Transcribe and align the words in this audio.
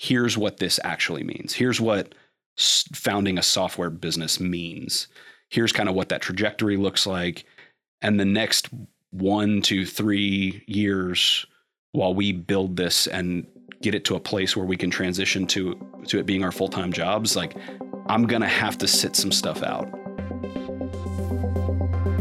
here's 0.00 0.38
what 0.38 0.56
this 0.56 0.80
actually 0.82 1.22
means. 1.22 1.52
Here's 1.52 1.78
what 1.78 2.14
founding 2.56 3.36
a 3.36 3.42
software 3.42 3.90
business 3.90 4.40
means. 4.40 5.08
Here's 5.50 5.72
kind 5.72 5.90
of 5.90 5.94
what 5.94 6.08
that 6.08 6.22
trajectory 6.22 6.78
looks 6.78 7.06
like. 7.06 7.44
And 8.00 8.18
the 8.18 8.24
next 8.24 8.70
one 9.10 9.60
to 9.60 9.84
three 9.84 10.64
years 10.66 11.44
while 11.92 12.14
we 12.14 12.32
build 12.32 12.76
this 12.76 13.08
and 13.08 13.46
get 13.82 13.94
it 13.94 14.06
to 14.06 14.14
a 14.14 14.20
place 14.20 14.56
where 14.56 14.64
we 14.64 14.76
can 14.76 14.90
transition 14.90 15.46
to 15.48 15.78
to 16.06 16.18
it 16.18 16.24
being 16.24 16.44
our 16.44 16.52
full-time 16.52 16.92
jobs 16.92 17.34
like 17.34 17.56
i'm 18.08 18.24
gonna 18.26 18.46
have 18.46 18.78
to 18.78 18.86
sit 18.86 19.16
some 19.16 19.32
stuff 19.32 19.62
out 19.64 19.88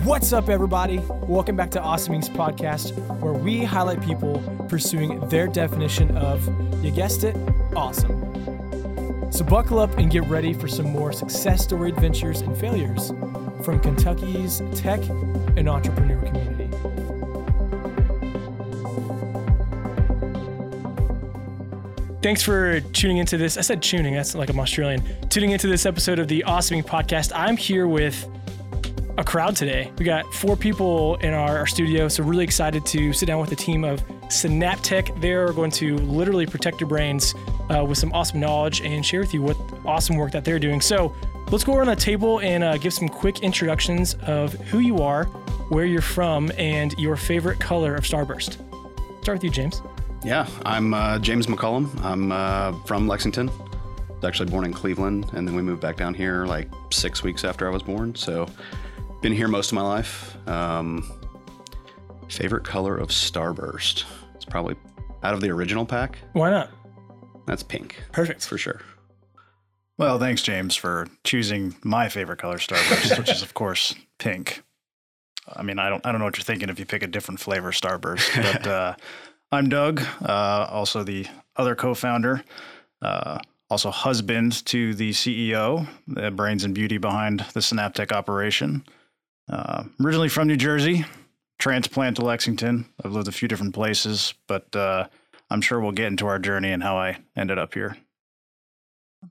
what's 0.05 0.31
up 0.31 0.47
everybody 0.47 0.99
welcome 1.23 1.57
back 1.57 1.69
to 1.69 1.79
awesomings 1.79 2.29
podcast 2.29 2.93
where 3.19 3.33
we 3.33 3.65
highlight 3.65 4.01
people 4.01 4.41
pursuing 4.69 5.19
their 5.27 5.45
definition 5.45 6.15
of 6.15 6.41
you 6.83 6.89
guessed 6.89 7.25
it 7.25 7.35
awesome 7.75 8.17
so 9.29 9.43
buckle 9.43 9.77
up 9.77 9.97
and 9.97 10.09
get 10.09 10.23
ready 10.27 10.53
for 10.53 10.69
some 10.69 10.85
more 10.85 11.11
success 11.11 11.63
story 11.63 11.89
adventures 11.89 12.39
and 12.39 12.57
failures 12.57 13.09
from 13.61 13.77
kentucky's 13.81 14.61
tech 14.73 15.01
and 15.57 15.67
entrepreneur 15.67 16.21
community 16.27 16.69
Thanks 22.21 22.43
for 22.43 22.81
tuning 22.81 23.17
into 23.17 23.37
this. 23.37 23.55
I 23.55 23.61
said 23.61 23.81
tuning, 23.81 24.13
that's 24.13 24.35
like 24.35 24.49
I'm 24.49 24.59
Australian. 24.59 25.01
Tuning 25.29 25.51
into 25.51 25.67
this 25.67 25.85
episode 25.85 26.19
of 26.19 26.27
the 26.27 26.43
Awesoming 26.45 26.83
Podcast. 26.83 27.31
I'm 27.33 27.55
here 27.55 27.87
with 27.87 28.27
a 29.19 29.23
crowd 29.23 29.53
today. 29.53 29.91
We 29.97 30.05
got 30.05 30.33
four 30.33 30.55
people 30.55 31.17
in 31.17 31.33
our, 31.33 31.57
our 31.57 31.67
studio, 31.67 32.07
so 32.07 32.23
really 32.23 32.45
excited 32.45 32.85
to 32.85 33.11
sit 33.11 33.25
down 33.25 33.41
with 33.41 33.51
a 33.51 33.55
team 33.55 33.83
of 33.83 34.01
Synaptech. 34.29 35.19
They're 35.19 35.51
going 35.51 35.71
to 35.71 35.97
literally 35.97 36.45
protect 36.45 36.79
your 36.79 36.87
brains 36.87 37.35
uh, 37.69 37.83
with 37.83 37.97
some 37.97 38.13
awesome 38.13 38.39
knowledge 38.39 38.79
and 38.79 39.05
share 39.05 39.19
with 39.19 39.33
you 39.33 39.41
what 39.41 39.57
awesome 39.85 40.15
work 40.15 40.31
that 40.31 40.45
they're 40.45 40.57
doing. 40.57 40.79
So 40.79 41.13
let's 41.51 41.65
go 41.65 41.75
around 41.75 41.87
the 41.87 41.97
table 41.97 42.39
and 42.39 42.63
uh, 42.63 42.77
give 42.77 42.93
some 42.93 43.09
quick 43.09 43.41
introductions 43.41 44.13
of 44.21 44.53
who 44.53 44.79
you 44.79 44.99
are, 44.99 45.25
where 45.67 45.83
you're 45.83 46.01
from, 46.01 46.49
and 46.57 46.93
your 46.97 47.17
favorite 47.17 47.59
color 47.59 47.95
of 47.95 48.05
Starburst. 48.05 48.53
Start 49.21 49.35
with 49.35 49.43
you, 49.43 49.49
James. 49.49 49.81
Yeah, 50.23 50.47
I'm 50.65 50.93
uh, 50.93 51.19
James 51.19 51.47
McCollum. 51.47 51.89
I'm 52.05 52.31
uh, 52.31 52.71
from 52.85 53.05
Lexington. 53.05 53.49
I 53.49 54.13
was 54.15 54.23
actually 54.23 54.49
born 54.49 54.63
in 54.63 54.71
Cleveland, 54.71 55.29
and 55.33 55.45
then 55.45 55.55
we 55.55 55.61
moved 55.61 55.81
back 55.81 55.97
down 55.97 56.13
here 56.13 56.45
like 56.45 56.69
six 56.89 57.21
weeks 57.21 57.43
after 57.43 57.67
I 57.67 57.69
was 57.69 57.83
born. 57.83 58.15
So, 58.15 58.47
been 59.21 59.33
here 59.33 59.47
most 59.47 59.71
of 59.71 59.75
my 59.75 59.81
life. 59.81 60.35
Um, 60.47 61.09
favorite 62.29 62.63
color 62.63 62.97
of 62.97 63.09
Starburst? 63.09 64.05
It's 64.35 64.45
probably 64.45 64.75
out 65.23 65.33
of 65.33 65.41
the 65.41 65.49
original 65.49 65.85
pack. 65.85 66.19
Why 66.33 66.49
not? 66.51 66.69
That's 67.45 67.63
pink. 67.63 68.01
Perfect 68.11 68.45
for 68.45 68.57
sure. 68.57 68.81
Well, 69.97 70.17
thanks, 70.17 70.41
James, 70.41 70.75
for 70.75 71.07
choosing 71.25 71.75
my 71.83 72.07
favorite 72.07 72.39
color 72.39 72.57
Starburst, 72.57 73.17
which 73.17 73.29
is 73.29 73.41
of 73.41 73.53
course 73.53 73.93
pink. 74.17 74.63
I 75.51 75.63
mean, 75.63 75.79
I 75.79 75.89
don't, 75.89 76.05
I 76.05 76.11
don't 76.11 76.19
know 76.19 76.25
what 76.25 76.37
you're 76.37 76.43
thinking 76.43 76.69
if 76.69 76.79
you 76.79 76.85
pick 76.85 77.03
a 77.03 77.07
different 77.07 77.39
flavor 77.39 77.71
Starburst, 77.71 78.35
but 78.61 78.67
uh, 78.67 78.95
I'm 79.51 79.67
Doug, 79.67 80.01
uh, 80.23 80.67
also 80.69 81.03
the 81.03 81.27
other 81.57 81.75
co 81.75 81.93
founder, 81.93 82.43
uh, 83.01 83.39
also 83.69 83.89
husband 83.89 84.63
to 84.67 84.93
the 84.93 85.09
CEO, 85.09 85.87
the 86.07 86.31
brains 86.31 86.63
and 86.63 86.73
beauty 86.73 86.97
behind 86.97 87.41
the 87.53 87.59
Synaptech 87.59 88.11
operation. 88.11 88.85
Uh, 89.49 89.85
originally 90.03 90.29
from 90.29 90.47
New 90.47 90.57
Jersey, 90.57 91.05
transplant 91.57 92.17
to 92.17 92.25
Lexington. 92.25 92.85
I've 93.03 93.13
lived 93.13 93.27
a 93.27 93.31
few 93.31 93.47
different 93.47 93.73
places, 93.73 94.33
but 94.47 94.75
uh, 94.75 95.07
I'm 95.49 95.61
sure 95.61 95.79
we'll 95.79 95.91
get 95.91 96.07
into 96.07 96.27
our 96.27 96.39
journey 96.39 96.71
and 96.71 96.83
how 96.83 96.97
I 96.97 97.17
ended 97.35 97.57
up 97.57 97.73
here. 97.73 97.97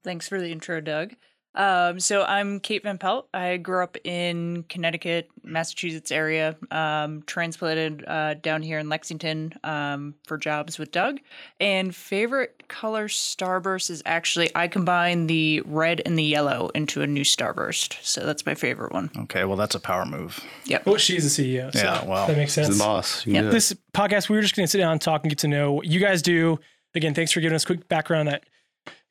Thanks 0.02 0.28
for 0.28 0.40
the 0.40 0.50
intro, 0.50 0.80
Doug. 0.80 1.14
Um, 1.54 1.98
so 1.98 2.22
I'm 2.22 2.60
Kate 2.60 2.82
Van 2.82 2.98
Pelt. 2.98 3.28
I 3.34 3.56
grew 3.56 3.82
up 3.82 3.96
in 4.04 4.64
Connecticut, 4.68 5.28
Massachusetts 5.42 6.12
area. 6.12 6.56
Um, 6.70 7.22
transplanted 7.26 8.04
uh, 8.06 8.34
down 8.34 8.62
here 8.62 8.78
in 8.78 8.88
Lexington 8.88 9.54
um, 9.64 10.14
for 10.24 10.38
jobs 10.38 10.78
with 10.78 10.92
Doug. 10.92 11.18
And 11.58 11.94
favorite 11.94 12.68
color 12.68 13.08
Starburst 13.08 13.90
is 13.90 14.02
actually 14.06 14.50
I 14.54 14.68
combine 14.68 15.26
the 15.26 15.62
red 15.64 16.02
and 16.06 16.18
the 16.18 16.22
yellow 16.24 16.70
into 16.74 17.02
a 17.02 17.06
new 17.06 17.24
Starburst. 17.24 17.96
So 18.02 18.24
that's 18.24 18.46
my 18.46 18.54
favorite 18.54 18.92
one. 18.92 19.10
Okay, 19.20 19.44
well 19.44 19.56
that's 19.56 19.74
a 19.74 19.80
power 19.80 20.04
move. 20.04 20.38
Yep. 20.66 20.86
Well, 20.86 20.96
she's 20.96 21.36
the 21.36 21.42
CEO. 21.42 21.72
So 21.72 21.80
yeah, 21.80 22.04
well, 22.04 22.26
that 22.26 22.36
makes 22.36 22.52
sense. 22.52 22.76
The 22.76 22.84
boss. 22.84 23.26
Yeah. 23.26 23.42
This 23.42 23.74
podcast, 23.94 24.28
we 24.28 24.36
were 24.36 24.42
just 24.42 24.54
going 24.54 24.64
to 24.66 24.70
sit 24.70 24.78
down 24.78 24.92
and 24.92 25.00
talk 25.00 25.22
and 25.22 25.30
get 25.30 25.38
to 25.40 25.48
know 25.48 25.72
what 25.72 25.86
you 25.86 25.98
guys 25.98 26.22
do. 26.22 26.60
Again, 26.94 27.14
thanks 27.14 27.32
for 27.32 27.40
giving 27.40 27.56
us 27.56 27.64
a 27.64 27.66
quick 27.66 27.88
background 27.88 28.28
that 28.28 28.44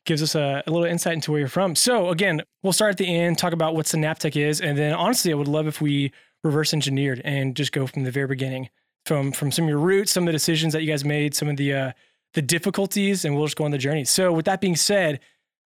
gives 0.08 0.24
us 0.24 0.34
a, 0.34 0.64
a, 0.66 0.72
little 0.72 0.88
insight 0.88 1.14
into 1.14 1.32
where 1.32 1.40
you're 1.40 1.50
from. 1.50 1.76
So 1.76 2.10
again, 2.10 2.42
we'll 2.64 2.74
start 2.74 2.92
at 2.92 2.98
the 2.98 3.16
end, 3.16 3.38
talk 3.38 3.54
about 3.54 3.76
what 3.76 3.86
Synaptech 3.86 4.36
is, 4.36 4.60
and 4.60 4.76
then 4.76 4.94
honestly, 4.94 5.32
I 5.32 5.36
would 5.36 5.48
love 5.48 5.68
if 5.68 5.80
we 5.80 6.12
reverse 6.44 6.74
engineered 6.74 7.22
and 7.24 7.56
just 7.56 7.72
go 7.72 7.86
from 7.86 8.04
the 8.04 8.12
very 8.12 8.28
beginning, 8.28 8.70
from 9.06 9.32
from 9.32 9.52
some 9.52 9.66
of 9.66 9.70
your 9.70 9.78
roots, 9.78 10.12
some 10.12 10.24
of 10.24 10.28
the 10.28 10.32
decisions 10.32 10.74
that 10.74 10.82
you 10.82 10.88
guys 10.88 11.06
made, 11.06 11.36
some 11.36 11.50
of 11.50 11.58
the 11.58 11.74
uh, 11.74 11.92
the 12.34 12.42
difficulties, 12.42 13.24
and 13.24 13.36
we'll 13.36 13.46
just 13.46 13.58
go 13.58 13.66
on 13.66 13.72
the 13.72 13.78
journey. 13.78 14.06
So 14.06 14.32
with 14.32 14.46
that 14.46 14.62
being 14.62 14.76
said, 14.76 15.20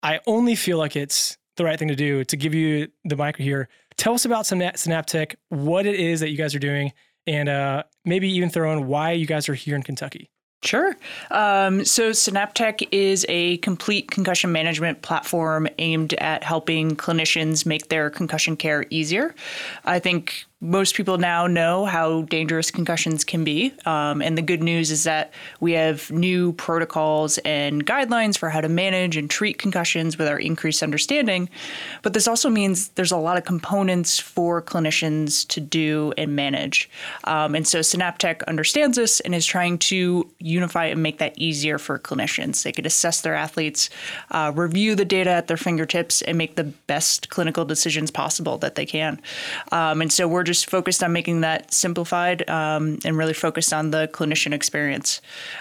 I 0.02 0.18
only 0.26 0.56
feel 0.56 0.78
like 0.78 0.96
it's 0.96 1.38
the 1.56 1.64
right 1.64 1.78
thing 1.78 1.88
to 1.88 1.94
do 1.94 2.24
to 2.24 2.36
give 2.36 2.54
you 2.54 2.88
the 3.04 3.16
mic 3.16 3.36
here. 3.36 3.68
Tell 3.96 4.14
us 4.14 4.24
about 4.24 4.46
Synaptech, 4.46 5.34
what 5.50 5.86
it 5.86 6.00
is 6.00 6.20
that 6.20 6.30
you 6.30 6.36
guys 6.36 6.54
are 6.54 6.58
doing, 6.58 6.92
and 7.26 7.48
uh, 7.48 7.82
maybe 8.04 8.30
even 8.30 8.48
throw 8.48 8.72
in 8.72 8.86
why 8.86 9.12
you 9.12 9.26
guys 9.26 9.48
are 9.48 9.54
here 9.54 9.76
in 9.76 9.82
Kentucky. 9.82 10.30
Sure. 10.62 10.96
Um, 11.32 11.84
so 11.84 12.10
Synaptech 12.10 12.86
is 12.92 13.26
a 13.28 13.56
complete 13.58 14.10
concussion 14.12 14.52
management 14.52 15.02
platform 15.02 15.66
aimed 15.78 16.14
at 16.14 16.44
helping 16.44 16.94
clinicians 16.96 17.66
make 17.66 17.88
their 17.88 18.10
concussion 18.10 18.56
care 18.56 18.84
easier. 18.88 19.34
I 19.84 19.98
think 19.98 20.44
most 20.62 20.94
people 20.94 21.18
now 21.18 21.48
know 21.48 21.84
how 21.84 22.22
dangerous 22.22 22.70
concussions 22.70 23.24
can 23.24 23.42
be. 23.42 23.74
Um, 23.84 24.22
and 24.22 24.38
the 24.38 24.42
good 24.42 24.62
news 24.62 24.92
is 24.92 25.02
that 25.02 25.32
we 25.58 25.72
have 25.72 26.08
new 26.12 26.52
protocols 26.52 27.38
and 27.38 27.84
guidelines 27.84 28.38
for 28.38 28.48
how 28.48 28.60
to 28.60 28.68
manage 28.68 29.16
and 29.16 29.28
treat 29.28 29.58
concussions 29.58 30.16
with 30.16 30.28
our 30.28 30.38
increased 30.38 30.84
understanding. 30.84 31.48
But 32.02 32.14
this 32.14 32.28
also 32.28 32.48
means 32.48 32.90
there's 32.90 33.10
a 33.10 33.16
lot 33.16 33.36
of 33.36 33.44
components 33.44 34.20
for 34.20 34.62
clinicians 34.62 35.44
to 35.48 35.58
do 35.58 36.12
and 36.16 36.36
manage. 36.36 36.88
Um, 37.24 37.56
and 37.56 37.66
so 37.66 37.80
Synaptech 37.80 38.44
understands 38.46 38.96
this 38.96 39.18
and 39.18 39.34
is 39.34 39.44
trying 39.44 39.78
to 39.78 40.30
unify 40.38 40.86
and 40.86 41.02
make 41.02 41.18
that 41.18 41.36
easier 41.36 41.76
for 41.76 41.98
clinicians. 41.98 42.62
They 42.62 42.70
could 42.70 42.86
assess 42.86 43.20
their 43.20 43.34
athletes, 43.34 43.90
uh, 44.30 44.52
review 44.54 44.94
the 44.94 45.04
data 45.04 45.30
at 45.30 45.48
their 45.48 45.56
fingertips, 45.56 46.22
and 46.22 46.38
make 46.38 46.54
the 46.54 46.64
best 46.64 47.30
clinical 47.30 47.64
decisions 47.64 48.12
possible 48.12 48.58
that 48.58 48.76
they 48.76 48.86
can. 48.86 49.20
Um, 49.72 50.00
and 50.00 50.12
so 50.12 50.28
we're 50.28 50.44
just 50.44 50.51
just 50.52 50.70
focused 50.70 51.02
on 51.02 51.12
making 51.12 51.40
that 51.40 51.72
simplified 51.72 52.48
um, 52.48 52.98
and 53.04 53.16
really 53.16 53.32
focused 53.32 53.72
on 53.72 53.90
the 53.90 54.08
clinician 54.12 54.52
experience. 54.52 55.20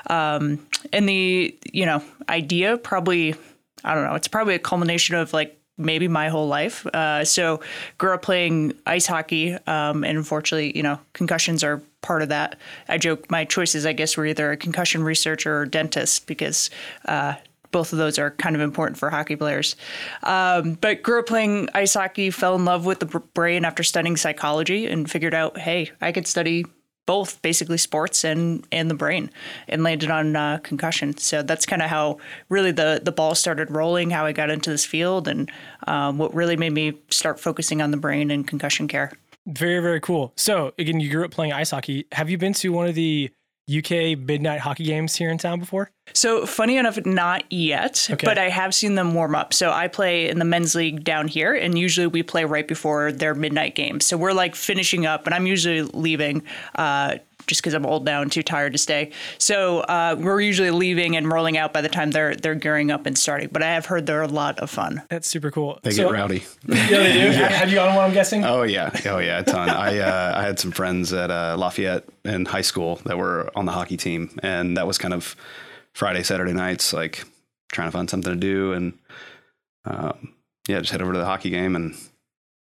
Um, 0.10 0.66
and 0.92 1.08
the 1.08 1.58
you 1.72 1.86
know 1.86 2.04
idea 2.30 2.78
probably 2.78 3.36
I 3.84 3.96
don't 3.96 4.04
know 4.04 4.16
it's 4.16 4.28
probably 4.28 4.56
a 4.56 4.60
culmination 4.60 5.16
of 5.16 5.34
like 5.34 5.58
maybe 5.78 6.08
my 6.08 6.30
whole 6.30 6.48
life. 6.48 6.86
Uh, 6.88 7.26
so 7.26 7.60
grew 7.98 8.14
up 8.14 8.22
playing 8.22 8.74
ice 8.86 9.08
hockey, 9.08 9.54
um, 9.68 10.04
and 10.04 10.18
unfortunately, 10.18 10.76
you 10.76 10.84
know, 10.84 11.00
concussions 11.14 11.64
are 11.64 11.82
part 12.02 12.22
of 12.22 12.30
that. 12.30 12.58
I 12.88 12.98
joke 12.98 13.30
my 13.30 13.46
choices, 13.46 13.86
I 13.86 13.94
guess, 13.94 14.18
were 14.18 14.26
either 14.26 14.52
a 14.52 14.58
concussion 14.58 15.04
researcher 15.04 15.60
or 15.60 15.66
dentist 15.66 16.28
because 16.28 16.70
uh, 17.06 17.36
both 17.72 17.94
of 17.94 18.00
those 18.00 18.20
are 18.20 18.32
kind 18.32 18.56
of 18.56 18.62
important 18.62 18.98
for 18.98 19.10
hockey 19.10 19.36
players. 19.36 19.76
Um, 20.24 20.74
but 20.76 21.04
grew 21.04 21.20
up 21.20 21.28
playing 21.28 21.70
ice 21.74 21.94
hockey, 21.94 22.30
fell 22.30 22.56
in 22.56 22.66
love 22.66 22.86
with 22.86 23.00
the 23.00 23.06
brain 23.34 23.66
after 23.66 23.84
studying 23.84 24.18
psychology, 24.18 24.88
and 24.88 25.10
figured 25.10 25.34
out, 25.34 25.58
hey, 25.58 25.92
I 26.02 26.12
could 26.12 26.28
study 26.28 26.66
both 27.06 27.42
basically 27.42 27.78
sports 27.78 28.24
and 28.24 28.66
and 28.72 28.90
the 28.90 28.94
brain 28.94 29.30
and 29.68 29.84
landed 29.84 30.12
on 30.12 30.36
uh, 30.36 30.60
concussion. 30.60 31.18
So 31.18 31.42
that's 31.42 31.66
kind 31.66 31.82
of 31.82 31.90
how 31.90 32.18
really 32.50 32.72
the 32.72 33.02
the 33.04 33.12
ball 33.12 33.36
started 33.36 33.72
rolling 33.72 34.12
how 34.12 34.26
i 34.26 34.32
got 34.32 34.50
into 34.50 34.70
this 34.70 34.86
field 34.86 35.28
and 35.28 35.52
um, 35.88 36.18
what 36.18 36.34
really 36.34 36.56
made 36.56 36.74
me 36.74 36.94
start 37.10 37.40
focusing 37.40 37.82
on 37.82 37.92
the 37.92 37.98
brain 37.98 38.32
and 38.32 38.48
concussion 38.48 38.88
care. 38.88 39.12
Very 39.48 39.82
very 39.82 40.00
cool. 40.00 40.32
So 40.38 40.74
again 40.78 41.00
you 41.00 41.10
grew 41.10 41.26
up 41.26 41.32
playing 41.32 41.54
ice 41.54 41.72
hockey. 41.72 42.06
Have 42.12 42.30
you 42.30 42.38
been 42.38 42.54
to 42.54 42.70
one 42.72 42.88
of 42.88 42.96
the 42.96 43.30
UK 43.78 44.18
midnight 44.18 44.60
hockey 44.60 44.86
games 44.86 45.16
here 45.16 45.30
in 45.30 45.38
town 45.38 45.60
before? 45.60 45.92
So, 46.14 46.46
funny 46.46 46.78
enough, 46.78 47.04
not 47.06 47.44
yet, 47.52 48.08
okay. 48.12 48.26
but 48.26 48.38
I 48.38 48.50
have 48.50 48.74
seen 48.74 48.96
them 48.96 49.14
warm 49.14 49.36
up. 49.36 49.54
So, 49.54 49.72
I 49.72 49.88
play 49.88 50.30
in 50.30 50.40
the 50.40 50.46
men's 50.46 50.76
league 50.76 51.04
down 51.04 51.28
here, 51.28 51.54
and 51.54 51.78
usually 51.78 52.08
we 52.08 52.24
play 52.24 52.44
right 52.44 52.68
before 52.68 53.12
their 53.12 53.34
midnight 53.34 53.76
game. 53.76 54.00
So, 54.00 54.18
we're 54.18 54.34
like 54.34 54.56
finishing 54.56 55.06
up, 55.06 55.26
and 55.26 55.34
I'm 55.34 55.48
usually 55.48 55.84
leaving 55.84 56.44
uh, 56.76 57.18
just 57.52 57.62
because 57.62 57.74
I'm 57.74 57.86
old 57.86 58.06
now 58.06 58.22
and 58.22 58.32
too 58.32 58.44
tired 58.44 58.72
to 58.72 58.78
stay. 58.78 59.12
So 59.38 59.82
uh, 59.82 60.16
we're 60.18 60.40
usually 60.40 60.72
leaving 60.72 61.18
and 61.18 61.30
rolling 61.30 61.58
out 61.58 61.74
by 61.74 61.82
the 61.82 61.90
time 61.90 62.12
they're 62.12 62.34
they're 62.34 62.56
gearing 62.56 62.92
up 62.92 63.06
and 63.06 63.18
starting. 63.18 63.50
But 63.52 63.62
I 63.62 63.74
have 63.74 63.86
heard 63.86 64.06
they're 64.06 64.22
a 64.22 64.28
lot 64.28 64.58
of 64.60 64.70
fun. 64.70 65.04
That's 65.10 65.28
super 65.28 65.52
cool. 65.52 65.78
They 65.84 65.92
so, 65.92 66.04
get 66.04 66.14
rowdy. 66.14 66.44
Yeah, 66.66 66.88
they 66.88 67.12
do. 67.12 67.20
yeah. 67.20 67.50
Have 67.50 67.70
you 67.70 67.76
gone 67.76 67.94
one? 67.94 68.06
I'm 68.06 68.14
guessing. 68.14 68.46
Oh 68.46 68.64
yeah, 68.64 68.90
oh 69.06 69.18
yeah, 69.18 69.40
a 69.40 69.44
ton. 69.44 69.70
I 69.70 70.00
uh, 70.00 70.34
I 70.38 70.44
had 70.44 70.60
some 70.60 70.72
friends 70.72 71.12
at 71.12 71.30
uh, 71.30 71.58
Lafayette 71.60 72.06
in 72.24 72.46
high 72.46 72.62
school 72.62 73.02
that 73.06 73.18
were 73.18 73.52
on 73.54 73.66
the 73.66 73.74
hockey 73.74 73.98
team, 73.98 74.40
and 74.42 74.78
that 74.78 74.88
was 74.88 74.98
kind 74.98 75.14
of 75.14 75.36
Friday, 75.94 76.24
Saturday 76.24 76.54
nights, 76.54 76.94
like 76.94 77.26
trying 77.74 77.90
to 77.90 77.92
find 77.92 78.10
something 78.10 78.32
to 78.32 78.40
do, 78.40 78.72
and 78.72 78.98
um, 79.84 80.36
yeah, 80.70 80.80
just 80.80 80.94
head 80.94 81.02
over 81.02 81.12
to 81.12 81.20
the 81.20 81.26
hockey 81.26 81.50
game, 81.50 81.76
and 81.76 81.96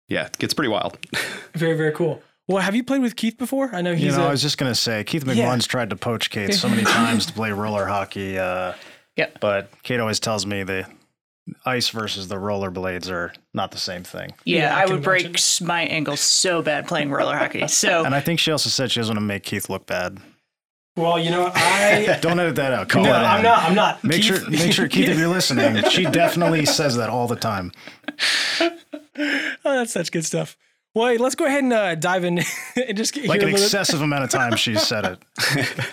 yeah, 0.07 0.25
it 0.25 0.39
gets 0.39 0.55
pretty 0.55 0.69
wild. 0.69 0.97
Very 1.53 1.77
very 1.77 1.91
cool. 1.91 2.23
Well, 2.49 2.61
have 2.63 2.75
you 2.75 2.83
played 2.83 3.01
with 3.01 3.15
Keith 3.15 3.37
before? 3.37 3.69
I 3.73 3.81
know 3.81 3.93
he's. 3.93 4.05
You 4.05 4.11
know, 4.13 4.23
a- 4.23 4.27
I 4.27 4.31
was 4.31 4.41
just 4.41 4.57
gonna 4.57 4.73
say 4.75 5.03
Keith 5.03 5.23
Yeah. 5.25 5.33
McMunn's 5.45 5.67
tried 5.67 5.91
to 5.91 5.95
poach 5.95 6.29
Kate 6.31 6.53
so 6.53 6.67
many 6.67 6.83
times 6.97 7.27
to 7.27 7.33
play 7.33 7.51
roller 7.51 7.85
hockey. 7.85 8.37
Uh, 8.39 8.73
Yeah. 9.15 9.27
But 9.39 9.69
Kate 9.83 9.99
always 9.99 10.19
tells 10.19 10.45
me 10.47 10.63
the 10.63 10.85
ice 11.65 11.89
versus 11.89 12.27
the 12.27 12.37
roller 12.39 12.69
blades 12.71 13.09
are 13.09 13.33
not 13.53 13.71
the 13.71 13.77
same 13.77 14.03
thing. 14.03 14.33
Yeah, 14.45 14.59
Yeah, 14.61 14.75
I 14.77 14.81
I, 14.81 14.85
would 14.87 15.01
break 15.03 15.21
imagine. 15.25 15.35
s- 15.35 15.61
my 15.61 15.81
ankle 15.83 16.15
so 16.17 16.61
bad 16.61 16.87
playing 16.87 17.11
roller 17.11 17.37
hockey. 17.37 17.67
So 17.67 18.03
And 18.05 18.13
I 18.15 18.19
think 18.19 18.39
she 18.39 18.51
also 18.51 18.69
said 18.69 18.91
she 18.91 18.99
doesn't 18.99 19.15
want 19.15 19.23
to 19.23 19.27
make 19.27 19.43
Keith 19.43 19.69
look 19.69 19.85
bad. 19.85 20.17
well, 20.95 21.19
you 21.19 21.29
know, 21.31 21.51
I. 21.53 22.17
Don't 22.21 22.39
edit 22.39 22.55
that 22.55 22.73
out. 22.73 22.89
Call 22.89 23.03
no, 23.03 23.09
it. 23.11 23.13
I'm 23.13 23.43
not. 23.43 23.63
I'm 23.63 23.75
not. 23.75 24.03
Make 24.03 24.21
Keith- 24.23 24.25
sure, 24.41 24.49
make 24.49 24.73
sure, 24.73 24.87
Keith, 24.87 25.07
if 25.09 25.17
you're 25.19 25.27
listening, 25.27 25.83
she 25.89 26.03
definitely 26.21 26.65
says 26.65 26.97
that 26.97 27.09
all 27.09 27.27
the 27.27 27.35
time. 27.35 27.71
Oh, 28.59 28.69
that's 29.63 29.93
such 29.93 30.11
good 30.11 30.25
stuff. 30.25 30.57
Well, 30.95 31.07
hey, 31.07 31.17
let's 31.17 31.35
go 31.35 31.45
ahead 31.45 31.63
and 31.63 31.73
uh, 31.73 31.95
dive 31.95 32.23
in 32.23 32.39
and 32.75 32.97
just 32.97 33.13
get 33.13 33.27
Like 33.27 33.41
an 33.41 33.49
excessive 33.49 34.01
amount 34.01 34.23
of 34.23 34.29
time 34.29 34.55
she 34.55 34.75
said 34.75 35.05
it. 35.05 35.75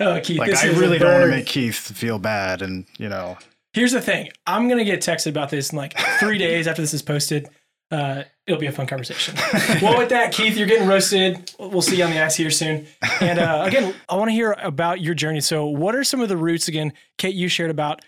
Oh, 0.00 0.20
Keith, 0.22 0.38
Like 0.38 0.54
I 0.54 0.68
really 0.68 0.98
don't 0.98 1.12
want 1.12 1.24
to 1.24 1.30
make 1.30 1.46
Keith 1.46 1.74
feel 1.74 2.20
bad, 2.20 2.62
and 2.62 2.86
you 2.98 3.08
know, 3.08 3.36
Here's 3.72 3.92
the 3.92 4.00
thing. 4.00 4.30
I'm 4.46 4.68
gonna 4.68 4.84
get 4.84 5.00
texted 5.00 5.28
about 5.30 5.50
this 5.50 5.72
in 5.72 5.78
like 5.78 5.98
three 6.20 6.38
days 6.38 6.66
after 6.66 6.82
this 6.82 6.94
is 6.94 7.02
posted. 7.02 7.48
Uh, 7.90 8.22
it'll 8.46 8.60
be 8.60 8.66
a 8.66 8.72
fun 8.72 8.86
conversation. 8.86 9.34
well, 9.82 9.98
with 9.98 10.10
that, 10.10 10.32
Keith, 10.32 10.56
you're 10.56 10.66
getting 10.66 10.86
roasted. 10.86 11.52
We'll 11.58 11.82
see 11.82 11.96
you 11.96 12.04
on 12.04 12.10
the 12.10 12.22
ice 12.22 12.36
here 12.36 12.50
soon. 12.50 12.86
And 13.20 13.38
uh, 13.38 13.64
again, 13.66 13.94
I 14.08 14.16
want 14.16 14.28
to 14.28 14.32
hear 14.32 14.52
about 14.62 15.00
your 15.00 15.14
journey. 15.14 15.40
So, 15.40 15.66
what 15.66 15.94
are 15.94 16.04
some 16.04 16.20
of 16.20 16.28
the 16.28 16.36
roots? 16.36 16.68
Again, 16.68 16.92
Kate, 17.16 17.34
you 17.34 17.48
shared 17.48 17.70
about 17.70 18.02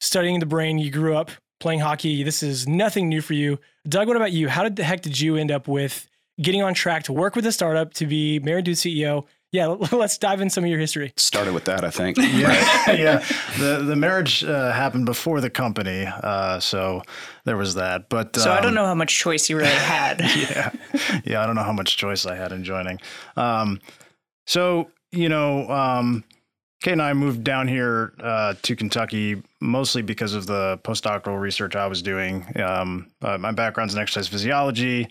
studying 0.00 0.38
the 0.40 0.46
brain. 0.46 0.78
You 0.78 0.90
grew 0.90 1.16
up 1.16 1.30
playing 1.60 1.80
hockey. 1.80 2.22
This 2.22 2.42
is 2.42 2.68
nothing 2.68 3.08
new 3.08 3.20
for 3.20 3.34
you. 3.34 3.58
Doug, 3.88 4.08
what 4.08 4.16
about 4.16 4.32
you? 4.32 4.48
How 4.48 4.62
did 4.62 4.76
the 4.76 4.84
heck 4.84 5.02
did 5.02 5.20
you 5.20 5.36
end 5.36 5.50
up 5.50 5.68
with 5.68 6.08
getting 6.40 6.62
on 6.62 6.74
track 6.74 7.04
to 7.04 7.12
work 7.12 7.36
with 7.36 7.46
a 7.46 7.52
startup 7.52 7.94
to 7.94 8.06
be 8.06 8.38
married 8.40 8.66
to 8.66 8.72
a 8.72 8.74
CEO? 8.74 9.24
Yeah, 9.52 9.66
let's 9.92 10.18
dive 10.18 10.40
in 10.40 10.50
some 10.50 10.64
of 10.64 10.70
your 10.70 10.78
history. 10.78 11.12
Started 11.16 11.54
with 11.54 11.64
that, 11.64 11.84
I 11.84 11.90
think. 11.90 12.16
yeah, 12.18 12.90
yeah. 12.92 13.24
The 13.58 13.82
the 13.84 13.96
marriage 13.96 14.44
uh, 14.44 14.72
happened 14.72 15.06
before 15.06 15.40
the 15.40 15.50
company, 15.50 16.04
uh, 16.06 16.60
so 16.60 17.02
there 17.44 17.56
was 17.56 17.74
that. 17.76 18.08
But 18.08 18.36
so 18.36 18.50
I 18.50 18.56
um, 18.56 18.62
don't 18.62 18.74
know 18.74 18.84
how 18.84 18.94
much 18.94 19.18
choice 19.18 19.48
you 19.48 19.56
really 19.56 19.68
had. 19.70 20.20
yeah, 20.36 20.72
yeah. 21.24 21.42
I 21.42 21.46
don't 21.46 21.54
know 21.54 21.62
how 21.62 21.72
much 21.72 21.96
choice 21.96 22.26
I 22.26 22.34
had 22.34 22.52
in 22.52 22.64
joining. 22.64 23.00
Um, 23.36 23.80
so 24.46 24.90
you 25.12 25.28
know, 25.28 25.70
um, 25.70 26.24
Kate 26.86 26.92
and 26.92 27.02
I 27.02 27.14
moved 27.14 27.42
down 27.42 27.66
here 27.66 28.12
uh, 28.20 28.54
to 28.62 28.76
Kentucky 28.76 29.42
mostly 29.58 30.02
because 30.02 30.34
of 30.34 30.46
the 30.46 30.78
postdoctoral 30.84 31.40
research 31.40 31.74
I 31.74 31.88
was 31.88 32.00
doing. 32.00 32.46
Um, 32.62 33.08
uh, 33.20 33.36
my 33.38 33.50
background's 33.50 33.92
in 33.92 34.00
exercise 34.00 34.28
physiology, 34.28 35.08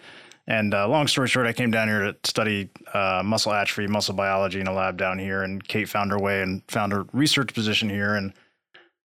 and 0.48 0.74
uh, 0.74 0.88
long 0.88 1.06
story 1.06 1.28
short, 1.28 1.48
I 1.48 1.52
came 1.52 1.72
down 1.72 1.90
here 1.90 2.00
to 2.00 2.16
study 2.24 2.70
uh, 2.94 3.24
muscle 3.26 3.52
atrophy, 3.52 3.88
muscle 3.88 4.16
biology 4.16 4.62
in 4.62 4.68
a 4.68 4.74
lab 4.74 4.96
down 4.96 5.20
here. 5.20 5.44
And 5.44 5.62
Kate 5.68 5.90
found 5.90 6.12
her 6.12 6.18
way 6.18 6.42
and 6.42 6.62
found 6.70 6.94
a 6.94 7.06
research 7.12 7.54
position 7.54 7.90
here, 7.90 8.16
and 8.16 8.32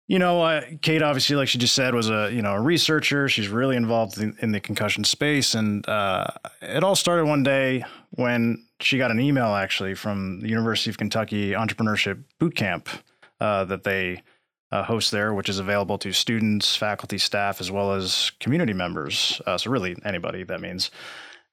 you 0.08 0.18
know, 0.18 0.42
uh, 0.42 0.62
Kate 0.80 1.02
obviously, 1.02 1.36
like 1.36 1.48
she 1.48 1.58
just 1.58 1.74
said, 1.74 1.94
was 1.94 2.08
a 2.08 2.30
you 2.32 2.40
know 2.40 2.54
a 2.54 2.60
researcher. 2.60 3.28
She's 3.28 3.48
really 3.48 3.76
involved 3.76 4.18
in, 4.18 4.36
in 4.40 4.52
the 4.52 4.58
concussion 4.58 5.04
space, 5.04 5.54
and 5.54 5.86
uh, 5.86 6.26
it 6.62 6.82
all 6.82 6.96
started 6.96 7.26
one 7.26 7.42
day 7.42 7.84
when 8.10 8.64
she 8.80 8.96
got 8.96 9.10
an 9.10 9.20
email 9.20 9.54
actually 9.54 9.94
from 9.94 10.40
the 10.40 10.48
University 10.48 10.88
of 10.88 10.96
Kentucky 10.96 11.52
Entrepreneurship 11.52 12.24
Boot 12.38 12.54
Camp 12.56 12.88
uh, 13.40 13.66
that 13.66 13.84
they 13.84 14.22
uh, 14.72 14.82
host 14.82 15.10
there, 15.10 15.34
which 15.34 15.50
is 15.50 15.58
available 15.58 15.98
to 15.98 16.12
students, 16.12 16.74
faculty, 16.74 17.18
staff, 17.18 17.60
as 17.60 17.70
well 17.70 17.92
as 17.92 18.32
community 18.40 18.72
members. 18.72 19.42
Uh, 19.46 19.58
so 19.58 19.70
really 19.70 19.94
anybody 20.06 20.42
that 20.42 20.60
means. 20.60 20.90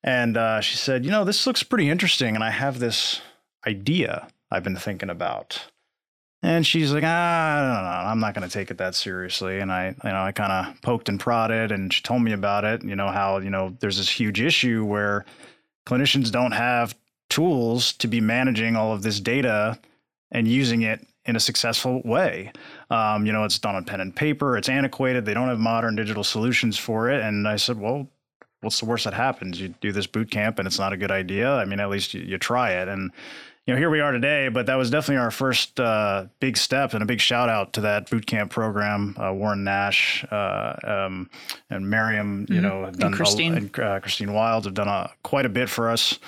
And 0.01 0.37
uh, 0.37 0.61
she 0.61 0.77
said, 0.77 1.03
you 1.03 1.11
know, 1.11 1.25
this 1.25 1.45
looks 1.45 1.63
pretty 1.63 1.89
interesting, 1.89 2.35
and 2.35 2.43
I 2.43 2.51
have 2.51 2.79
this 2.79 3.21
idea 3.67 4.29
I've 4.49 4.63
been 4.63 4.77
thinking 4.77 5.09
about. 5.09 5.65
And 6.45 6.65
she's 6.65 6.94
like, 6.94 7.03
ah, 7.03 7.07
I 7.07 7.59
don't 7.59 7.83
know. 7.83 8.12
I'm 8.12 8.19
not 8.19 8.36
going 8.36 8.47
to 8.47 8.53
take 8.53 8.69
it 8.69 8.77
that 8.77 8.94
seriously. 8.94 9.59
And 9.62 9.71
I, 9.71 9.95
you 10.03 10.09
know, 10.12 10.21
I 10.21 10.31
kind 10.31 10.51
of 10.51 10.80
poked 10.83 11.09
and 11.09 11.19
prodded, 11.19 11.71
and 11.71 11.92
she 11.92 12.03
told 12.03 12.21
me 12.21 12.33
about 12.33 12.63
it. 12.63 12.83
You 12.83 12.95
know 12.95 13.07
how 13.07 13.39
you 13.39 13.50
know 13.50 13.75
there's 13.80 13.97
this 13.97 14.09
huge 14.09 14.39
issue 14.39 14.86
where 14.86 15.25
clinicians 15.88 16.31
don't 16.31 16.51
have 16.51 16.95
tools 17.31 17.94
to 17.94 18.07
be 18.07 18.21
managing 18.21 18.75
all 18.75 18.94
of 18.94 19.01
this 19.01 19.19
data 19.19 19.80
and 20.31 20.47
using 20.47 20.83
it 20.83 21.07
in 21.25 21.36
a 21.36 21.39
successful 21.39 22.03
way. 22.06 22.51
Um, 22.91 23.25
you 23.25 23.31
know, 23.31 23.44
it's 23.44 23.57
done 23.57 23.74
on 23.74 23.83
pen 23.83 24.00
and 24.00 24.15
paper. 24.15 24.56
It's 24.56 24.69
antiquated. 24.69 25.25
They 25.25 25.33
don't 25.33 25.48
have 25.48 25.57
modern 25.57 25.95
digital 25.95 26.24
solutions 26.24 26.77
for 26.77 27.09
it. 27.09 27.24
And 27.24 27.48
I 27.48 27.56
said, 27.56 27.80
well, 27.80 28.07
what's 28.62 28.80
the 28.80 28.86
worst 28.86 29.06
that 29.06 29.15
happens? 29.15 29.59
You 29.59 29.69
do 29.81 29.91
this 29.91 30.06
boot 30.06 30.30
camp, 30.30 30.59
and 30.59 30.68
it's 30.68 30.77
not 30.77 30.94
a 30.94 30.98
good 30.98 31.09
idea. 31.09 31.56
I 31.56 31.65
mean, 31.65 31.80
at 31.80 31.89
least 31.89 32.13
you, 32.13 32.21
you 32.21 32.38
try 32.38 32.74
it. 32.74 32.88
And 32.88 33.12
you 33.65 33.73
know, 33.73 33.79
here 33.79 33.89
we 33.89 34.00
are 34.00 34.12
today, 34.12 34.47
but 34.47 34.67
that 34.67 34.75
was 34.75 34.91
definitely 34.91 35.17
our 35.23 35.31
first 35.31 35.79
uh, 35.79 36.27
big 36.39 36.56
step 36.56 36.94
and 36.94 37.01
a 37.01 37.06
big 37.06 37.19
shout 37.19 37.50
out 37.50 37.73
to 37.73 37.81
that 37.81 38.09
boot 38.09 38.27
camp 38.27 38.51
program. 38.51 39.15
Uh, 39.19 39.33
Warren 39.33 39.63
Nash 39.63 40.23
uh, 40.31 40.75
um, 40.83 41.29
and 41.71 41.89
Miriam, 41.89 42.45
you 42.47 42.62
know, 42.62 42.85
have 42.85 42.97
done 42.97 43.13
a- 43.13 43.17
Christine. 43.17 43.57
and 43.57 43.79
uh, 43.79 44.00
Christine 44.00 44.33
Wild 44.33 44.65
have 44.65 44.75
done 44.75 44.88
a, 44.88 45.09
quite 45.23 45.47
a 45.47 45.50
bit 45.50 45.67
for 45.67 45.89
us 45.89 46.19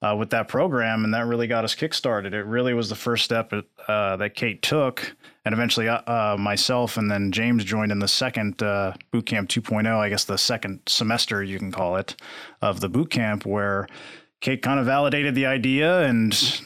uh, 0.00 0.16
with 0.18 0.30
that 0.30 0.48
program, 0.48 1.04
and 1.04 1.12
that 1.12 1.26
really 1.26 1.46
got 1.46 1.64
us 1.64 1.74
kickstarted. 1.74 2.32
It 2.32 2.44
really 2.44 2.72
was 2.72 2.88
the 2.88 2.94
first 2.94 3.24
step 3.24 3.52
uh, 3.52 4.16
that 4.16 4.34
Kate 4.34 4.62
took, 4.62 5.14
and 5.44 5.52
eventually 5.52 5.88
uh, 5.88 6.00
uh, 6.06 6.36
myself 6.38 6.96
and 6.96 7.10
then 7.10 7.30
James 7.30 7.62
joined 7.62 7.92
in 7.92 7.98
the 7.98 8.08
second 8.08 8.62
uh, 8.62 8.94
boot 9.10 9.26
camp 9.26 9.50
2.0, 9.50 9.86
I 9.86 10.08
guess 10.08 10.24
the 10.24 10.38
second 10.38 10.80
semester 10.86 11.42
you 11.42 11.58
can 11.58 11.72
call 11.72 11.96
it, 11.96 12.16
of 12.62 12.80
the 12.80 12.88
boot 12.88 13.10
camp 13.10 13.44
where 13.44 13.86
Kate 14.40 14.62
kind 14.62 14.80
of 14.80 14.86
validated 14.86 15.34
the 15.34 15.44
idea 15.46 16.02
and 16.02 16.60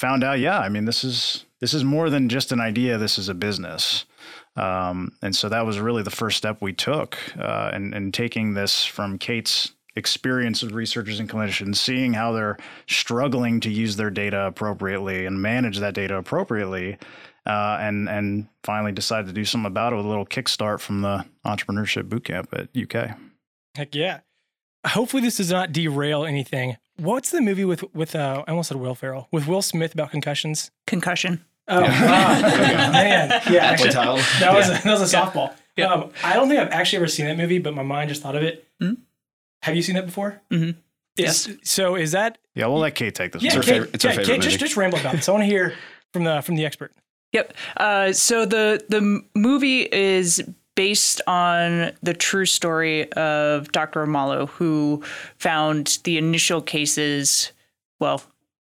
found 0.00 0.24
out, 0.24 0.38
yeah, 0.38 0.58
I 0.58 0.70
mean, 0.70 0.86
this 0.86 1.04
is 1.04 1.44
this 1.60 1.74
is 1.74 1.84
more 1.84 2.08
than 2.08 2.30
just 2.30 2.52
an 2.52 2.60
idea. 2.60 2.96
This 2.96 3.18
is 3.18 3.28
a 3.28 3.34
business. 3.34 4.06
Um, 4.56 5.12
and 5.20 5.36
so 5.36 5.48
that 5.50 5.66
was 5.66 5.78
really 5.78 6.02
the 6.02 6.10
first 6.10 6.38
step 6.38 6.58
we 6.60 6.72
took, 6.72 7.18
uh, 7.38 7.70
and 7.72 7.94
and 7.94 8.12
taking 8.12 8.54
this 8.54 8.84
from 8.84 9.18
Kate's 9.18 9.72
experience 9.96 10.62
with 10.62 10.72
researchers 10.72 11.20
and 11.20 11.28
clinicians, 11.28 11.76
seeing 11.76 12.14
how 12.14 12.32
they're 12.32 12.56
struggling 12.86 13.60
to 13.60 13.70
use 13.70 13.96
their 13.96 14.10
data 14.10 14.46
appropriately 14.46 15.26
and 15.26 15.42
manage 15.42 15.78
that 15.78 15.94
data 15.94 16.16
appropriately, 16.16 16.96
uh, 17.46 17.76
and 17.80 18.08
and 18.08 18.48
finally 18.64 18.92
decided 18.92 19.26
to 19.26 19.34
do 19.34 19.44
something 19.44 19.70
about 19.70 19.92
it 19.92 19.96
with 19.96 20.06
a 20.06 20.08
little 20.08 20.26
kickstart 20.26 20.80
from 20.80 21.02
the 21.02 21.26
entrepreneurship 21.44 22.08
bootcamp 22.08 22.46
at 22.52 22.70
UK. 22.74 23.18
Heck 23.76 23.94
yeah. 23.94 24.20
Hopefully 24.86 25.22
this 25.22 25.36
does 25.36 25.50
not 25.50 25.72
derail 25.72 26.24
anything. 26.24 26.78
What's 27.00 27.30
the 27.30 27.40
movie 27.40 27.64
with 27.64 27.82
with 27.94 28.14
uh, 28.14 28.44
I 28.46 28.50
almost 28.50 28.68
said 28.68 28.78
Will 28.78 28.94
Ferrell 28.94 29.28
with 29.32 29.46
Will 29.46 29.62
Smith 29.62 29.94
about 29.94 30.10
concussions? 30.10 30.70
Concussion. 30.86 31.44
Oh 31.68 31.84
ah, 31.86 32.40
man, 32.92 33.42
yeah. 33.50 33.64
Actually, 33.66 33.90
that 33.90 34.08
was 34.54 34.68
a, 34.68 34.72
that 34.82 34.84
was 34.98 35.12
a 35.12 35.16
softball. 35.16 35.54
Yeah. 35.76 35.86
Um, 35.92 36.10
I 36.24 36.34
don't 36.34 36.48
think 36.48 36.60
I've 36.60 36.70
actually 36.72 36.96
ever 36.98 37.06
seen 37.06 37.26
that 37.26 37.36
movie, 37.36 37.58
but 37.58 37.74
my 37.74 37.82
mind 37.82 38.08
just 38.10 38.22
thought 38.22 38.36
of 38.36 38.42
it. 38.42 38.66
Mhm. 38.82 38.98
Have 39.62 39.76
you 39.76 39.82
seen 39.82 39.94
that 39.94 40.06
before? 40.06 40.40
Mm-hmm. 40.50 40.78
Is, 41.16 41.56
So 41.64 41.96
is 41.96 42.12
that 42.12 42.38
Yeah, 42.54 42.66
we'll 42.66 42.78
let 42.78 42.94
Kate 42.94 43.14
take 43.14 43.32
this. 43.32 43.42
yeah? 43.42 43.50
one. 43.50 43.56
her 43.58 43.62
Kate, 43.62 43.72
favorite- 43.72 43.90
it's 43.94 44.04
her 44.04 44.10
yeah, 44.10 44.16
Kate, 44.16 44.26
just 44.40 44.46
movie. 44.46 44.56
just 44.58 44.76
ramble 44.76 44.98
about 44.98 45.16
this. 45.16 45.28
I 45.28 45.32
want 45.32 45.42
to 45.42 45.46
hear 45.46 45.74
from 46.12 46.24
the 46.24 46.40
from 46.42 46.56
the 46.56 46.64
expert. 46.64 46.92
Yep. 47.32 47.54
Uh, 47.76 48.12
so 48.12 48.44
the 48.46 48.84
the 48.88 49.22
movie 49.34 49.82
is 49.92 50.42
based 50.80 51.20
on 51.26 51.92
the 52.02 52.14
true 52.14 52.46
story 52.46 53.12
of 53.12 53.70
Dr. 53.70 54.06
Omalu, 54.06 54.48
who 54.48 55.02
found 55.36 55.98
the 56.04 56.16
initial 56.16 56.62
cases. 56.62 57.52
Well, 57.98 58.22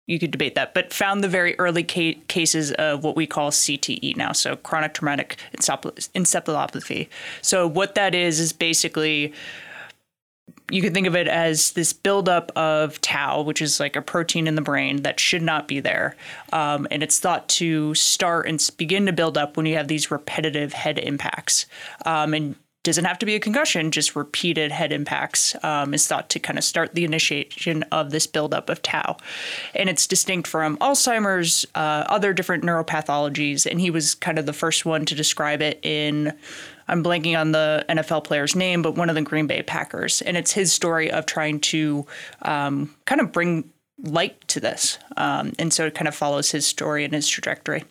you 0.07 0.19
could 0.19 0.31
debate 0.31 0.55
that, 0.55 0.73
but 0.73 0.91
found 0.91 1.23
the 1.23 1.29
very 1.29 1.57
early 1.57 1.85
ca- 1.89 2.19
cases 2.27 2.73
of 2.73 3.05
what 3.05 3.15
we 3.15 3.25
call 3.25 3.49
CTE 3.49 4.17
now, 4.17 4.33
so 4.33 4.57
chronic 4.57 4.93
traumatic 4.93 5.37
encephalopathy. 5.55 7.07
So 7.41 7.65
what 7.65 7.95
that 7.95 8.13
is 8.13 8.41
is 8.41 8.51
basically 8.51 9.31
you 10.69 10.81
can 10.81 10.93
think 10.93 11.07
of 11.07 11.15
it 11.15 11.27
as 11.27 11.71
this 11.71 11.93
buildup 11.93 12.51
of 12.55 12.99
tau, 13.01 13.41
which 13.41 13.61
is 13.61 13.79
like 13.79 13.95
a 13.95 14.01
protein 14.01 14.47
in 14.47 14.55
the 14.55 14.61
brain 14.61 15.03
that 15.03 15.19
should 15.19 15.41
not 15.41 15.67
be 15.67 15.79
there. 15.79 16.15
Um, 16.53 16.87
and 16.91 17.03
it's 17.03 17.19
thought 17.19 17.47
to 17.49 17.93
start 17.95 18.47
and 18.47 18.69
begin 18.77 19.05
to 19.05 19.13
build 19.13 19.37
up 19.37 19.57
when 19.57 19.65
you 19.65 19.75
have 19.75 19.87
these 19.87 20.11
repetitive 20.11 20.73
head 20.73 20.99
impacts. 20.99 21.65
Um, 22.05 22.33
and 22.33 22.55
doesn't 22.83 23.05
have 23.05 23.19
to 23.19 23.27
be 23.27 23.35
a 23.35 23.39
concussion, 23.39 23.91
just 23.91 24.15
repeated 24.15 24.71
head 24.71 24.91
impacts 24.91 25.55
um, 25.63 25.93
is 25.93 26.07
thought 26.07 26.29
to 26.29 26.39
kind 26.39 26.57
of 26.57 26.63
start 26.63 26.95
the 26.95 27.03
initiation 27.03 27.83
of 27.91 28.09
this 28.09 28.25
buildup 28.25 28.69
of 28.69 28.81
tau. 28.81 29.17
And 29.75 29.87
it's 29.87 30.07
distinct 30.07 30.47
from 30.47 30.77
Alzheimer's, 30.77 31.63
uh, 31.75 32.05
other 32.07 32.33
different 32.33 32.63
neuropathologies. 32.63 33.69
And 33.69 33.79
he 33.79 33.91
was 33.91 34.15
kind 34.15 34.39
of 34.39 34.47
the 34.47 34.53
first 34.53 34.83
one 34.83 35.05
to 35.05 35.13
describe 35.13 35.61
it 35.61 35.79
in 35.83 36.33
I'm 36.87 37.03
blanking 37.03 37.39
on 37.39 37.51
the 37.51 37.85
NFL 37.89 38.23
player's 38.23 38.55
name, 38.55 38.81
but 38.81 38.95
one 38.95 39.09
of 39.09 39.15
the 39.15 39.21
Green 39.21 39.47
Bay 39.47 39.63
Packers. 39.63 40.21
And 40.21 40.37
it's 40.37 40.51
his 40.51 40.71
story 40.73 41.11
of 41.11 41.25
trying 41.25 41.59
to 41.61 42.05
um, 42.41 42.95
kind 43.05 43.21
of 43.21 43.31
bring 43.31 43.69
light 44.03 44.47
to 44.49 44.59
this. 44.59 44.97
Um, 45.17 45.53
and 45.59 45.73
so 45.73 45.85
it 45.85 45.95
kind 45.95 46.07
of 46.07 46.15
follows 46.15 46.51
his 46.51 46.65
story 46.65 47.05
and 47.05 47.13
his 47.13 47.27
trajectory. 47.27 47.83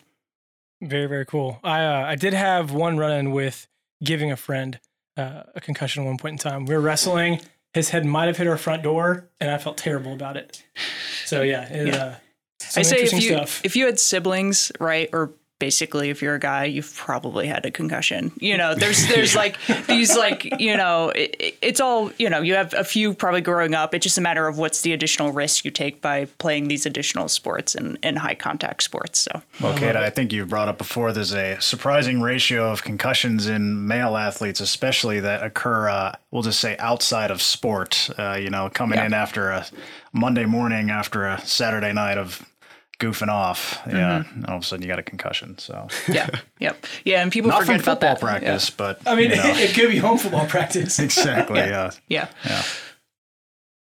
Very, 0.81 1.07
very 1.07 1.25
cool. 1.25 1.59
I 1.63 1.83
uh, 1.83 2.05
I 2.07 2.15
did 2.15 2.33
have 2.33 2.71
one 2.71 2.97
run 2.97 3.11
in 3.11 3.31
with 3.31 3.67
giving 4.03 4.31
a 4.31 4.35
friend 4.35 4.79
uh, 5.15 5.43
a 5.53 5.61
concussion 5.61 6.03
at 6.03 6.07
one 6.07 6.17
point 6.17 6.33
in 6.33 6.37
time. 6.39 6.65
We 6.65 6.73
were 6.73 6.81
wrestling. 6.81 7.41
His 7.73 7.89
head 7.89 8.05
might 8.05 8.25
have 8.25 8.37
hit 8.37 8.47
our 8.47 8.57
front 8.57 8.83
door, 8.83 9.29
and 9.39 9.51
I 9.51 9.57
felt 9.57 9.77
terrible 9.77 10.13
about 10.13 10.37
it. 10.37 10.63
So 11.25 11.43
yeah, 11.43 11.71
it, 11.71 11.87
Yeah. 11.87 12.03
Uh, 12.03 12.15
I 12.75 12.81
say 12.83 12.97
if 12.97 13.13
you 13.13 13.21
stuff. 13.21 13.61
if 13.63 13.75
you 13.75 13.85
had 13.85 13.99
siblings, 13.99 14.71
right, 14.79 15.09
or 15.13 15.31
basically 15.61 16.09
if 16.09 16.21
you're 16.21 16.35
a 16.35 16.39
guy, 16.39 16.65
you've 16.65 16.93
probably 16.95 17.47
had 17.47 17.65
a 17.65 17.71
concussion. 17.71 18.31
You 18.39 18.57
know, 18.57 18.75
there's 18.75 19.07
there's 19.13 19.35
like 19.35 19.55
these 19.87 20.17
like 20.17 20.59
you 20.59 20.75
know 20.75 21.09
it, 21.09 21.35
it- 21.39 21.57
it's 21.61 21.79
all 21.79 22.11
you 22.17 22.29
know. 22.29 22.41
You 22.41 22.55
have 22.55 22.73
a 22.73 22.83
few 22.83 23.13
probably 23.13 23.41
growing 23.41 23.75
up. 23.75 23.93
It's 23.93 24.03
just 24.03 24.17
a 24.17 24.21
matter 24.21 24.47
of 24.47 24.57
what's 24.57 24.81
the 24.81 24.91
additional 24.93 25.31
risk 25.31 25.63
you 25.63 25.69
take 25.71 26.01
by 26.01 26.25
playing 26.39 26.67
these 26.69 26.85
additional 26.87 27.27
sports 27.29 27.75
and, 27.75 27.99
and 28.01 28.17
high 28.17 28.33
contact 28.35 28.81
sports. 28.83 29.19
So 29.19 29.41
Well, 29.61 29.77
Kate, 29.77 29.95
I 29.95 30.09
think 30.09 30.33
you've 30.33 30.49
brought 30.49 30.67
up 30.67 30.77
before 30.79 31.13
there's 31.13 31.33
a 31.33 31.59
surprising 31.61 32.19
ratio 32.21 32.71
of 32.71 32.83
concussions 32.83 33.47
in 33.47 33.85
male 33.87 34.17
athletes, 34.17 34.59
especially 34.59 35.19
that 35.19 35.43
occur, 35.43 35.87
uh, 35.89 36.15
we'll 36.31 36.41
just 36.41 36.59
say 36.59 36.75
outside 36.79 37.29
of 37.29 37.41
sport. 37.41 38.09
Uh, 38.17 38.37
you 38.41 38.49
know, 38.49 38.69
coming 38.73 38.97
Yeah. 38.97 39.05
in 39.05 39.13
after 39.13 39.51
a 39.51 39.65
Monday 40.11 40.45
morning 40.45 40.89
after 40.89 41.25
a 41.27 41.39
Saturday 41.45 41.93
night 41.93 42.17
of 42.17 42.43
goofing 43.01 43.27
off. 43.27 43.81
Yeah. 43.87 44.23
And 44.33 44.45
all 44.45 44.57
of 44.57 44.63
a 44.63 44.65
sudden 44.65 44.83
you 44.83 44.87
got 44.87 44.99
a 44.99 45.03
concussion. 45.03 45.57
So, 45.57 45.87
yeah, 46.07 46.29
yep, 46.59 46.85
yeah, 47.03 47.21
and 47.21 47.31
people 47.31 47.49
not 47.49 47.57
from 47.57 47.79
forget 47.79 47.81
about 47.81 47.99
football 47.99 48.15
that. 48.15 48.19
practice, 48.19 48.69
but. 48.69 49.01
I 49.05 49.15
mean, 49.15 49.31
you 49.31 49.35
know, 49.37 49.43
it 49.45 49.73
could 49.73 49.89
be 49.89 49.97
home 49.97 50.17
football 50.17 50.45
practice. 50.45 50.99
exactly. 51.07 51.59
Yeah. 51.59 51.91
Yeah. 52.07 52.29
Yeah. 52.45 52.63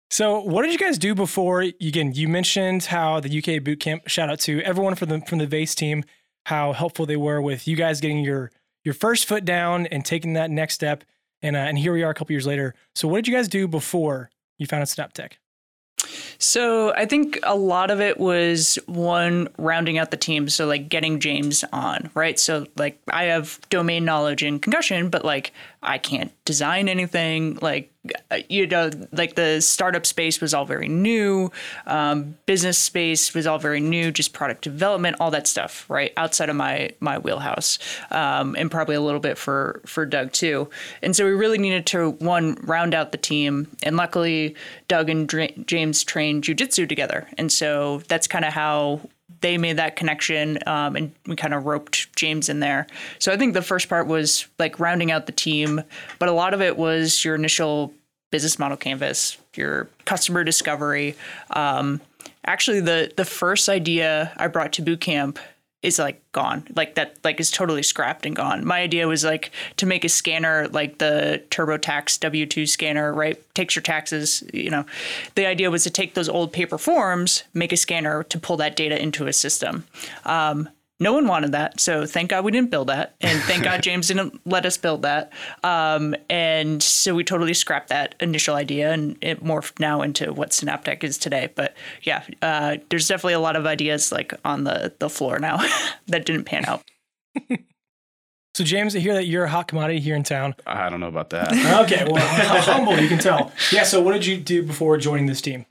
So, 0.10 0.40
what 0.40 0.64
did 0.64 0.72
you 0.72 0.78
guys 0.78 0.98
do 0.98 1.14
before? 1.16 1.62
Again, 1.62 2.14
you 2.14 2.28
mentioned 2.28 2.86
how 2.86 3.20
the 3.20 3.38
UK 3.38 3.64
boot 3.64 3.80
camp. 3.80 4.08
Shout 4.08 4.30
out 4.30 4.40
to 4.42 4.62
everyone 4.62 4.96
from 4.96 5.10
the 5.10 5.22
from 5.22 5.38
the 5.38 5.48
Vase 5.48 5.76
team, 5.76 6.04
how 6.46 6.74
helpful 6.74 7.06
they 7.06 7.18
were 7.18 7.42
with 7.42 7.68
you 7.68 7.76
guys 7.76 8.02
getting 8.02 8.20
your 8.20 8.52
your 8.84 8.94
first 8.94 9.26
foot 9.28 9.46
down 9.46 9.86
and 9.88 10.04
taking 10.04 10.34
that 10.34 10.50
next 10.50 10.74
step. 10.74 11.04
And 11.42 11.56
uh, 11.56 11.60
and 11.60 11.78
here 11.78 11.94
we 11.94 12.04
are 12.04 12.10
a 12.10 12.14
couple 12.14 12.34
years 12.34 12.48
later. 12.48 12.76
So, 12.96 13.08
what 13.08 13.18
did 13.18 13.28
you 13.28 13.36
guys 13.36 13.48
do 13.48 13.68
before 13.68 14.30
you 14.58 14.68
founded 14.68 14.90
Synaptech? 14.90 15.34
So 16.42 16.92
I 16.96 17.06
think 17.06 17.40
a 17.44 17.56
lot 17.56 17.92
of 17.92 18.02
it 18.02 18.20
was 18.20 18.80
one 18.88 19.48
rounding 19.60 20.00
out 20.00 20.10
the 20.10 20.18
team. 20.18 20.50
So 20.50 20.66
like 20.66 20.90
getting 20.90 21.20
James 21.20 21.64
on, 21.72 22.10
right? 22.16 22.40
So 22.40 22.66
like 22.76 23.00
I 23.10 23.26
have 23.26 23.60
domain 23.70 24.06
knowledge 24.06 24.42
in 24.44 24.58
concussion, 24.58 25.10
but 25.10 25.24
like 25.24 25.54
I 25.84 25.98
can't 25.98 26.32
design 26.46 26.88
anything. 26.88 27.58
Like 27.62 27.92
uh, 28.32 28.38
you 28.50 28.66
know, 28.66 28.90
like 29.12 29.36
the 29.36 29.62
startup 29.62 30.06
space 30.06 30.42
was 30.42 30.54
all 30.54 30.66
very 30.66 30.88
new. 30.88 31.52
Um, 31.86 32.36
business 32.46 32.78
space 32.78 33.34
was 33.34 33.46
all 33.46 33.60
very 33.60 33.80
new. 33.80 34.12
Just 34.12 34.34
product 34.34 34.64
development, 34.64 35.18
all 35.20 35.32
that 35.32 35.48
stuff, 35.48 35.88
right? 35.90 36.12
Outside 36.18 36.50
of 36.50 36.56
my 36.56 36.92
my 37.00 37.18
wheelhouse, 37.20 37.80
um, 38.10 38.56
and 38.58 38.72
probably 38.72 38.96
a 38.96 39.02
little 39.02 39.20
bit 39.20 39.38
for 39.38 39.82
for 39.86 40.06
Doug 40.06 40.32
too. 40.32 40.70
And 41.02 41.16
so 41.16 41.26
we 41.26 41.32
really 41.32 41.58
needed 41.58 41.86
to 41.88 42.12
one 42.12 42.56
round 42.64 42.94
out 42.94 43.12
the 43.12 43.18
team. 43.18 43.68
And 43.84 43.98
luckily, 43.98 44.56
Doug 44.88 45.10
and 45.10 45.28
Dra- 45.28 45.52
James 45.66 46.04
trained 46.04 46.44
jujitsu 46.44 46.90
together, 46.90 47.28
and 47.38 47.52
so 47.52 48.02
that's 48.08 48.28
kind 48.28 48.46
of 48.46 48.54
how 48.54 49.02
they 49.42 49.58
made 49.58 49.78
that 49.78 49.96
connection 49.96 50.60
um, 50.68 50.96
and 50.96 51.12
we 51.26 51.36
kind 51.36 51.54
of 51.54 51.66
roped 51.66 52.16
James 52.16 52.50
in 52.50 52.60
there. 52.60 52.88
So 53.20 53.32
I 53.32 53.38
think 53.38 53.54
the 53.54 53.62
first 53.62 53.90
part 53.90 54.08
was 54.08 54.48
like 54.60 54.80
rounding 54.80 55.12
out 55.12 55.26
the 55.26 55.32
team, 55.32 55.82
but 56.20 56.30
a 56.30 56.32
lot 56.32 56.54
of 56.54 56.62
it 56.62 56.78
was 56.78 57.26
your 57.26 57.36
initial 57.36 57.94
business 58.32 58.58
model 58.58 58.78
canvas, 58.78 59.38
your 59.56 59.90
customer 60.06 60.44
discovery. 60.44 61.16
Um, 61.52 62.02
actually, 62.46 62.80
the 62.80 63.12
the 63.16 63.26
first 63.26 63.70
idea 63.70 64.32
I 64.38 64.48
brought 64.48 64.74
to 64.74 64.82
boot 64.82 65.02
camp 65.02 65.38
is 65.84 65.98
like 65.98 66.22
gone. 66.32 66.66
Like 66.76 66.96
that 66.96 67.18
like 67.24 67.40
is 67.40 67.50
totally 67.50 67.84
scrapped 67.84 68.26
and 68.26 68.36
gone. 68.36 68.66
My 68.66 68.82
idea 68.82 69.08
was 69.08 69.24
like 69.24 69.52
to 69.78 69.86
make 69.86 70.04
a 70.04 70.10
scanner 70.10 70.68
like 70.68 71.00
the 71.00 71.44
turbotax 71.50 72.20
w2 72.20 72.68
scanner 72.70 73.14
right? 73.14 73.42
Takes 73.56 73.76
your 73.76 73.84
taxes 73.84 74.44
you 74.54 74.70
know. 74.70 74.86
The 75.36 75.46
idea 75.46 75.72
was 75.72 75.84
to 75.84 75.90
take 75.90 76.14
those 76.14 76.30
old 76.30 76.54
paper 76.54 76.78
forms 76.78 77.44
make 77.54 77.72
a 77.72 77.78
scanner 77.78 78.24
to 78.24 78.40
pull 78.40 78.58
that 78.58 78.76
data 78.76 79.02
into 79.02 79.28
a 79.28 79.34
system. 79.34 79.86
Um, 80.26 80.70
no 81.02 81.12
one 81.12 81.28
wanted 81.28 81.52
that 81.52 81.80
so 81.80 82.06
thank 82.06 82.30
god 82.30 82.46
we 82.46 82.52
didn't 82.52 82.70
build 82.70 82.88
that 82.88 83.16
and 83.20 83.42
thank 83.44 83.64
god 83.64 83.82
james 83.84 84.08
didn't 84.08 84.40
let 84.46 84.66
us 84.66 84.78
build 84.78 85.02
that 85.02 85.34
um, 85.64 86.16
and 86.30 86.82
so 86.82 87.14
we 87.14 87.24
totally 87.24 87.54
scrapped 87.54 87.90
that 87.90 88.16
initial 88.20 88.56
idea 88.56 88.92
and 88.92 89.18
it 89.22 89.44
morphed 89.44 89.80
now 89.80 90.02
into 90.02 90.32
what 90.32 90.52
synaptech 90.52 91.04
is 91.04 91.18
today 91.18 91.50
but 91.56 91.76
yeah 92.04 92.24
uh, 92.42 92.78
there's 92.90 93.08
definitely 93.08 93.34
a 93.34 93.40
lot 93.40 93.56
of 93.56 93.66
ideas 93.66 94.12
like 94.12 94.34
on 94.46 94.64
the, 94.64 94.94
the 95.00 95.10
floor 95.10 95.40
now 95.40 95.58
that 96.08 96.26
didn't 96.26 96.46
pan 96.46 96.64
out 96.66 96.84
So, 98.54 98.66
James, 98.66 98.94
I 98.98 99.00
hear 99.00 99.14
that 99.14 99.28
you're 99.28 99.46
a 99.46 99.50
hot 99.50 99.70
commodity 99.70 100.02
here 100.02 100.14
in 100.14 100.24
town. 100.24 100.56
I 100.68 100.90
don't 100.90 101.00
know 101.00 101.08
about 101.08 101.30
that. 101.30 101.54
Okay, 101.86 102.06
well, 102.06 102.18
how 102.18 102.60
humble 102.60 103.00
you 103.00 103.08
can 103.08 103.18
tell. 103.18 103.50
Yeah. 103.72 103.84
So, 103.84 104.02
what 104.02 104.12
did 104.12 104.26
you 104.26 104.36
do 104.36 104.62
before 104.62 104.98
joining 104.98 105.28
this 105.28 105.42
team? 105.42 105.66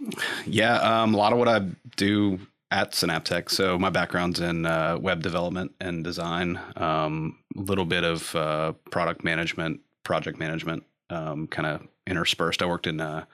Yeah, 0.46 0.76
um, 0.76 1.12
a 1.12 1.16
lot 1.18 1.34
of 1.34 1.38
what 1.38 1.46
I 1.46 1.60
do 1.96 2.40
at 2.70 2.92
Synaptech. 2.92 3.50
So 3.50 3.78
my 3.78 3.90
background's 3.90 4.40
in 4.40 4.66
uh, 4.66 4.98
web 5.00 5.22
development 5.22 5.72
and 5.80 6.04
design. 6.04 6.60
Um, 6.76 7.38
a 7.56 7.60
little 7.60 7.84
bit 7.84 8.04
of 8.04 8.34
uh, 8.36 8.72
product 8.90 9.24
management, 9.24 9.80
project 10.04 10.38
management, 10.38 10.84
um, 11.10 11.46
kind 11.48 11.66
of 11.66 11.86
interspersed. 12.06 12.62
I 12.62 12.66
worked 12.66 12.86
in 12.86 13.00
uh, 13.00 13.24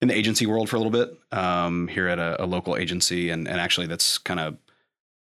in 0.00 0.08
the 0.08 0.16
agency 0.16 0.46
world 0.46 0.68
for 0.68 0.76
a 0.76 0.80
little 0.80 0.92
bit 0.92 1.16
um, 1.30 1.88
here 1.88 2.08
at 2.08 2.18
a, 2.18 2.42
a 2.42 2.46
local 2.46 2.76
agency, 2.76 3.30
and 3.30 3.48
and 3.48 3.60
actually 3.60 3.86
that's 3.86 4.18
kind 4.18 4.40
of 4.40 4.56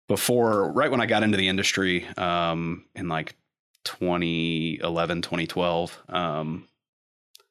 before 0.08 0.72
right 0.72 0.90
when 0.90 1.02
I 1.02 1.06
got 1.06 1.24
into 1.24 1.38
the 1.38 1.50
industry 1.50 2.08
um, 2.18 2.86
in 2.96 3.10
like 3.10 3.36
2011, 3.84 5.22
2012. 5.22 6.04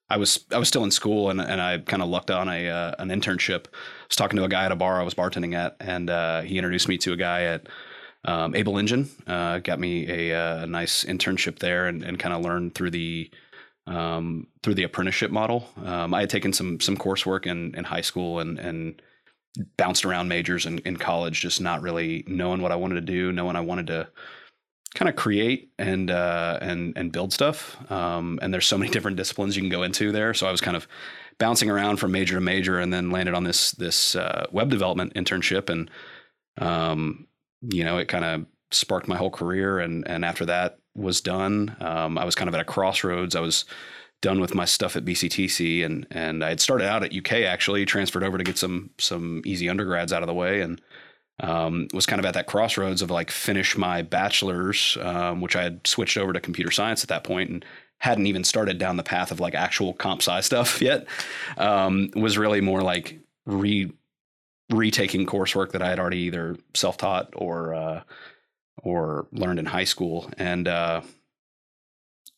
I 0.08 0.16
was 0.16 0.44
I 0.52 0.58
was 0.58 0.68
still 0.68 0.84
in 0.84 0.90
school 0.90 1.30
and, 1.30 1.40
and 1.40 1.60
I 1.60 1.78
kind 1.78 2.02
of 2.02 2.08
lucked 2.08 2.30
on 2.30 2.48
a 2.48 2.68
uh, 2.68 2.94
an 2.98 3.08
internship. 3.08 3.66
I 3.66 4.06
was 4.08 4.16
talking 4.16 4.36
to 4.36 4.44
a 4.44 4.48
guy 4.48 4.64
at 4.64 4.72
a 4.72 4.76
bar 4.76 5.00
I 5.00 5.04
was 5.04 5.14
bartending 5.14 5.54
at, 5.54 5.76
and 5.80 6.08
uh, 6.10 6.42
he 6.42 6.58
introduced 6.58 6.88
me 6.88 6.98
to 6.98 7.12
a 7.12 7.16
guy 7.16 7.42
at 7.42 7.66
um, 8.24 8.54
Able 8.54 8.78
Engine. 8.78 9.08
Uh, 9.26 9.58
got 9.58 9.80
me 9.80 10.08
a, 10.08 10.38
uh, 10.38 10.62
a 10.62 10.66
nice 10.66 11.04
internship 11.04 11.58
there, 11.58 11.86
and, 11.86 12.02
and 12.04 12.18
kind 12.18 12.34
of 12.34 12.42
learned 12.42 12.74
through 12.74 12.90
the 12.90 13.30
um, 13.86 14.46
through 14.62 14.74
the 14.74 14.84
apprenticeship 14.84 15.30
model. 15.30 15.68
Um, 15.84 16.14
I 16.14 16.20
had 16.20 16.30
taken 16.30 16.52
some 16.52 16.78
some 16.80 16.96
coursework 16.96 17.46
in, 17.46 17.74
in 17.74 17.84
high 17.84 18.00
school 18.00 18.38
and 18.38 18.58
and 18.58 19.02
bounced 19.76 20.04
around 20.04 20.28
majors 20.28 20.66
in, 20.66 20.78
in 20.80 20.96
college, 20.96 21.40
just 21.40 21.60
not 21.60 21.82
really 21.82 22.24
knowing 22.26 22.60
what 22.60 22.72
I 22.72 22.76
wanted 22.76 22.96
to 22.96 23.00
do, 23.00 23.32
knowing 23.32 23.56
I 23.56 23.60
wanted 23.60 23.86
to 23.88 24.08
kind 24.96 25.08
of 25.10 25.14
create 25.14 25.70
and 25.78 26.10
uh, 26.10 26.58
and 26.60 26.94
and 26.96 27.12
build 27.12 27.32
stuff. 27.32 27.76
Um, 27.92 28.40
and 28.42 28.52
there's 28.52 28.66
so 28.66 28.78
many 28.78 28.90
different 28.96 29.16
disciplines 29.16 29.54
you 29.54 29.62
can 29.62 29.70
go 29.70 29.84
into 29.84 30.10
there. 30.10 30.34
So 30.34 30.48
I 30.48 30.50
was 30.50 30.60
kind 30.60 30.76
of 30.76 30.88
bouncing 31.38 31.70
around 31.70 31.98
from 31.98 32.10
major 32.10 32.34
to 32.34 32.40
major, 32.40 32.80
and 32.80 32.92
then 32.92 33.10
landed 33.10 33.34
on 33.34 33.44
this 33.44 33.70
this 33.72 34.16
uh, 34.16 34.46
web 34.50 34.70
development 34.70 35.14
internship, 35.14 35.70
and 35.70 35.90
um, 36.58 37.28
you 37.60 37.84
know 37.84 37.98
it 37.98 38.08
kind 38.08 38.24
of 38.24 38.46
sparked 38.72 39.06
my 39.06 39.16
whole 39.16 39.30
career. 39.30 39.78
And 39.78 40.08
and 40.08 40.24
after 40.24 40.46
that 40.46 40.78
was 40.94 41.20
done, 41.20 41.76
um, 41.80 42.18
I 42.18 42.24
was 42.24 42.34
kind 42.34 42.48
of 42.48 42.54
at 42.54 42.60
a 42.60 42.64
crossroads. 42.64 43.36
I 43.36 43.40
was 43.40 43.66
done 44.22 44.40
with 44.40 44.54
my 44.54 44.64
stuff 44.64 44.96
at 44.96 45.04
BCTC, 45.04 45.84
and 45.84 46.06
and 46.10 46.42
I 46.42 46.48
had 46.48 46.60
started 46.60 46.88
out 46.88 47.04
at 47.04 47.14
UK 47.14 47.42
actually, 47.42 47.84
transferred 47.84 48.24
over 48.24 48.38
to 48.38 48.44
get 48.44 48.56
some 48.56 48.90
some 48.98 49.42
easy 49.44 49.68
undergrads 49.68 50.12
out 50.12 50.22
of 50.22 50.26
the 50.26 50.34
way, 50.34 50.62
and 50.62 50.80
um, 51.40 51.88
was 51.92 52.06
kind 52.06 52.18
of 52.18 52.26
at 52.26 52.34
that 52.34 52.46
crossroads 52.46 53.02
of 53.02 53.10
like 53.10 53.30
finish 53.30 53.76
my 53.76 54.02
bachelor's, 54.02 54.96
um, 55.00 55.40
which 55.40 55.56
I 55.56 55.62
had 55.62 55.86
switched 55.86 56.16
over 56.16 56.32
to 56.32 56.40
computer 56.40 56.70
science 56.70 57.02
at 57.02 57.08
that 57.08 57.24
point 57.24 57.50
and 57.50 57.64
hadn't 57.98 58.26
even 58.26 58.44
started 58.44 58.78
down 58.78 58.96
the 58.96 59.02
path 59.02 59.30
of 59.30 59.40
like 59.40 59.54
actual 59.54 59.92
comp 59.94 60.22
sci 60.22 60.40
stuff 60.42 60.80
yet. 60.80 61.06
Um, 61.58 62.10
was 62.14 62.38
really 62.38 62.60
more 62.60 62.82
like 62.82 63.18
re 63.44 63.90
retaking 64.70 65.26
coursework 65.26 65.72
that 65.72 65.82
I 65.82 65.88
had 65.88 66.00
already 66.00 66.18
either 66.18 66.56
self 66.74 66.96
taught 66.96 67.32
or 67.36 67.74
uh, 67.74 68.02
or 68.82 69.26
learned 69.32 69.58
in 69.58 69.66
high 69.66 69.84
school, 69.84 70.30
and 70.38 70.66
uh, 70.68 71.02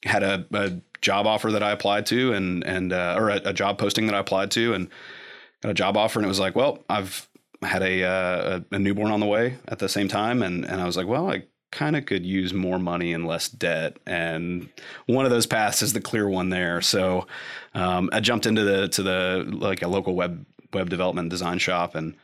had 0.05 0.23
a, 0.23 0.47
a 0.53 0.73
job 1.01 1.27
offer 1.27 1.53
that 1.53 1.63
I 1.63 1.71
applied 1.71 2.07
to, 2.07 2.33
and 2.33 2.65
and 2.65 2.93
uh, 2.93 3.15
or 3.19 3.31
a, 3.31 3.41
a 3.47 3.53
job 3.53 3.79
posting 3.79 4.07
that 4.07 4.15
I 4.15 4.19
applied 4.21 4.51
to, 4.53 4.75
and 4.75 4.89
got 5.63 5.71
a 5.71 5.75
job 5.75 5.97
offer, 5.97 6.19
and 6.19 6.27
it 6.27 6.29
was 6.29 6.41
like, 6.41 6.57
well, 6.57 6.85
I've 6.89 7.29
had 7.63 7.83
a, 7.83 8.05
uh, 8.05 8.61
a 8.71 8.79
newborn 8.79 9.11
on 9.11 9.21
the 9.21 9.27
way 9.27 9.59
at 9.69 9.79
the 9.79 9.89
same 9.89 10.09
time, 10.09 10.43
and 10.43 10.65
and 10.65 10.81
I 10.81 10.87
was 10.87 10.97
like, 10.97 11.07
well, 11.07 11.31
I 11.31 11.45
kind 11.71 11.97
of 11.97 12.07
could 12.07 12.25
use 12.25 12.55
more 12.55 12.79
money 12.79 13.13
and 13.13 13.27
less 13.27 13.49
debt, 13.49 13.99
and 14.07 14.69
one 15.07 15.25
of 15.25 15.31
those 15.31 15.47
paths 15.47 15.83
is 15.83 15.93
the 15.93 16.01
clear 16.01 16.29
one 16.29 16.51
there. 16.51 16.81
So 16.81 17.27
um, 17.75 18.11
I 18.13 18.21
jumped 18.21 18.47
into 18.47 18.65
the 18.65 18.89
to 18.89 19.03
the 19.03 19.45
like 19.49 19.83
a 19.83 19.89
local 19.89 20.15
web 20.15 20.47
web 20.73 20.91
development 20.91 21.31
design 21.31 21.59
shop 21.59 21.95
and. 21.95 22.15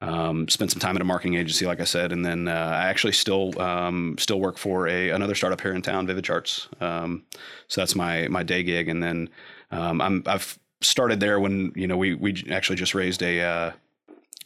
Um, 0.00 0.48
spent 0.48 0.72
some 0.72 0.80
time 0.80 0.96
at 0.96 1.00
a 1.00 1.04
marketing 1.04 1.36
agency, 1.36 1.64
like 1.64 1.78
I 1.78 1.84
said, 1.84 2.10
and 2.10 2.26
then 2.26 2.48
uh, 2.48 2.50
I 2.50 2.88
actually 2.88 3.12
still 3.12 3.56
um, 3.62 4.16
still 4.18 4.40
work 4.40 4.58
for 4.58 4.88
a 4.88 5.10
another 5.10 5.36
startup 5.36 5.60
here 5.60 5.74
in 5.74 5.80
town, 5.80 6.08
Vivid 6.08 6.24
Charts. 6.24 6.68
Um, 6.80 7.22
so 7.68 7.82
that's 7.82 7.94
my 7.94 8.26
my 8.26 8.42
day 8.42 8.64
gig, 8.64 8.88
and 8.88 9.00
then 9.00 9.30
um, 9.70 10.00
I'm 10.00 10.24
I've 10.26 10.58
started 10.80 11.20
there 11.20 11.38
when 11.38 11.72
you 11.76 11.86
know 11.86 11.96
we 11.96 12.14
we 12.14 12.44
actually 12.50 12.74
just 12.74 12.96
raised 12.96 13.22
a 13.22 13.42
uh, 13.42 13.72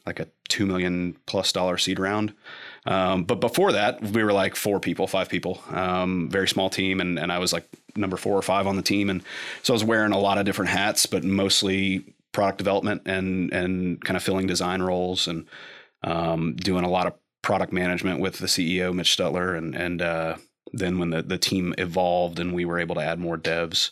like 0.06 0.20
a 0.20 0.28
two 0.48 0.66
million 0.66 1.16
plus 1.26 1.52
dollar 1.52 1.76
seed 1.76 1.98
round. 1.98 2.32
Um, 2.86 3.24
but 3.24 3.40
before 3.40 3.72
that, 3.72 4.00
we 4.00 4.22
were 4.22 4.32
like 4.32 4.54
four 4.54 4.78
people, 4.78 5.06
five 5.06 5.28
people, 5.28 5.60
um, 5.70 6.28
very 6.30 6.48
small 6.48 6.70
team, 6.70 7.00
and 7.00 7.18
and 7.18 7.32
I 7.32 7.38
was 7.38 7.52
like 7.52 7.68
number 7.96 8.16
four 8.16 8.38
or 8.38 8.42
five 8.42 8.66
on 8.66 8.76
the 8.76 8.82
team, 8.82 9.10
and 9.10 9.22
so 9.62 9.72
I 9.72 9.76
was 9.76 9.84
wearing 9.84 10.12
a 10.12 10.18
lot 10.18 10.38
of 10.38 10.44
different 10.44 10.70
hats, 10.70 11.06
but 11.06 11.24
mostly 11.24 12.14
product 12.32 12.58
development 12.58 13.02
and 13.06 13.52
and 13.52 14.04
kind 14.04 14.16
of 14.16 14.22
filling 14.22 14.46
design 14.46 14.82
roles 14.82 15.26
and 15.26 15.46
um, 16.04 16.54
doing 16.54 16.84
a 16.84 16.90
lot 16.90 17.06
of 17.06 17.14
product 17.42 17.72
management 17.72 18.20
with 18.20 18.38
the 18.38 18.46
CEO 18.46 18.94
Mitch 18.94 19.16
Stutler, 19.16 19.56
and 19.56 19.74
and 19.74 20.00
uh, 20.00 20.36
then 20.72 20.98
when 20.98 21.10
the 21.10 21.22
the 21.22 21.38
team 21.38 21.74
evolved 21.78 22.38
and 22.38 22.54
we 22.54 22.64
were 22.64 22.78
able 22.78 22.94
to 22.94 23.02
add 23.02 23.18
more 23.18 23.36
devs, 23.36 23.90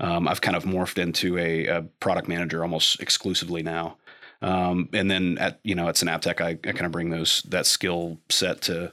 um, 0.00 0.26
I've 0.26 0.40
kind 0.40 0.56
of 0.56 0.64
morphed 0.64 0.98
into 0.98 1.38
a, 1.38 1.66
a 1.66 1.82
product 2.00 2.26
manager 2.26 2.62
almost 2.62 3.00
exclusively 3.00 3.62
now. 3.62 3.98
Um, 4.42 4.88
and 4.92 5.10
then 5.10 5.38
at 5.38 5.60
you 5.62 5.74
know 5.74 5.88
at 5.88 5.94
Synaptech, 5.94 6.40
I, 6.40 6.50
I 6.50 6.72
kind 6.72 6.86
of 6.86 6.92
bring 6.92 7.10
those 7.10 7.42
that 7.48 7.66
skill 7.66 8.18
set 8.28 8.62
to 8.62 8.92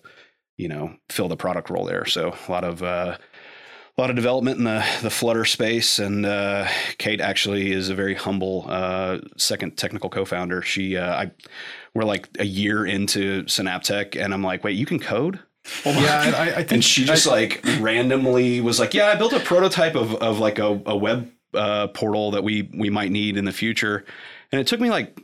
you 0.58 0.68
know 0.68 0.96
fill 1.10 1.28
the 1.28 1.38
product 1.38 1.70
role 1.70 1.86
there. 1.86 2.06
So 2.06 2.36
a 2.48 2.52
lot 2.52 2.64
of 2.64 2.84
uh, 2.84 3.18
a 3.98 4.02
lot 4.02 4.10
of 4.10 4.16
development 4.16 4.60
in 4.60 4.64
the 4.64 4.86
the 5.02 5.10
Flutter 5.10 5.46
space, 5.46 6.00
and 6.00 6.26
uh, 6.26 6.68
Kate 6.98 7.20
actually 7.20 7.72
is 7.72 7.90
a 7.90 7.96
very 7.96 8.14
humble 8.14 8.66
uh, 8.70 9.20
second 9.38 9.78
technical 9.78 10.10
co-founder. 10.10 10.62
She 10.62 10.96
uh, 10.96 11.16
I 11.16 11.32
we're 11.94 12.06
like 12.06 12.30
a 12.40 12.46
year 12.46 12.86
into 12.86 13.44
Synaptech, 13.44 14.16
and 14.16 14.34
I'm 14.34 14.44
like, 14.44 14.64
wait, 14.64 14.78
you 14.78 14.86
can 14.86 15.00
code? 15.00 15.40
yeah, 15.86 16.32
I, 16.36 16.44
I 16.44 16.56
think 16.56 16.72
and 16.72 16.84
she 16.84 17.06
just 17.06 17.28
I, 17.28 17.32
like 17.32 17.62
randomly 17.80 18.62
was 18.62 18.80
like, 18.80 18.94
"Yeah, 18.94 19.08
I 19.08 19.16
built 19.16 19.34
a 19.34 19.40
prototype 19.40 19.96
of 19.96 20.16
of 20.16 20.40
like 20.40 20.60
a, 20.60 20.82
a 20.86 20.96
web 20.96 21.30
uh, 21.54 21.88
portal 21.88 22.32
that 22.32 22.44
we 22.44 22.70
we 22.74 22.90
might 22.90 23.12
need 23.12 23.38
in 23.38 23.46
the 23.46 23.52
future," 23.52 24.06
and 24.52 24.62
it 24.62 24.68
took 24.68 24.80
me 24.80 24.90
like 24.90 25.20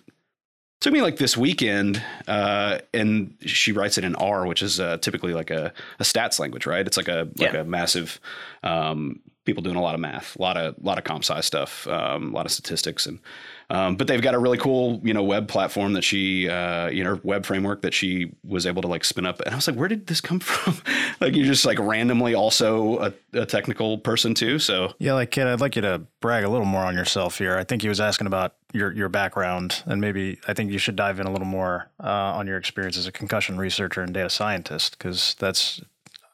took 0.82 0.94
me 0.94 1.02
like 1.02 1.18
this 1.18 1.36
weekend, 1.38 2.02
uh, 2.28 2.80
and 2.94 3.36
she 3.46 3.72
writes 3.72 3.98
it 3.98 4.04
in 4.04 4.16
R, 4.16 4.46
which 4.46 4.62
is 4.62 4.80
uh, 4.80 4.98
typically 4.98 5.34
like 5.34 5.50
a, 5.52 5.74
a 6.00 6.04
stats 6.04 6.40
language, 6.40 6.66
right? 6.66 6.86
It's 6.86 6.98
like 6.98 7.08
a 7.08 7.28
like 7.38 7.54
Yeah. 7.54 7.62
a 7.62 7.64
massive 7.64 8.20
um, 8.64 9.20
people 9.46 9.64
doing 9.64 9.76
a 9.78 9.82
lot 9.82 9.96
of 9.96 10.02
math, 10.02 10.36
a 10.38 10.42
lot 10.42 10.58
of 10.58 10.76
a 10.78 10.86
lot 10.86 10.98
of 10.98 11.04
comp 11.04 11.24
sci 11.24 11.40
stuff, 11.42 11.88
um, 11.88 12.32
a 12.34 12.36
lot 12.36 12.46
of 12.46 12.52
statistics, 12.52 13.06
and 13.06 13.20
um, 13.70 13.96
but 13.96 14.08
they've 14.08 14.22
got 14.22 14.34
a 14.34 14.40
really 14.40 14.58
cool 14.58 15.00
you 15.04 15.14
know 15.14 15.24
web 15.24 15.48
platform 15.48 15.94
that 15.94 16.04
she 16.04 16.50
uh, 16.50 16.88
you 16.90 17.04
know 17.04 17.20
web 17.24 17.46
framework 17.46 17.82
that 17.82 17.94
she 17.94 18.32
was 18.44 18.66
able 18.66 18.82
to 18.82 18.88
like 18.88 19.04
spin 19.04 19.26
up, 19.26 19.42
and 19.42 19.54
I 19.54 19.56
was 19.56 19.68
like, 19.68 19.78
where 19.78 19.88
did 19.88 20.08
this 20.08 20.22
come 20.22 20.40
from? 20.42 20.76
like 21.20 21.36
you're 21.36 21.46
just 21.46 21.66
like 21.66 21.80
randomly 21.80 22.36
also 22.36 23.00
a, 23.00 23.14
a 23.34 23.46
technical 23.46 23.98
person 23.98 24.34
too, 24.34 24.60
so 24.60 24.94
Yeah, 25.00 25.14
like 25.14 25.32
kid, 25.32 25.48
I'd 25.48 25.62
like 25.62 25.76
you 25.76 25.82
to 25.82 26.02
brag 26.22 26.44
a 26.44 26.50
little 26.50 26.66
more 26.66 26.84
on 26.84 26.96
yourself 26.96 27.38
here. 27.38 27.58
I 27.58 27.64
think 27.64 27.82
he 27.82 27.90
was 27.90 28.00
asking 28.00 28.28
about 28.28 28.56
your 28.74 28.92
your 28.92 29.10
background, 29.10 29.84
and 29.86 30.02
maybe 30.02 30.40
I 30.48 30.54
think 30.54 30.72
you 30.72 30.78
should 30.78 30.96
dive 30.96 31.20
in 31.20 31.28
a 31.28 31.32
little 31.32 31.48
more 31.48 31.90
uh, 32.04 32.08
on 32.36 32.48
your 32.48 32.58
experience 32.58 32.98
as 32.98 33.08
a 33.08 33.12
concussion 33.12 33.58
researcher 33.58 34.02
and 34.02 34.14
data 34.14 34.30
scientist, 34.30 34.98
because 34.98 35.36
that's 35.40 35.82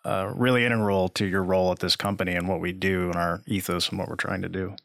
uh, 0.04 0.32
really 0.36 0.66
integral 0.66 1.10
to 1.10 1.26
your 1.26 1.44
role 1.44 1.72
at 1.72 1.80
this 1.80 1.96
company 1.96 2.34
and 2.34 2.48
what 2.48 2.60
we 2.60 2.72
do 2.72 3.06
and 3.06 3.16
our 3.16 3.42
ethos 3.46 3.90
and 3.90 4.00
what 4.00 4.10
we're 4.10 4.16
trying 4.16 4.42
to 4.42 4.50
do. 4.50 4.76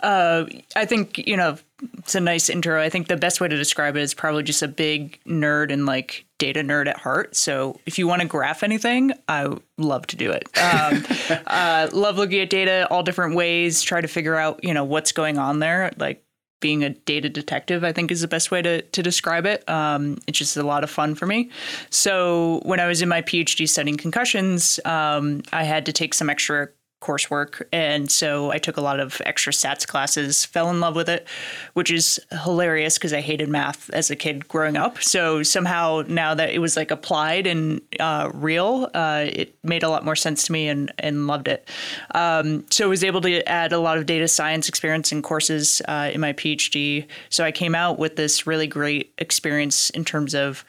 Uh, 0.00 0.44
I 0.74 0.84
think 0.84 1.18
you 1.18 1.36
know 1.36 1.56
it's 1.98 2.14
a 2.14 2.20
nice 2.20 2.48
intro. 2.48 2.80
I 2.80 2.88
think 2.88 3.08
the 3.08 3.16
best 3.16 3.40
way 3.40 3.48
to 3.48 3.56
describe 3.56 3.96
it 3.96 4.02
is 4.02 4.14
probably 4.14 4.42
just 4.42 4.62
a 4.62 4.68
big 4.68 5.20
nerd 5.24 5.72
and 5.72 5.86
like 5.86 6.26
data 6.38 6.60
nerd 6.60 6.88
at 6.88 6.98
heart. 6.98 7.36
So 7.36 7.78
if 7.86 7.98
you 7.98 8.06
want 8.06 8.22
to 8.22 8.28
graph 8.28 8.62
anything, 8.62 9.12
I 9.28 9.56
love 9.78 10.06
to 10.08 10.16
do 10.16 10.32
it. 10.32 10.48
Um, 10.58 11.04
uh, 11.46 11.88
love 11.92 12.16
looking 12.16 12.40
at 12.40 12.50
data 12.50 12.88
all 12.90 13.02
different 13.02 13.36
ways. 13.36 13.82
Try 13.82 14.00
to 14.00 14.08
figure 14.08 14.36
out 14.36 14.62
you 14.64 14.74
know 14.74 14.84
what's 14.84 15.12
going 15.12 15.38
on 15.38 15.60
there. 15.60 15.92
Like 15.96 16.24
being 16.60 16.84
a 16.84 16.90
data 16.90 17.28
detective, 17.28 17.84
I 17.84 17.92
think 17.92 18.10
is 18.10 18.20
the 18.20 18.28
best 18.28 18.50
way 18.50 18.62
to 18.62 18.82
to 18.82 19.02
describe 19.02 19.46
it. 19.46 19.68
Um, 19.68 20.18
it's 20.26 20.38
just 20.38 20.56
a 20.56 20.62
lot 20.62 20.84
of 20.84 20.90
fun 20.90 21.14
for 21.14 21.26
me. 21.26 21.50
So 21.90 22.60
when 22.64 22.80
I 22.80 22.86
was 22.86 23.00
in 23.00 23.08
my 23.08 23.22
PhD 23.22 23.68
studying 23.68 23.96
concussions, 23.96 24.80
um, 24.84 25.42
I 25.52 25.64
had 25.64 25.86
to 25.86 25.92
take 25.92 26.14
some 26.14 26.28
extra 26.28 26.68
coursework. 27.00 27.62
And 27.72 28.10
so 28.10 28.50
I 28.50 28.58
took 28.58 28.76
a 28.76 28.80
lot 28.80 29.00
of 29.00 29.20
extra 29.24 29.52
stats 29.52 29.86
classes, 29.86 30.44
fell 30.44 30.70
in 30.70 30.80
love 30.80 30.94
with 30.94 31.08
it, 31.08 31.26
which 31.72 31.90
is 31.90 32.20
hilarious 32.44 32.98
because 32.98 33.12
I 33.12 33.20
hated 33.20 33.48
math 33.48 33.90
as 33.90 34.10
a 34.10 34.16
kid 34.16 34.48
growing 34.48 34.76
up. 34.76 35.02
So 35.02 35.42
somehow 35.42 36.02
now 36.06 36.34
that 36.34 36.50
it 36.50 36.58
was 36.58 36.76
like 36.76 36.90
applied 36.90 37.46
and 37.46 37.80
uh, 37.98 38.30
real, 38.34 38.90
uh, 38.94 39.26
it 39.26 39.54
made 39.64 39.82
a 39.82 39.88
lot 39.88 40.04
more 40.04 40.16
sense 40.16 40.44
to 40.44 40.52
me 40.52 40.68
and, 40.68 40.92
and 40.98 41.26
loved 41.26 41.48
it. 41.48 41.68
Um, 42.14 42.64
so 42.70 42.84
I 42.84 42.88
was 42.88 43.02
able 43.02 43.22
to 43.22 43.48
add 43.48 43.72
a 43.72 43.78
lot 43.78 43.96
of 43.96 44.06
data 44.06 44.28
science 44.28 44.68
experience 44.68 45.10
in 45.10 45.22
courses 45.22 45.80
uh, 45.88 46.10
in 46.12 46.20
my 46.20 46.32
PhD. 46.34 47.06
So 47.30 47.44
I 47.44 47.52
came 47.52 47.74
out 47.74 47.98
with 47.98 48.16
this 48.16 48.46
really 48.46 48.66
great 48.66 49.12
experience 49.18 49.90
in 49.90 50.04
terms 50.04 50.34
of 50.34 50.64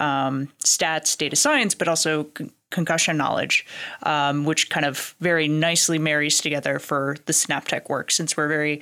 um, 0.00 0.48
stats, 0.64 1.16
data 1.16 1.36
science, 1.36 1.74
but 1.74 1.88
also 1.88 2.24
con- 2.24 2.50
concussion 2.70 3.16
knowledge, 3.16 3.64
um, 4.02 4.44
which 4.44 4.70
kind 4.70 4.86
of 4.86 5.14
very 5.20 5.48
nicely 5.48 5.98
marries 5.98 6.40
together 6.40 6.78
for 6.78 7.16
the 7.26 7.32
Synaptech 7.32 7.88
work 7.88 8.10
since 8.10 8.36
we're 8.36 8.48
very 8.48 8.80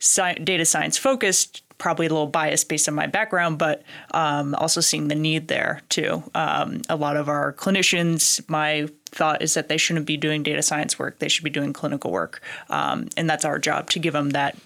sci- 0.00 0.34
data 0.34 0.64
science 0.64 0.98
focused. 0.98 1.62
Probably 1.82 2.06
a 2.06 2.10
little 2.10 2.28
biased 2.28 2.68
based 2.68 2.88
on 2.88 2.94
my 2.94 3.08
background, 3.08 3.58
but 3.58 3.82
um, 4.12 4.54
also 4.54 4.80
seeing 4.80 5.08
the 5.08 5.16
need 5.16 5.48
there 5.48 5.80
too. 5.88 6.22
Um, 6.32 6.82
a 6.88 6.94
lot 6.94 7.16
of 7.16 7.28
our 7.28 7.52
clinicians, 7.54 8.48
my 8.48 8.86
thought 9.06 9.42
is 9.42 9.54
that 9.54 9.66
they 9.66 9.76
shouldn't 9.76 10.06
be 10.06 10.16
doing 10.16 10.44
data 10.44 10.62
science 10.62 10.96
work; 10.96 11.18
they 11.18 11.26
should 11.26 11.42
be 11.42 11.50
doing 11.50 11.72
clinical 11.72 12.12
work, 12.12 12.40
um, 12.70 13.08
and 13.16 13.28
that's 13.28 13.44
our 13.44 13.58
job 13.58 13.90
to 13.90 13.98
give 13.98 14.12
them 14.12 14.30
that 14.30 14.56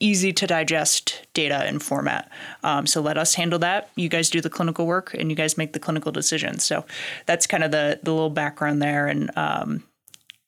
easy 0.00 0.32
to 0.32 0.46
digest 0.46 1.26
data 1.34 1.56
and 1.56 1.82
format. 1.82 2.32
Um, 2.62 2.86
so 2.86 3.02
let 3.02 3.18
us 3.18 3.34
handle 3.34 3.58
that. 3.58 3.90
You 3.94 4.08
guys 4.08 4.30
do 4.30 4.40
the 4.40 4.48
clinical 4.48 4.86
work, 4.86 5.12
and 5.12 5.28
you 5.28 5.36
guys 5.36 5.58
make 5.58 5.74
the 5.74 5.78
clinical 5.78 6.10
decisions. 6.10 6.64
So 6.64 6.86
that's 7.26 7.46
kind 7.46 7.64
of 7.64 7.70
the 7.70 8.00
the 8.02 8.14
little 8.14 8.30
background 8.30 8.80
there, 8.80 9.08
and 9.08 9.30
um, 9.36 9.82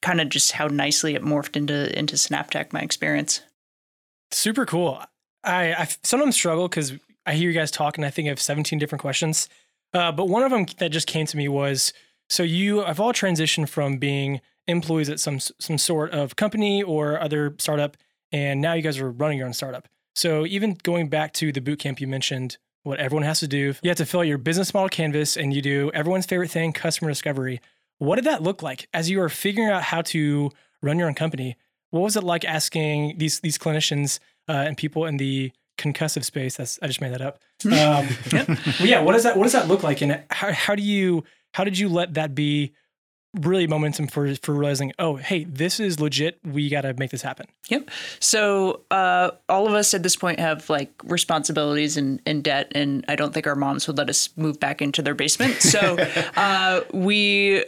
kind 0.01 0.23
of 0.23 0.31
just 0.31 0.53
how 0.53 0.69
nicely 0.69 1.15
it 1.17 1.23
morphed 1.23 1.55
into 1.55 1.95
into 1.99 2.17
Synaptech. 2.17 2.73
My 2.73 2.81
experience. 2.81 3.43
Super 4.31 4.65
cool. 4.65 5.05
I, 5.45 5.75
I 5.75 5.89
sometimes 6.03 6.35
struggle 6.35 6.69
because 6.69 6.93
I 7.27 7.35
hear 7.35 7.51
you 7.51 7.59
guys 7.59 7.71
talk 7.71 7.97
and 7.97 8.05
I 8.05 8.11
think 8.11 8.29
have 8.29 8.41
17 8.41 8.79
different 8.79 9.01
questions. 9.01 9.49
Uh, 9.93 10.11
but 10.11 10.29
one 10.29 10.43
of 10.43 10.51
them 10.51 10.67
that 10.79 10.91
just 10.91 11.07
came 11.07 11.27
to 11.27 11.37
me 11.37 11.49
was 11.49 11.93
so 12.29 12.43
you 12.43 12.81
have 12.81 13.01
all 13.01 13.13
transitioned 13.13 13.69
from 13.69 13.99
being 13.99 14.41
employees 14.67 15.09
at 15.09 15.21
some 15.21 15.39
some 15.39 15.79
sort 15.79 16.11
of 16.11 16.37
company 16.37 16.83
or 16.83 17.21
other 17.21 17.55
startup, 17.59 17.97
and 18.33 18.61
now 18.61 18.73
you 18.73 18.83
guys 18.83 18.99
are 18.99 19.11
running 19.11 19.39
your 19.39 19.47
own 19.47 19.53
startup. 19.53 19.89
So 20.15 20.47
even 20.47 20.79
going 20.83 21.09
back 21.09 21.33
to 21.35 21.53
the 21.53 21.61
boot 21.61 21.79
camp 21.79 22.01
you 22.01 22.07
mentioned, 22.07 22.57
what 22.83 22.99
everyone 22.99 23.25
has 23.25 23.41
to 23.41 23.49
do, 23.49 23.75
you 23.83 23.89
have 23.91 23.97
to 23.99 24.07
fill 24.07 24.21
out 24.21 24.27
your 24.27 24.39
business 24.39 24.73
model 24.73 24.89
canvas, 24.89 25.37
and 25.37 25.53
you 25.53 25.63
do 25.63 25.91
everyone's 25.95 26.27
favorite 26.27 26.51
thing, 26.51 26.73
customer 26.73 27.11
discovery. 27.11 27.61
What 27.99 28.17
did 28.17 28.25
that 28.25 28.43
look 28.43 28.63
like 28.63 28.89
as 28.93 29.11
you 29.11 29.19
were 29.19 29.29
figuring 29.29 29.71
out 29.71 29.85
how 29.85 30.03
to 30.03 30.51
run 30.83 30.99
your 30.99 31.09
own 31.09 31.15
company? 31.15 31.57
What 31.91 32.01
was 32.01 32.17
it 32.17 32.25
like 32.25 32.45
asking 32.45 33.19
these 33.19 33.41
these 33.41 33.59
clinicians 33.59 34.19
uh, 34.49 34.53
and 34.53 34.77
people 34.77 35.07
in 35.07 35.17
the 35.17 35.53
concussive 35.79 36.25
space? 36.25 36.57
That's 36.57 36.79
I 36.83 36.87
just 36.87 37.01
made 37.01 37.13
that 37.13 37.23
up. 37.23 37.39
Um, 37.65 38.09
well, 38.79 38.89
yeah, 38.89 39.01
what 39.01 39.13
does 39.13 39.23
that 39.23 39.37
what 39.37 39.45
does 39.45 39.53
that 39.53 39.69
look 39.69 39.83
like, 39.83 40.03
and 40.03 40.23
how 40.31 40.53
how 40.53 40.75
do 40.75 40.83
you 40.83 41.25
how 41.55 41.65
did 41.65 41.79
you 41.79 41.89
let 41.89 42.15
that 42.15 42.35
be 42.35 42.75
really 43.41 43.67
momentum 43.67 44.07
for 44.07 44.35
for 44.37 44.53
realizing, 44.55 44.93
oh, 44.99 45.17
hey, 45.17 45.45
this 45.45 45.81
is 45.81 46.01
legit. 46.01 46.39
We 46.45 46.69
got 46.69 46.83
to 46.83 46.95
make 46.95 47.11
this 47.11 47.23
happen. 47.23 47.47
Yep. 47.69 47.91
So 48.21 48.83
uh, 48.91 49.31
all 49.49 49.67
of 49.67 49.75
us 49.75 49.95
at 49.95 50.03
this 50.03 50.17
point 50.17 50.39
have 50.41 50.69
like 50.71 50.93
responsibilities 51.05 51.97
and, 51.97 52.21
and 52.27 52.43
debt, 52.43 52.73
and 52.75 53.05
I 53.09 53.17
don't 53.17 53.35
think 53.35 53.47
our 53.47 53.57
moms 53.57 53.87
would 53.87 53.99
let 53.99 54.09
us 54.09 54.31
move 54.37 54.61
back 54.61 54.81
into 54.81 55.03
their 55.03 55.15
basement. 55.15 55.55
So 55.63 55.97
uh, 56.37 56.81
we 56.93 57.65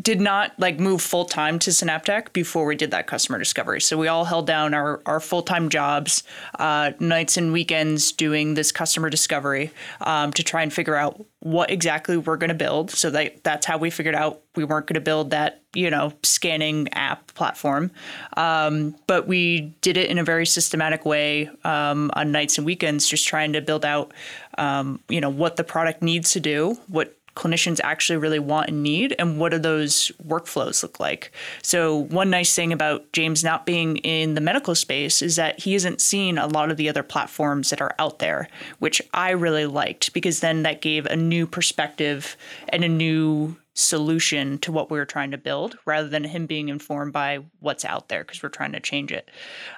did 0.00 0.20
not 0.20 0.52
like 0.58 0.78
move 0.78 1.00
full 1.00 1.24
time 1.24 1.58
to 1.60 1.70
Synaptech 1.70 2.32
before 2.32 2.64
we 2.64 2.76
did 2.76 2.90
that 2.90 3.06
customer 3.06 3.38
discovery. 3.38 3.80
So 3.80 3.96
we 3.96 4.08
all 4.08 4.24
held 4.24 4.46
down 4.46 4.74
our, 4.74 5.02
our 5.06 5.20
full 5.20 5.42
time 5.42 5.68
jobs, 5.68 6.22
uh, 6.58 6.92
nights 7.00 7.36
and 7.36 7.52
weekends 7.52 8.12
doing 8.12 8.54
this 8.54 8.72
customer 8.72 9.10
discovery 9.10 9.70
um, 10.00 10.32
to 10.32 10.42
try 10.42 10.62
and 10.62 10.72
figure 10.72 10.94
out 10.94 11.24
what 11.40 11.70
exactly 11.70 12.16
we're 12.16 12.36
going 12.36 12.48
to 12.48 12.54
build. 12.54 12.90
So 12.90 13.10
that 13.10 13.44
that's 13.44 13.66
how 13.66 13.78
we 13.78 13.90
figured 13.90 14.14
out 14.14 14.40
we 14.56 14.64
weren't 14.64 14.86
going 14.86 14.94
to 14.94 15.00
build 15.00 15.30
that 15.30 15.62
you 15.74 15.90
know 15.90 16.12
scanning 16.22 16.88
app 16.92 17.32
platform, 17.34 17.90
um, 18.36 18.96
but 19.06 19.28
we 19.28 19.74
did 19.80 19.96
it 19.96 20.10
in 20.10 20.18
a 20.18 20.24
very 20.24 20.46
systematic 20.46 21.04
way 21.04 21.50
um, 21.64 22.10
on 22.14 22.32
nights 22.32 22.58
and 22.58 22.66
weekends, 22.66 23.06
just 23.06 23.26
trying 23.26 23.52
to 23.52 23.60
build 23.60 23.84
out 23.84 24.12
um, 24.56 25.00
you 25.08 25.20
know 25.20 25.30
what 25.30 25.56
the 25.56 25.64
product 25.64 26.02
needs 26.02 26.32
to 26.32 26.40
do, 26.40 26.76
what 26.88 27.17
clinicians 27.38 27.80
actually 27.84 28.16
really 28.16 28.40
want 28.40 28.68
and 28.68 28.82
need 28.82 29.14
and 29.18 29.38
what 29.38 29.52
do 29.52 29.58
those 29.58 30.10
workflows 30.26 30.82
look 30.82 30.98
like? 30.98 31.32
So 31.62 31.96
one 31.96 32.30
nice 32.30 32.54
thing 32.54 32.72
about 32.72 33.10
james 33.12 33.44
not 33.44 33.64
being 33.64 33.98
in 33.98 34.34
the 34.34 34.40
medical 34.40 34.74
space 34.74 35.22
is 35.22 35.36
that 35.36 35.60
he 35.60 35.72
hasn't 35.72 36.00
seen 36.00 36.36
a 36.36 36.46
lot 36.46 36.70
of 36.70 36.76
the 36.76 36.88
other 36.88 37.02
platforms 37.02 37.70
that 37.70 37.80
are 37.80 37.94
out 37.98 38.18
there 38.18 38.48
which 38.78 39.00
i 39.14 39.30
really 39.30 39.66
liked 39.66 40.12
because 40.12 40.40
then 40.40 40.62
that 40.62 40.80
gave 40.80 41.06
a 41.06 41.16
new 41.16 41.46
perspective 41.46 42.36
and 42.70 42.84
a 42.84 42.88
new 42.88 43.56
solution 43.74 44.58
to 44.58 44.72
what 44.72 44.90
we 44.90 44.98
were 44.98 45.04
trying 45.04 45.30
to 45.30 45.38
build 45.38 45.78
rather 45.84 46.08
than 46.08 46.24
him 46.24 46.46
being 46.46 46.68
informed 46.68 47.12
by 47.12 47.38
what's 47.60 47.84
out 47.84 48.08
there 48.08 48.24
because 48.24 48.42
we're 48.42 48.48
trying 48.48 48.72
to 48.72 48.80
change 48.80 49.12
it. 49.12 49.30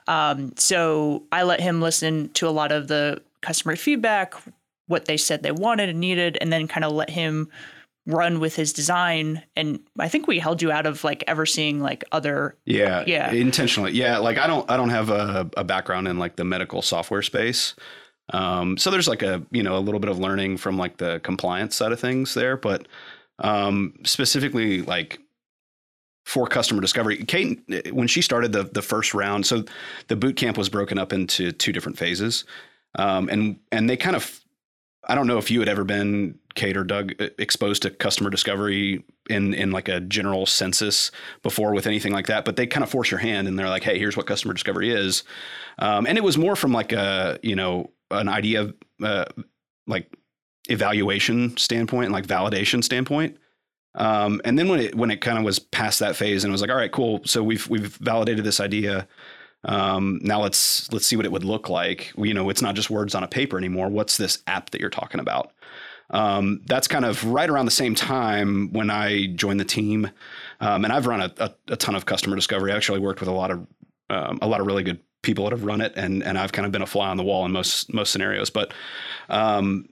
Um, 0.08 0.54
so 0.56 1.24
i 1.30 1.42
let 1.42 1.60
him 1.60 1.82
listen 1.82 2.30
to 2.30 2.48
a 2.48 2.50
lot 2.50 2.72
of 2.72 2.88
the 2.88 3.20
customer 3.42 3.76
feedback 3.76 4.34
what 4.90 5.06
they 5.06 5.16
said 5.16 5.42
they 5.42 5.52
wanted 5.52 5.88
and 5.88 6.00
needed, 6.00 6.36
and 6.40 6.52
then 6.52 6.68
kind 6.68 6.84
of 6.84 6.92
let 6.92 7.08
him 7.10 7.48
run 8.06 8.40
with 8.40 8.56
his 8.56 8.72
design 8.72 9.42
and 9.56 9.78
i 9.98 10.08
think 10.08 10.26
we 10.26 10.38
held 10.38 10.62
you 10.62 10.72
out 10.72 10.86
of 10.86 11.04
like 11.04 11.22
ever 11.28 11.44
seeing 11.44 11.80
like 11.80 12.02
other 12.12 12.56
Yeah, 12.64 13.04
Yeah. 13.06 13.30
intentionally. 13.30 13.92
Yeah, 13.92 14.16
like 14.18 14.38
I 14.38 14.46
don't 14.46 14.68
I 14.70 14.76
don't 14.78 14.88
have 14.88 15.10
a, 15.10 15.48
a 15.56 15.62
background 15.64 16.08
in 16.08 16.18
like 16.18 16.34
the 16.36 16.44
medical 16.44 16.80
software 16.82 17.22
space. 17.22 17.74
Um, 18.32 18.78
so 18.78 18.90
there's 18.90 19.06
like 19.06 19.22
a 19.22 19.42
you 19.50 19.62
know 19.62 19.76
a 19.76 19.80
little 19.84 20.00
bit 20.00 20.10
of 20.10 20.18
learning 20.18 20.56
from 20.56 20.78
like 20.78 20.96
the 20.96 21.20
compliance 21.20 21.76
side 21.76 21.92
of 21.92 22.00
things 22.00 22.32
there, 22.34 22.56
but 22.56 22.88
um, 23.38 23.92
specifically 24.04 24.80
like 24.82 25.20
for 26.24 26.46
customer 26.46 26.80
discovery, 26.80 27.18
Kate 27.24 27.60
when 27.92 28.08
she 28.08 28.22
started 28.22 28.52
the 28.52 28.64
the 28.64 28.82
first 28.82 29.14
round, 29.14 29.46
so 29.46 29.64
the 30.08 30.16
boot 30.16 30.36
camp 30.36 30.56
was 30.56 30.68
broken 30.70 30.98
up 30.98 31.12
into 31.12 31.52
two 31.52 31.72
different 31.72 31.98
phases, 31.98 32.44
um, 32.98 33.28
and 33.28 33.58
and 33.72 33.90
they 33.90 33.96
kind 33.96 34.16
of 34.16 34.39
I 35.08 35.14
don't 35.14 35.26
know 35.26 35.38
if 35.38 35.50
you 35.50 35.60
had 35.60 35.68
ever 35.68 35.84
been 35.84 36.38
Kate 36.54 36.76
or 36.76 36.84
Doug 36.84 37.14
exposed 37.38 37.82
to 37.82 37.90
customer 37.90 38.30
discovery 38.30 39.02
in 39.28 39.54
in 39.54 39.70
like 39.70 39.88
a 39.88 40.00
general 40.00 40.46
census 40.46 41.10
before 41.42 41.72
with 41.72 41.86
anything 41.86 42.12
like 42.12 42.26
that, 42.26 42.44
but 42.44 42.56
they 42.56 42.66
kind 42.66 42.84
of 42.84 42.90
force 42.90 43.10
your 43.10 43.20
hand 43.20 43.48
and 43.48 43.58
they're 43.58 43.68
like, 43.68 43.82
hey, 43.82 43.98
here's 43.98 44.16
what 44.16 44.26
customer 44.26 44.52
discovery 44.52 44.90
is, 44.90 45.24
um, 45.78 46.06
and 46.06 46.18
it 46.18 46.24
was 46.24 46.36
more 46.36 46.56
from 46.56 46.72
like 46.72 46.92
a 46.92 47.38
you 47.42 47.56
know 47.56 47.90
an 48.10 48.28
idea 48.28 48.72
uh, 49.02 49.24
like 49.86 50.14
evaluation 50.68 51.56
standpoint 51.56 52.06
and 52.06 52.12
like 52.12 52.26
validation 52.26 52.82
standpoint. 52.82 53.36
Um, 53.94 54.40
and 54.44 54.58
then 54.58 54.68
when 54.68 54.80
it 54.80 54.94
when 54.94 55.10
it 55.10 55.20
kind 55.20 55.38
of 55.38 55.44
was 55.44 55.58
past 55.58 55.98
that 56.00 56.16
phase 56.16 56.44
and 56.44 56.50
it 56.50 56.52
was 56.52 56.60
like, 56.60 56.70
all 56.70 56.76
right, 56.76 56.92
cool. 56.92 57.20
So 57.24 57.42
we've 57.42 57.68
we've 57.68 57.96
validated 57.96 58.44
this 58.44 58.60
idea. 58.60 59.08
Um, 59.64 60.20
now 60.22 60.40
let's 60.40 60.90
let's 60.92 61.06
see 61.06 61.16
what 61.16 61.26
it 61.26 61.32
would 61.32 61.44
look 61.44 61.68
like. 61.68 62.12
You 62.16 62.34
know, 62.34 62.48
it's 62.48 62.62
not 62.62 62.74
just 62.74 62.90
words 62.90 63.14
on 63.14 63.22
a 63.22 63.28
paper 63.28 63.58
anymore. 63.58 63.88
What's 63.88 64.16
this 64.16 64.42
app 64.46 64.70
that 64.70 64.80
you're 64.80 64.90
talking 64.90 65.20
about? 65.20 65.52
Um, 66.10 66.62
that's 66.66 66.88
kind 66.88 67.04
of 67.04 67.24
right 67.24 67.48
around 67.48 67.66
the 67.66 67.70
same 67.70 67.94
time 67.94 68.72
when 68.72 68.90
I 68.90 69.26
joined 69.26 69.60
the 69.60 69.64
team, 69.64 70.10
um, 70.60 70.84
and 70.84 70.92
I've 70.92 71.06
run 71.06 71.20
a, 71.20 71.32
a, 71.38 71.54
a 71.68 71.76
ton 71.76 71.94
of 71.94 72.04
customer 72.04 72.34
discovery. 72.36 72.72
I 72.72 72.76
actually 72.76 72.98
worked 72.98 73.20
with 73.20 73.28
a 73.28 73.32
lot 73.32 73.50
of 73.50 73.66
um, 74.08 74.38
a 74.42 74.48
lot 74.48 74.60
of 74.60 74.66
really 74.66 74.82
good 74.82 74.98
people 75.22 75.44
that 75.44 75.52
have 75.52 75.64
run 75.64 75.80
it, 75.80 75.92
and 75.96 76.22
and 76.22 76.38
I've 76.38 76.52
kind 76.52 76.66
of 76.66 76.72
been 76.72 76.82
a 76.82 76.86
fly 76.86 77.08
on 77.08 77.16
the 77.16 77.22
wall 77.22 77.44
in 77.44 77.52
most 77.52 77.92
most 77.92 78.10
scenarios. 78.10 78.50
But 78.50 78.72
um, 79.28 79.86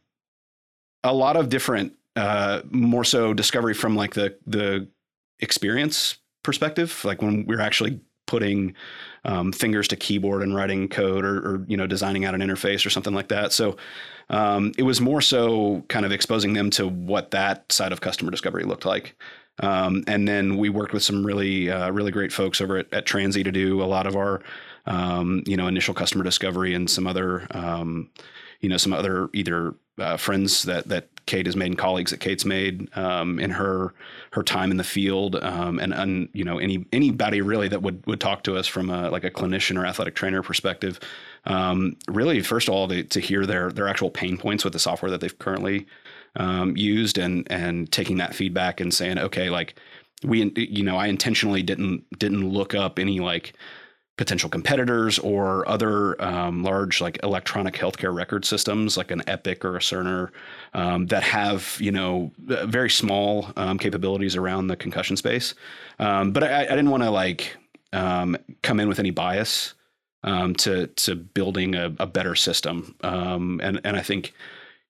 a 1.04 1.12
lot 1.12 1.36
of 1.36 1.48
different, 1.48 1.94
uh, 2.16 2.62
more 2.70 3.04
so 3.04 3.32
discovery 3.32 3.74
from 3.74 3.94
like 3.94 4.14
the 4.14 4.36
the 4.46 4.88
experience 5.40 6.16
perspective, 6.42 7.04
like 7.04 7.22
when 7.22 7.46
we're 7.46 7.60
actually 7.60 8.00
putting 8.26 8.74
um, 9.28 9.52
fingers 9.52 9.86
to 9.88 9.96
keyboard 9.96 10.42
and 10.42 10.56
writing 10.56 10.88
code 10.88 11.24
or, 11.24 11.36
or 11.38 11.64
you 11.68 11.76
know 11.76 11.86
designing 11.86 12.24
out 12.24 12.34
an 12.34 12.40
interface 12.40 12.84
or 12.84 12.90
something 12.90 13.14
like 13.14 13.28
that. 13.28 13.52
So 13.52 13.76
um, 14.30 14.72
it 14.78 14.82
was 14.82 15.00
more 15.00 15.20
so 15.20 15.84
kind 15.88 16.06
of 16.06 16.12
exposing 16.12 16.54
them 16.54 16.70
to 16.70 16.88
what 16.88 17.30
that 17.32 17.70
side 17.70 17.92
of 17.92 18.00
customer 18.00 18.30
discovery 18.30 18.64
looked 18.64 18.86
like. 18.86 19.14
Um, 19.60 20.04
and 20.06 20.26
then 20.26 20.56
we 20.56 20.70
worked 20.70 20.94
with 20.94 21.02
some 21.02 21.26
really 21.26 21.70
uh, 21.70 21.90
really 21.90 22.10
great 22.10 22.32
folks 22.32 22.60
over 22.60 22.78
at, 22.78 22.92
at 22.92 23.06
Transy 23.06 23.44
to 23.44 23.52
do 23.52 23.82
a 23.82 23.84
lot 23.84 24.06
of 24.06 24.16
our 24.16 24.40
um, 24.86 25.42
you 25.46 25.58
know 25.58 25.66
initial 25.66 25.92
customer 25.92 26.24
discovery 26.24 26.72
and 26.74 26.88
some 26.88 27.06
other 27.06 27.46
um, 27.50 28.08
you 28.60 28.70
know 28.70 28.78
some 28.78 28.94
other 28.94 29.28
either 29.34 29.74
uh, 29.98 30.16
friends 30.16 30.62
that 30.62 30.88
that 30.88 31.08
Kate 31.28 31.44
has 31.44 31.54
made 31.54 31.66
and 31.66 31.78
colleagues 31.78 32.10
that 32.10 32.20
Kate's 32.20 32.46
made 32.46 32.88
um, 32.96 33.38
in 33.38 33.50
her 33.50 33.92
her 34.32 34.42
time 34.42 34.70
in 34.70 34.78
the 34.78 34.84
field, 34.84 35.36
um, 35.36 35.78
and, 35.78 35.92
and 35.92 36.30
you 36.32 36.42
know 36.42 36.58
any 36.58 36.86
anybody 36.90 37.42
really 37.42 37.68
that 37.68 37.82
would 37.82 38.04
would 38.06 38.18
talk 38.18 38.42
to 38.44 38.56
us 38.56 38.66
from 38.66 38.88
a, 38.88 39.10
like 39.10 39.24
a 39.24 39.30
clinician 39.30 39.78
or 39.78 39.84
athletic 39.84 40.14
trainer 40.14 40.42
perspective. 40.42 40.98
Um, 41.44 41.96
really, 42.08 42.42
first 42.42 42.66
of 42.66 42.74
all, 42.74 42.88
to, 42.88 43.04
to 43.04 43.20
hear 43.20 43.44
their 43.44 43.70
their 43.70 43.88
actual 43.88 44.10
pain 44.10 44.38
points 44.38 44.64
with 44.64 44.72
the 44.72 44.78
software 44.78 45.10
that 45.10 45.20
they've 45.20 45.38
currently 45.38 45.86
um, 46.36 46.74
used, 46.76 47.18
and 47.18 47.46
and 47.52 47.92
taking 47.92 48.16
that 48.16 48.34
feedback 48.34 48.80
and 48.80 48.92
saying, 48.92 49.18
okay, 49.18 49.50
like 49.50 49.78
we 50.24 50.50
you 50.56 50.82
know 50.82 50.96
I 50.96 51.08
intentionally 51.08 51.62
didn't 51.62 52.06
didn't 52.18 52.48
look 52.48 52.74
up 52.74 52.98
any 52.98 53.20
like 53.20 53.52
potential 54.18 54.50
competitors 54.50 55.18
or 55.20 55.66
other 55.68 56.20
um, 56.22 56.62
large 56.62 57.00
like 57.00 57.18
electronic 57.22 57.74
healthcare 57.74 58.12
record 58.12 58.44
systems 58.44 58.96
like 58.96 59.10
an 59.12 59.22
Epic 59.28 59.64
or 59.64 59.76
a 59.76 59.78
Cerner 59.78 60.30
um, 60.74 61.06
that 61.06 61.22
have 61.22 61.78
you 61.80 61.92
know 61.92 62.30
uh, 62.50 62.66
very 62.66 62.90
small 62.90 63.50
um, 63.56 63.78
capabilities 63.78 64.36
around 64.36 64.66
the 64.66 64.76
concussion 64.76 65.16
space. 65.16 65.54
Um, 65.98 66.32
but 66.32 66.42
I, 66.42 66.64
I 66.64 66.68
didn't 66.68 66.90
want 66.90 67.04
to 67.04 67.10
like 67.10 67.56
um, 67.92 68.36
come 68.62 68.80
in 68.80 68.88
with 68.88 68.98
any 68.98 69.10
bias 69.10 69.74
um, 70.24 70.54
to 70.56 70.88
to 70.88 71.14
building 71.14 71.74
a, 71.76 71.94
a 71.98 72.06
better 72.06 72.34
system. 72.34 72.96
and 73.02 73.80
and 73.84 73.96
I 73.96 74.02
think 74.02 74.34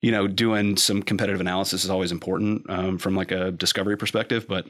you 0.01 0.11
know 0.11 0.27
doing 0.27 0.79
some 0.79 1.03
competitive 1.03 1.41
analysis 1.41 1.85
is 1.85 1.91
always 1.91 2.13
important 2.13 2.67
from 2.99 3.15
like 3.15 3.31
a 3.31 3.53
discovery 3.53 3.99
perspective, 3.99 4.47
but 4.49 4.67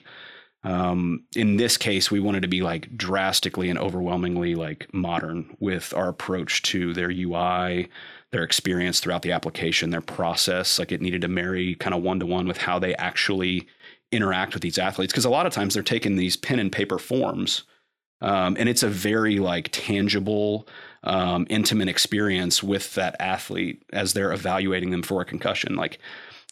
um, 0.64 1.24
in 1.36 1.56
this 1.56 1.76
case, 1.76 2.10
we 2.10 2.20
wanted 2.20 2.42
to 2.42 2.48
be 2.48 2.62
like 2.62 2.96
drastically 2.96 3.70
and 3.70 3.78
overwhelmingly 3.78 4.54
like 4.54 4.92
modern 4.92 5.56
with 5.60 5.94
our 5.94 6.08
approach 6.08 6.62
to 6.62 6.92
their 6.92 7.10
UI, 7.10 7.88
their 8.32 8.42
experience 8.42 9.00
throughout 9.00 9.22
the 9.22 9.32
application, 9.32 9.90
their 9.90 10.00
process. 10.00 10.78
Like 10.78 10.90
it 10.90 11.00
needed 11.00 11.20
to 11.22 11.28
marry 11.28 11.74
kind 11.76 11.94
of 11.94 12.02
one 12.02 12.18
to 12.20 12.26
one 12.26 12.48
with 12.48 12.58
how 12.58 12.78
they 12.78 12.94
actually 12.96 13.68
interact 14.10 14.54
with 14.54 14.62
these 14.62 14.78
athletes. 14.78 15.12
Because 15.12 15.24
a 15.24 15.30
lot 15.30 15.46
of 15.46 15.52
times 15.52 15.74
they're 15.74 15.82
taking 15.82 16.16
these 16.16 16.36
pen 16.36 16.58
and 16.58 16.72
paper 16.72 16.98
forms, 16.98 17.62
um, 18.20 18.56
and 18.58 18.68
it's 18.68 18.82
a 18.82 18.88
very 18.88 19.38
like 19.38 19.68
tangible, 19.70 20.66
um, 21.04 21.46
intimate 21.48 21.88
experience 21.88 22.64
with 22.64 22.94
that 22.94 23.14
athlete 23.20 23.84
as 23.92 24.12
they're 24.12 24.32
evaluating 24.32 24.90
them 24.90 25.02
for 25.02 25.20
a 25.20 25.24
concussion. 25.24 25.76
Like 25.76 26.00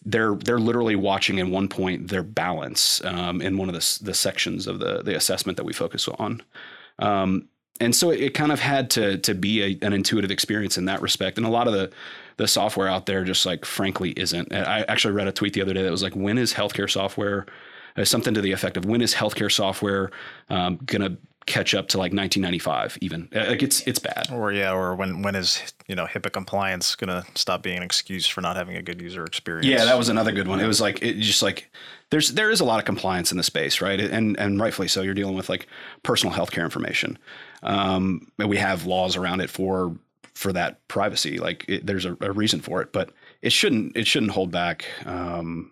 they're 0.04 0.34
they're 0.34 0.60
literally 0.60 0.96
watching 0.96 1.38
in 1.38 1.50
one 1.50 1.68
point 1.68 2.08
their 2.08 2.22
balance 2.22 3.02
um, 3.04 3.40
in 3.40 3.56
one 3.56 3.68
of 3.68 3.74
the 3.74 3.98
the 4.02 4.14
sections 4.14 4.66
of 4.66 4.78
the 4.78 5.02
the 5.02 5.16
assessment 5.16 5.56
that 5.56 5.64
we 5.64 5.72
focus 5.72 6.08
on. 6.08 6.42
Um, 6.98 7.48
and 7.78 7.94
so 7.94 8.10
it, 8.10 8.20
it, 8.20 8.34
kind 8.34 8.52
of 8.52 8.60
had 8.60 8.88
to 8.90 9.18
to 9.18 9.34
be 9.34 9.62
a, 9.62 9.86
an 9.86 9.92
intuitive 9.92 10.30
experience 10.30 10.78
in 10.78 10.86
that 10.86 11.02
respect. 11.02 11.36
And 11.36 11.46
a 11.46 11.50
lot 11.50 11.66
of 11.66 11.74
the 11.74 11.90
the 12.36 12.46
software 12.46 12.88
out 12.88 13.06
there 13.06 13.24
just 13.24 13.44
like 13.46 13.64
frankly 13.64 14.10
isn't. 14.12 14.52
I 14.52 14.82
actually 14.82 15.14
read 15.14 15.28
a 15.28 15.32
tweet 15.32 15.54
the 15.54 15.62
other 15.62 15.74
day 15.74 15.82
that 15.82 15.90
was 15.90 16.02
like, 16.02 16.14
when 16.14 16.38
is 16.38 16.52
healthcare 16.52 16.90
software? 16.90 17.46
Uh, 17.96 18.04
something 18.04 18.34
to 18.34 18.42
the 18.42 18.52
effect 18.52 18.76
of 18.76 18.84
when 18.84 19.00
is 19.00 19.14
healthcare 19.14 19.50
software 19.50 20.10
um, 20.50 20.78
gonna 20.84 21.16
catch 21.46 21.74
up 21.74 21.86
to 21.88 21.96
like 21.96 22.12
1995 22.12 22.98
even. 23.00 23.28
Uh, 23.34 23.46
like 23.48 23.62
it's 23.62 23.80
it's 23.86 24.00
bad. 24.00 24.28
Or 24.32 24.52
yeah 24.52 24.72
or 24.72 24.94
when 24.96 25.22
when 25.22 25.34
is 25.36 25.72
you 25.86 25.94
know 25.94 26.04
HIPAA 26.04 26.32
compliance 26.32 26.94
going 26.96 27.08
to 27.08 27.24
stop 27.36 27.62
being 27.62 27.78
an 27.78 27.82
excuse 27.82 28.26
for 28.26 28.40
not 28.40 28.56
having 28.56 28.76
a 28.76 28.82
good 28.82 29.00
user 29.00 29.24
experience? 29.24 29.66
Yeah 29.66 29.84
that 29.84 29.96
was 29.96 30.08
another 30.08 30.32
good 30.32 30.48
one. 30.48 30.60
It 30.60 30.66
was 30.66 30.80
like 30.80 31.02
it 31.02 31.14
just 31.20 31.42
like 31.42 31.70
there's 32.10 32.32
there 32.32 32.50
is 32.50 32.60
a 32.60 32.64
lot 32.64 32.80
of 32.80 32.84
compliance 32.84 33.30
in 33.30 33.36
the 33.36 33.44
space 33.44 33.80
right? 33.80 34.00
And 34.00 34.38
and 34.38 34.60
rightfully 34.60 34.88
so. 34.88 35.02
You're 35.02 35.14
dealing 35.14 35.36
with 35.36 35.48
like 35.48 35.68
personal 36.02 36.34
healthcare 36.34 36.64
information. 36.64 37.16
Um 37.62 38.26
we 38.38 38.56
have 38.56 38.84
laws 38.84 39.16
around 39.16 39.40
it 39.40 39.48
for 39.48 39.94
for 40.34 40.52
that 40.52 40.86
privacy. 40.88 41.38
Like 41.38 41.64
it, 41.68 41.86
there's 41.86 42.04
a, 42.04 42.16
a, 42.20 42.32
reason 42.32 42.60
for 42.60 42.82
it 42.82 42.92
but 42.92 43.10
it 43.40 43.52
shouldn't 43.52 43.96
it 43.96 44.06
shouldn't 44.06 44.32
hold 44.32 44.50
back 44.50 44.84
um 45.06 45.70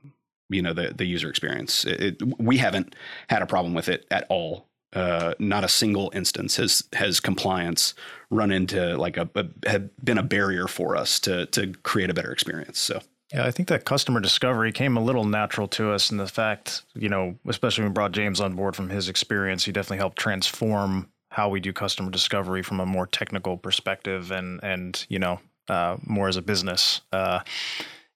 you 0.51 0.63
know 0.63 0.73
the 0.73 0.95
the 0.95 1.05
user 1.05 1.29
experience. 1.29 1.85
It, 1.85 2.01
it, 2.01 2.41
we 2.41 2.59
haven't 2.59 2.95
had 3.29 3.43
a 3.43 3.47
problem 3.47 3.75
with 3.75 3.89
it 3.89 4.07
at 4.13 4.25
all 4.29 4.69
uh, 4.95 5.35
not 5.39 5.65
a 5.65 5.69
single 5.69 6.11
instance 6.15 6.57
has 6.57 6.85
has 6.93 7.21
compliance 7.21 7.95
run 8.31 8.53
into 8.53 8.97
like 8.97 9.17
a, 9.17 9.29
a 9.35 9.47
have 9.69 9.89
been 10.05 10.19
a 10.19 10.23
barrier 10.23 10.69
for 10.69 10.97
us 10.97 11.21
to 11.21 11.47
to 11.47 11.73
create 11.83 12.11
a 12.11 12.15
better 12.15 12.33
experience. 12.33 12.79
So. 12.79 13.01
Yeah, 13.33 13.47
I 13.47 13.51
think 13.51 13.69
that 13.69 13.85
customer 13.85 14.21
discovery 14.21 14.71
came 14.71 14.97
a 14.97 15.03
little 15.03 15.25
natural 15.25 15.67
to 15.69 15.91
us 15.91 16.13
in 16.13 16.19
the 16.19 16.27
fact, 16.27 16.83
you 16.95 17.09
know, 17.09 17.37
especially 17.49 17.83
when 17.83 17.91
we 17.91 17.95
brought 17.95 18.13
James 18.13 18.41
on 18.41 18.55
board 18.55 18.77
from 18.77 18.91
his 18.91 19.09
experience, 19.09 19.65
he 19.65 19.73
definitely 19.73 19.97
helped 19.97 20.19
transform 20.19 21.09
how 21.31 21.49
we 21.49 21.59
do 21.59 21.73
customer 21.73 22.11
discovery 22.11 22.63
from 22.63 22.79
a 22.79 22.87
more 22.87 23.09
technical 23.09 23.57
perspective 23.57 24.31
and 24.31 24.61
and 24.63 25.05
you 25.09 25.19
know 25.19 25.41
uh, 25.69 25.97
more 26.05 26.29
as 26.29 26.37
a 26.37 26.43
business. 26.43 27.01
Uh, 27.13 27.41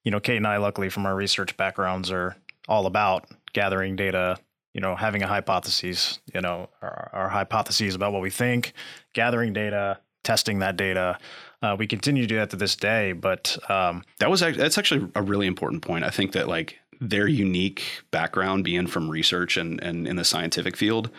you 0.03 0.11
know, 0.11 0.19
Kate 0.19 0.37
and 0.37 0.47
I, 0.47 0.57
luckily 0.57 0.89
from 0.89 1.05
our 1.05 1.15
research 1.15 1.57
backgrounds, 1.57 2.11
are 2.11 2.35
all 2.67 2.85
about 2.85 3.25
gathering 3.51 3.95
data, 3.95 4.37
you 4.73 4.81
know, 4.81 4.95
having 4.95 5.23
a 5.23 5.27
hypothesis, 5.27 6.19
you 6.33 6.41
know, 6.41 6.69
our, 6.81 7.09
our 7.13 7.29
hypotheses 7.29 7.95
about 7.95 8.13
what 8.13 8.21
we 8.21 8.29
think, 8.29 8.73
gathering 9.13 9.53
data, 9.53 9.99
testing 10.23 10.59
that 10.59 10.77
data. 10.77 11.17
Uh, 11.61 11.75
we 11.77 11.87
continue 11.87 12.23
to 12.23 12.27
do 12.27 12.35
that 12.35 12.49
to 12.51 12.55
this 12.55 12.75
day, 12.75 13.13
but 13.13 13.57
um, 13.69 14.03
that 14.19 14.29
was 14.29 14.39
that's 14.39 14.77
actually 14.77 15.09
a 15.15 15.21
really 15.21 15.47
important 15.47 15.81
point. 15.81 16.03
I 16.03 16.09
think 16.09 16.31
that 16.33 16.47
like 16.47 16.77
their 17.01 17.27
unique 17.27 17.83
background, 18.11 18.63
being 18.63 18.87
from 18.87 19.09
research 19.09 19.57
and 19.57 19.81
and 19.83 20.07
in 20.07 20.15
the 20.15 20.23
scientific 20.23 20.77
field, 20.77 21.09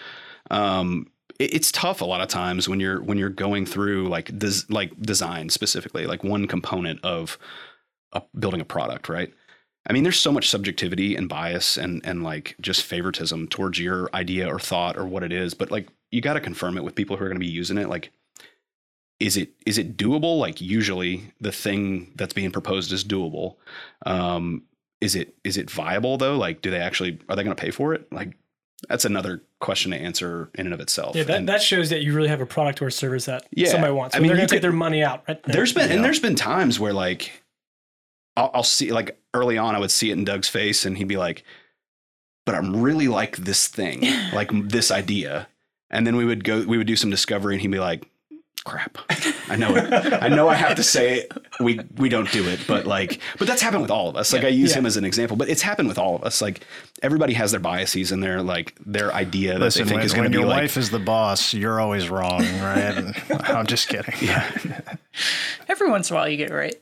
um, 0.51 1.07
it, 1.39 1.55
it's 1.55 1.73
tough 1.73 2.01
a 2.01 2.05
lot 2.05 2.21
of 2.21 2.29
times 2.29 2.69
when 2.69 2.81
you're 2.81 3.03
when 3.03 3.19
you're 3.19 3.29
going 3.29 3.67
through 3.67 4.09
like 4.09 4.37
des, 4.39 4.63
like 4.69 4.99
design 5.01 5.51
specifically, 5.51 6.07
like 6.07 6.25
one 6.25 6.47
component 6.47 7.01
of 7.05 7.37
a, 8.13 8.23
building 8.39 8.61
a 8.61 8.65
product, 8.65 9.09
right? 9.09 9.33
I 9.89 9.93
mean, 9.93 10.03
there's 10.03 10.19
so 10.21 10.31
much 10.33 10.49
subjectivity 10.51 11.17
and 11.17 11.29
bias 11.29 11.77
and 11.77 12.01
and 12.05 12.23
like 12.23 12.55
just 12.61 12.83
favoritism 12.83 13.49
towards 13.49 13.79
your 13.79 14.11
idea 14.15 14.47
or 14.47 14.59
thought 14.59 14.97
or 14.97 15.07
what 15.07 15.23
it 15.23 15.33
is, 15.33 15.55
but 15.55 15.71
like 15.71 15.89
you 16.11 16.21
got 16.21 16.35
to 16.35 16.41
confirm 16.41 16.77
it 16.77 16.85
with 16.85 16.95
people 16.95 17.17
who 17.17 17.25
are 17.25 17.29
going 17.29 17.37
to 17.41 17.45
be 17.45 17.51
using 17.51 17.79
it. 17.79 17.89
Like, 17.89 18.11
is 19.19 19.37
it 19.37 19.51
is 19.67 19.79
it 19.79 19.97
doable? 19.97 20.39
Like, 20.39 20.61
usually 20.61 21.33
the 21.41 21.53
thing 21.53 22.13
that's 22.17 22.33
being 22.35 22.51
proposed 22.51 22.93
is 22.93 23.05
doable. 23.05 23.57
Um, 24.07 24.65
is 25.01 25.15
it 25.15 25.35
is 25.45 25.57
it 25.57 25.71
viable 25.71 26.19
though? 26.19 26.37
Like, 26.37 26.61
do 26.63 26.71
they 26.71 26.79
actually 26.79 27.19
are 27.29 27.37
they 27.37 27.43
going 27.45 27.57
to 27.57 27.61
pay 27.61 27.71
for 27.71 27.95
it? 27.95 28.11
Like, 28.13 28.35
that's 28.89 29.05
another 29.05 29.43
question 29.61 29.91
to 29.93 29.97
answer 29.97 30.51
in 30.55 30.67
and 30.67 30.75
of 30.75 30.81
itself. 30.81 31.15
Yeah, 31.17 31.23
that, 31.25 31.37
And 31.37 31.49
that 31.49 31.63
shows 31.63 31.91
that 31.91 32.03
you 32.03 32.15
really 32.15 32.29
have 32.29 32.41
a 32.41 32.47
product 32.47 32.81
or 32.83 32.91
service 32.91 33.27
that 33.27 33.47
Yeah. 33.51 33.69
somebody 33.71 33.93
wants. 33.93 34.15
I 34.15 34.19
I 34.19 34.21
mean, 34.21 34.29
mean, 34.31 34.37
they're 34.37 34.37
you 34.37 34.41
going 34.41 34.49
to 34.49 34.55
take 34.57 34.63
their 34.63 34.73
money 34.73 35.03
out. 35.03 35.23
Right 35.29 35.43
there. 35.43 35.55
there's 35.55 35.73
been 35.73 35.89
Yeah. 35.89 35.97
and 35.97 36.05
there's 36.05 36.21
been 36.21 36.35
times 36.35 36.79
where 36.81 36.93
like 36.95 37.43
I'll, 38.41 38.51
I'll 38.55 38.63
see 38.63 38.91
like 38.93 39.21
early 39.35 39.59
on 39.59 39.75
I 39.75 39.79
would 39.79 39.91
see 39.91 40.11
it 40.11 40.19
in 40.19 40.25
Doug's 40.25 40.49
face 40.49 40.85
and 40.87 40.97
he'd 40.97 41.09
be 41.09 41.17
like, 41.17 41.45
"But 42.47 42.55
I'm 42.55 42.81
really 42.81 43.09
like 43.09 43.37
this 43.37 43.69
thing, 43.69 44.01
like 44.33 44.51
this 44.53 44.91
idea," 44.91 45.49
and 45.91 46.07
then 46.07 46.17
we 46.17 46.25
would 46.25 46.43
go 46.45 46.65
we 46.67 46.79
would 46.79 46.87
do 46.87 46.97
some 46.97 47.11
discovery 47.11 47.55
and 47.55 47.63
he'd 47.63 47.69
be 47.71 47.79
like. 47.81 48.07
Crap! 48.63 48.99
I 49.49 49.57
know 49.57 49.75
it. 49.75 49.91
I 50.23 50.29
know 50.29 50.47
I 50.47 50.55
have 50.55 50.77
to 50.77 50.83
say 50.83 51.21
it. 51.21 51.33
We 51.61 51.81
we 51.97 52.11
don't 52.11 52.31
do 52.31 52.47
it, 52.47 52.61
but 52.69 52.85
like, 52.85 53.19
but 53.39 53.49
that's 53.49 53.63
happened 53.63 53.81
with 53.81 53.91
all 53.91 54.11
of 54.11 54.17
us. 54.17 54.35
Like 54.35 54.45
I 54.45 54.49
use 54.49 54.73
Yeah. 54.73 54.81
him 54.81 54.87
as 54.87 54.99
an 54.99 55.05
example, 55.07 55.35
but 55.39 55.49
it's 55.49 55.63
happened 55.63 55.89
with 55.89 55.97
all 55.99 56.15
of 56.17 56.23
us. 56.25 56.43
Like 56.43 56.61
everybody 57.03 57.33
has 57.33 57.53
their 57.53 57.61
biases 57.61 58.13
and 58.13 58.23
their 58.23 58.43
like 58.43 58.77
their 58.85 59.15
idea 59.15 59.55
that 59.55 59.61
Listen, 59.61 59.85
they 59.85 59.89
think 59.89 59.99
when, 60.01 60.05
is 60.05 60.13
going 60.13 60.25
to 60.25 60.31
be 60.31 60.37
your 60.41 60.47
like. 60.47 60.61
wife 60.61 60.77
is 60.77 60.91
the 60.91 60.99
boss, 60.99 61.55
you're 61.55 61.81
always 61.81 62.11
wrong, 62.11 62.43
right? 62.61 63.15
I'm 63.49 63.67
just 63.67 63.89
kidding. 63.89 64.15
yeah, 64.21 64.51
Every 65.69 65.89
once 65.91 66.11
in 66.11 66.17
a 66.17 66.19
while, 66.19 66.29
you 66.29 66.37
get 66.37 66.51
it 66.51 66.55
right. 66.55 66.77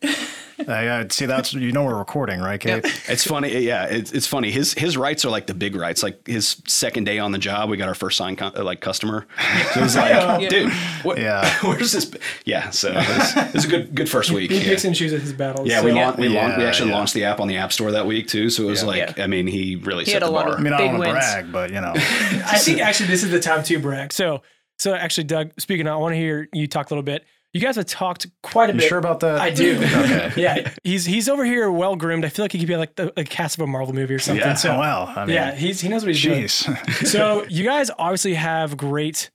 I, 0.69 1.01
I, 1.01 1.07
see, 1.09 1.27
that's 1.27 1.55
you 1.55 1.71
know 1.73 1.85
we're 1.85 1.97
recording, 1.99 2.41
right, 2.41 2.59
Kate? 2.61 2.85
It's 3.09 3.25
funny, 3.25 3.59
yeah. 3.61 3.85
It's, 3.85 4.11
it's 4.13 4.27
funny. 4.27 4.51
His 4.51 4.75
his 4.75 4.97
rights 4.97 5.25
are 5.25 5.31
like 5.31 5.47
the 5.47 5.55
big 5.55 5.77
rights. 5.77 6.03
Like 6.03 6.27
his 6.27 6.61
second 6.67 7.05
day 7.05 7.19
on 7.21 7.31
the 7.33 7.39
job, 7.39 7.71
we 7.71 7.77
got 7.77 7.89
our 7.89 7.95
first 7.95 8.17
sign 8.17 8.35
con- 8.35 8.53
uh, 8.57 8.65
like 8.65 8.81
customer. 8.81 9.27
So 9.75 9.81
it 9.81 9.83
was 9.85 9.97
like, 9.97 10.49
dude, 10.51 10.73
what, 11.05 11.19
Yeah. 11.19 11.49
where's 11.63 11.93
this? 11.93 12.11
Yeah, 12.45 12.71
so 12.71 12.91
it 12.91 12.97
was, 12.97 13.37
it 13.37 13.55
was 13.55 13.65
a 13.67 13.69
good 13.69 13.95
good 13.95 14.09
first 14.11 14.31
week. 14.33 14.51
he 14.51 14.59
Yeah, 14.59 14.65
picks 14.65 14.85
and 14.85 14.95
chooses 14.97 15.23
his 15.23 15.33
battles. 15.33 15.69
yeah 15.69 15.83
we, 15.85 15.91
so- 15.93 15.97
laun- 15.97 16.17
we, 16.19 16.29
laun- 16.29 16.59
we 16.59 16.65
actually 16.65 16.91
yeah. 16.91 16.97
launched 16.97 17.15
the 17.15 17.25
app 17.25 17.39
on 17.41 17.47
the 17.49 17.57
App 17.57 17.73
Store 17.73 17.93
that 17.93 18.07
week 18.07 18.27
too. 18.27 18.51
So 18.51 18.65
it 18.65 18.67
was 18.71 18.83
Yeah. 18.83 18.87
like, 18.89 19.17
Yeah. 19.17 19.25
I 19.25 19.27
mean, 19.29 19.47
he 19.47 19.77
really 19.77 20.05
He 20.05 20.11
set 20.11 20.23
had 20.23 20.29
the 20.29 20.33
a 20.33 20.35
lot 20.35 20.45
bar. 20.47 20.55
of- 20.55 20.61
I 20.61 20.63
mean, 20.63 20.73
I 20.73 20.79
don't 20.79 20.95
want 20.99 21.05
to 21.05 21.13
brag, 21.13 21.53
but 21.53 21.71
you 21.71 21.81
know, 21.81 21.93
I 21.95 22.59
think 22.59 22.81
actually 22.81 23.07
this 23.09 23.23
is 23.23 23.31
the 23.31 23.41
time 23.41 23.63
to 23.65 23.79
brag. 23.79 24.13
So, 24.13 24.43
so 24.79 24.95
actually, 24.95 25.25
Doug, 25.25 25.53
speaking, 25.61 25.87
of, 25.87 25.93
I 25.95 25.97
want 25.97 26.15
to 26.15 26.19
hear 26.19 26.49
you 26.53 26.67
talk 26.67 26.91
a 26.91 26.95
little 26.95 27.03
bit. 27.03 27.25
You 27.59 27.67
guys 27.67 27.77
have 27.77 27.87
talked 27.87 28.27
quite 28.43 28.71
a 28.71 28.73
you 28.73 28.79
bit. 28.79 28.89
sure 28.89 28.99
about 28.99 29.21
that? 29.21 29.41
I 29.41 29.51
do. 29.51 29.77
Okay. 29.99 30.33
yeah, 30.37 30.71
he's 30.85 31.05
he's 31.05 31.29
over 31.29 31.45
here 31.45 31.71
well 31.73 31.97
groomed. 31.97 32.25
I 32.25 32.29
feel 32.29 32.45
like 32.45 32.53
he 32.53 32.59
could 32.59 32.69
be 32.69 32.77
like 32.77 32.95
the, 32.95 33.13
the 33.17 33.25
cast 33.25 33.57
of 33.59 33.63
a 33.63 33.67
Marvel 33.67 33.93
movie 33.95 34.15
or 34.15 34.19
something. 34.19 34.45
Yeah. 34.47 34.55
So, 34.55 34.75
Oh, 34.75 34.79
well, 34.79 35.13
I 35.17 35.25
mean, 35.27 35.35
yeah, 35.35 35.55
he's 35.55 35.81
he 35.81 35.89
knows 35.89 36.03
what 36.05 36.15
he's 36.15 36.23
doing. 36.23 36.45
jeez. 36.45 37.07
so 37.07 37.45
you 37.49 37.65
guys 37.65 37.91
obviously 37.99 38.35
have 38.35 38.77
great 38.77 39.31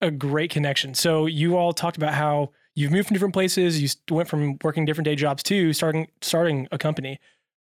a 0.00 0.10
great 0.12 0.50
connection. 0.50 0.94
So 0.94 1.26
you 1.26 1.56
all 1.56 1.72
talked 1.72 1.96
about 1.96 2.14
how 2.14 2.50
you've 2.76 2.92
moved 2.92 3.08
from 3.08 3.14
different 3.14 3.34
places. 3.34 3.82
You 3.82 3.88
went 4.14 4.28
from 4.28 4.58
working 4.62 4.84
different 4.84 5.06
day 5.06 5.16
jobs 5.16 5.42
to 5.44 5.72
starting 5.72 6.06
starting 6.20 6.68
a 6.70 6.78
company. 6.78 7.18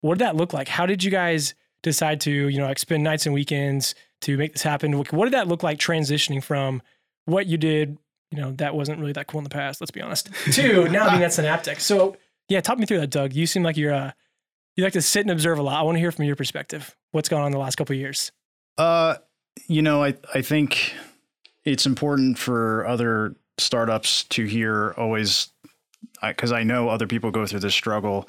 What 0.02 0.20
did 0.20 0.26
that 0.26 0.36
look 0.36 0.54
like? 0.54 0.68
How 0.68 0.86
did 0.86 1.04
you 1.04 1.10
guys 1.10 1.56
decide 1.82 2.22
to 2.22 2.32
you 2.32 2.60
know 2.60 2.68
like 2.68 2.78
spend 2.80 3.04
nights 3.04 3.26
and 3.26 3.34
weekends 3.34 3.96
to 4.22 4.38
make 4.38 4.54
this 4.54 4.62
happen? 4.64 4.98
What 4.98 5.12
what 5.12 5.26
did 5.26 5.34
that 5.34 5.48
look 5.48 5.64
like 5.64 5.80
transitioning 5.80 6.44
from 6.44 6.82
what 7.26 7.48
you 7.48 7.58
did? 7.58 7.98
You 8.32 8.40
know 8.40 8.52
that 8.54 8.76
wasn't 8.76 9.00
really 9.00 9.14
that 9.14 9.28
cool 9.28 9.40
in 9.40 9.44
the 9.44 9.50
past. 9.50 9.82
Let's 9.82 9.92
be 9.92 10.02
honest. 10.02 10.30
To 10.54 10.88
now 10.90 11.10
being 11.10 11.24
at 11.24 11.32
Synaptech. 11.32 11.80
So 11.80 12.18
yeah, 12.48 12.62
talk 12.62 12.78
me 12.78 12.86
through 12.86 13.00
that, 13.00 13.10
Doug. 13.10 13.34
You 13.34 13.46
seem 13.48 13.64
like 13.64 13.78
you're 13.78 13.94
uh 13.94 14.12
you 14.76 14.84
like 14.84 14.94
to 14.94 15.02
sit 15.02 15.22
and 15.22 15.32
observe 15.32 15.60
a 15.60 15.62
lot. 15.62 15.80
I 15.80 15.84
want 15.84 15.96
to 15.96 16.00
hear 16.00 16.12
from 16.12 16.26
your 16.26 16.36
perspective. 16.36 16.96
What's 17.12 17.28
gone 17.28 17.42
on 17.42 17.48
in 17.48 17.52
the 17.52 17.60
last 17.60 17.76
couple 17.76 17.94
of 17.94 18.00
years? 18.00 18.32
Uh, 18.78 19.16
you 19.68 19.82
know, 19.82 20.04
I 20.04 20.16
I 20.34 20.42
think 20.42 20.94
it's 21.66 21.86
important 21.86 22.38
for 22.38 22.88
other 22.88 23.36
startups 23.58 24.24
to 24.24 24.46
hear 24.46 24.94
always 24.98 25.50
because 26.22 26.52
I 26.52 26.64
know 26.64 26.90
other 26.90 27.08
people 27.08 27.32
go 27.32 27.46
through 27.46 27.60
this 27.60 27.76
struggle. 27.76 28.28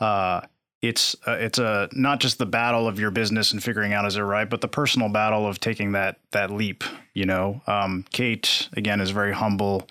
Uh, 0.00 0.42
it's 0.82 1.16
uh, 1.26 1.32
it's 1.32 1.58
a 1.58 1.88
not 1.92 2.20
just 2.20 2.38
the 2.38 2.46
battle 2.46 2.86
of 2.86 2.98
your 2.98 3.10
business 3.10 3.52
and 3.52 3.62
figuring 3.62 3.92
out 3.92 4.06
is 4.06 4.16
it 4.16 4.20
right, 4.20 4.48
but 4.48 4.60
the 4.60 4.68
personal 4.68 5.08
battle 5.08 5.46
of 5.46 5.58
taking 5.60 5.92
that 5.92 6.18
that 6.32 6.50
leap. 6.50 6.84
You 7.14 7.26
know, 7.26 7.62
um, 7.66 8.04
Kate 8.10 8.68
again 8.76 9.00
is 9.00 9.10
very 9.10 9.32
humble. 9.32 9.88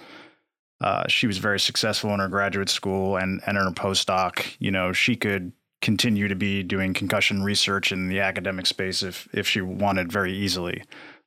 Uh, 0.82 1.08
she 1.08 1.26
was 1.26 1.38
very 1.38 1.60
successful 1.60 2.14
in 2.14 2.20
her 2.20 2.28
graduate 2.28 2.70
school 2.70 3.18
and 3.18 3.42
and 3.46 3.58
in 3.58 3.64
her 3.64 3.72
postdoc. 3.72 4.56
You 4.60 4.72
know, 4.72 4.94
she 4.94 5.16
could 5.16 5.52
continue 5.82 6.28
to 6.28 6.36
be 6.36 6.64
doing 6.64 6.94
concussion 6.94 7.44
research 7.44 7.92
in 7.92 8.08
the 8.08 8.20
academic 8.20 8.66
space 8.66 9.04
if 9.04 9.28
if 9.34 9.48
she 9.48 9.62
wanted 9.62 10.12
very 10.12 10.34
easily. 10.34 10.84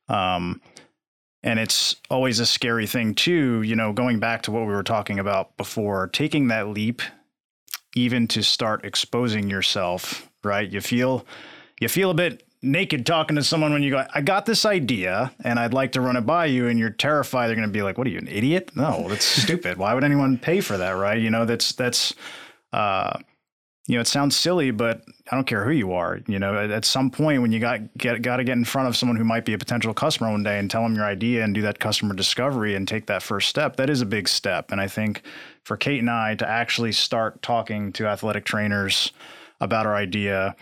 Um, 0.07 0.61
and 1.43 1.59
it's 1.59 1.95
always 2.09 2.39
a 2.39 2.45
scary 2.45 2.85
thing 2.85 3.15
too, 3.15 3.61
you 3.61 3.75
know, 3.75 3.93
going 3.93 4.19
back 4.19 4.41
to 4.43 4.51
what 4.51 4.61
we 4.61 4.73
were 4.73 4.83
talking 4.83 5.19
about 5.19 5.55
before, 5.55 6.07
taking 6.07 6.49
that 6.49 6.67
leap 6.67 7.01
even 7.95 8.27
to 8.29 8.43
start 8.43 8.85
exposing 8.85 9.49
yourself, 9.49 10.29
right? 10.43 10.69
You 10.69 10.81
feel 10.81 11.25
you 11.79 11.87
feel 11.87 12.11
a 12.11 12.13
bit 12.13 12.43
naked 12.61 13.05
talking 13.05 13.35
to 13.37 13.43
someone 13.43 13.71
when 13.71 13.83
you 13.83 13.91
go, 13.91 14.05
I 14.13 14.21
got 14.21 14.45
this 14.45 14.65
idea 14.65 15.31
and 15.43 15.57
I'd 15.57 15.73
like 15.73 15.93
to 15.93 16.01
run 16.01 16.17
it 16.17 16.25
by 16.25 16.45
you, 16.45 16.67
and 16.67 16.77
you're 16.77 16.89
terrified 16.89 17.47
they're 17.47 17.55
gonna 17.55 17.69
be 17.69 17.81
like, 17.81 17.97
What 17.97 18.07
are 18.07 18.11
you, 18.11 18.17
an 18.17 18.27
idiot? 18.27 18.71
No, 18.75 19.07
that's 19.07 19.25
stupid. 19.43 19.77
Why 19.77 19.93
would 19.93 20.03
anyone 20.03 20.37
pay 20.37 20.61
for 20.61 20.77
that, 20.77 20.91
right? 20.91 21.19
You 21.19 21.29
know, 21.29 21.45
that's 21.45 21.73
that's 21.73 22.13
uh 22.73 23.17
you 23.89 23.95
know, 23.95 24.01
it 24.01 24.07
sounds 24.07 24.37
silly, 24.37 24.69
but 24.69 25.01
I 25.31 25.35
don't 25.35 25.47
care 25.47 25.65
who 25.65 25.71
you 25.71 25.93
are. 25.93 26.19
You 26.27 26.37
know, 26.37 26.55
at, 26.55 26.85
some 26.85 27.09
point 27.09 27.41
when 27.41 27.51
you 27.51 27.59
got 27.59 27.79
get 27.97 28.21
got 28.21 28.37
to 28.37 28.43
get 28.43 28.55
in 28.55 28.63
front 28.63 28.87
of 28.87 28.95
someone 28.95 29.17
who 29.17 29.23
might 29.23 29.45
be 29.45 29.53
a 29.53 29.57
potential 29.57 29.95
customer 29.95 30.29
one 30.29 30.43
day 30.43 30.59
and 30.59 30.69
tell 30.69 30.83
them 30.83 30.93
your 30.93 31.05
idea 31.05 31.43
and 31.43 31.55
do 31.55 31.63
that 31.63 31.79
customer 31.79 32.13
discovery 32.13 32.75
and 32.75 32.87
take 32.87 33.07
that 33.07 33.23
first 33.23 33.49
step, 33.49 33.77
that 33.77 33.89
is 33.89 34.01
a 34.01 34.05
big 34.05 34.27
step. 34.27 34.71
And 34.71 34.79
I 34.79 34.87
think 34.87 35.23
for 35.63 35.75
Kate 35.75 35.99
and 35.99 36.09
I 36.09 36.35
to 36.35 36.47
actually 36.47 36.91
start 36.91 37.41
talking 37.41 37.91
to 37.93 38.05
athletic 38.05 38.45
trainers 38.45 39.11
about 39.59 39.87
our 39.87 39.95
idea 39.95 40.55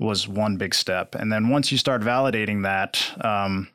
was 0.00 0.26
one 0.26 0.56
big 0.56 0.74
step. 0.74 1.14
And 1.14 1.32
then 1.32 1.50
once 1.50 1.70
you 1.70 1.78
start 1.78 2.02
validating 2.02 2.64
that, 2.64 3.00
um, 3.24 3.68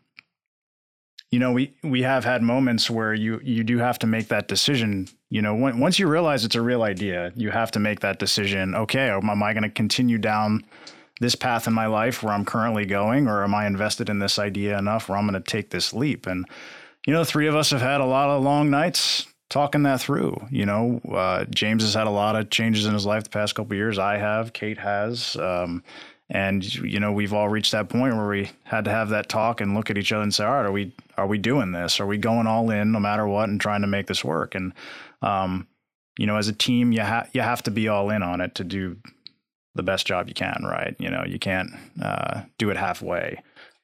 you 1.32 1.40
know, 1.40 1.52
we 1.52 1.74
we 1.84 2.04
have 2.04 2.24
had 2.24 2.42
moments 2.42 2.90
where 2.90 3.13
you 3.13 3.40
you 3.44 3.63
do 3.63 3.78
have 3.80 4.00
to 4.00 4.08
make 4.08 4.30
that 4.30 4.48
decision. 4.48 5.08
You 5.30 5.42
know, 5.42 5.56
when, 5.56 5.80
once 5.80 6.00
you 6.00 6.08
realize 6.08 6.46
it's 6.46 6.56
a 6.56 6.62
real 6.62 6.84
idea, 6.84 7.34
you 7.36 7.52
have 7.52 7.72
to 7.72 7.80
make 7.80 8.00
that 8.00 8.18
decision. 8.18 8.74
Okay, 8.74 9.10
am 9.10 9.30
am 9.30 9.44
I 9.44 9.54
going 9.54 9.63
to 9.63 9.70
continue 9.70 10.18
down 10.18 10.63
this 11.20 11.36
path 11.36 11.68
in 11.68 11.74
my 11.74 11.88
life 11.88 12.24
where 12.24 12.34
I'm 12.34 12.46
currently 12.46 12.86
going, 12.86 13.28
or 13.28 13.44
am 13.44 13.54
I 13.54 13.68
invested 13.68 14.10
in 14.10 14.20
this 14.20 14.40
idea 14.40 14.78
enough 14.78 15.10
where 15.10 15.18
I'm 15.18 15.28
going 15.28 15.42
to 15.42 15.52
take 15.52 15.70
this 15.70 15.94
leap? 15.94 16.28
And 16.28 16.46
you 17.06 17.13
know, 17.13 17.26
three 17.26 17.48
of 17.48 17.56
us 17.56 17.72
have 17.72 17.82
had 17.82 18.00
a 18.00 18.06
lot 18.06 18.30
of 18.30 18.42
long 18.42 18.70
nights 18.70 19.26
talking 19.50 19.84
that 19.84 20.00
through. 20.00 20.48
You 20.50 20.66
know, 20.66 21.02
uh, 21.12 21.44
James 21.46 21.84
has 21.84 21.94
had 21.94 22.08
a 22.08 22.12
lot 22.12 22.38
of 22.38 22.50
changes 22.50 22.86
in 22.86 22.94
his 22.94 23.06
life 23.06 23.26
the 23.26 23.30
past 23.30 23.56
couple 23.56 23.76
years. 23.76 24.00
I 24.00 24.18
have, 24.18 24.54
Kate 24.54 24.78
has. 24.78 25.36
Um, 25.36 25.84
and 26.30 26.76
you 26.76 27.00
know 27.00 27.12
we've 27.12 27.34
all 27.34 27.48
reached 27.48 27.72
that 27.72 27.90
point 27.90 28.16
where 28.16 28.28
we 28.28 28.52
had 28.63 28.86
to 28.86 28.92
have 28.92 29.10
that 29.10 29.30
talk 29.30 29.62
and 29.62 29.74
look 29.74 29.90
at 29.90 29.98
each 29.98 30.12
other 30.12 30.24
and 30.24 30.34
say 30.34 30.44
all 30.44 30.56
right 30.56 30.66
are 30.66 30.72
we 30.72 30.92
are 31.18 31.28
we 31.28 31.38
doing 31.38 31.72
this 31.72 32.00
are 32.00 32.06
we 32.06 32.18
going 32.18 32.48
all 32.48 32.70
in 32.70 32.92
no 32.92 33.00
matter 33.00 33.28
what 33.28 33.50
and 33.50 33.60
trying 33.60 33.82
to 33.82 33.88
make 33.88 34.08
this 34.08 34.24
work 34.24 34.56
and 34.56 34.74
um, 35.22 35.68
you 36.18 36.26
know 36.26 36.38
as 36.38 36.48
a 36.48 36.54
team 36.54 36.92
you 36.92 37.02
have 37.02 37.30
you 37.34 37.42
have 37.42 37.64
to 37.64 37.72
be 37.72 37.88
all 37.88 38.10
in 38.10 38.24
on 38.24 38.42
it 38.42 38.56
to 38.56 38.64
do 38.64 38.98
the 39.76 39.84
best 39.84 40.08
job 40.08 40.28
you 40.28 40.34
can 40.34 40.64
right 40.64 40.96
you 41.00 41.10
know 41.10 41.24
you 41.26 41.40
can't 41.40 41.72
uh, 42.02 42.42
do 42.58 42.70
it 42.70 42.78
halfway 42.78 43.38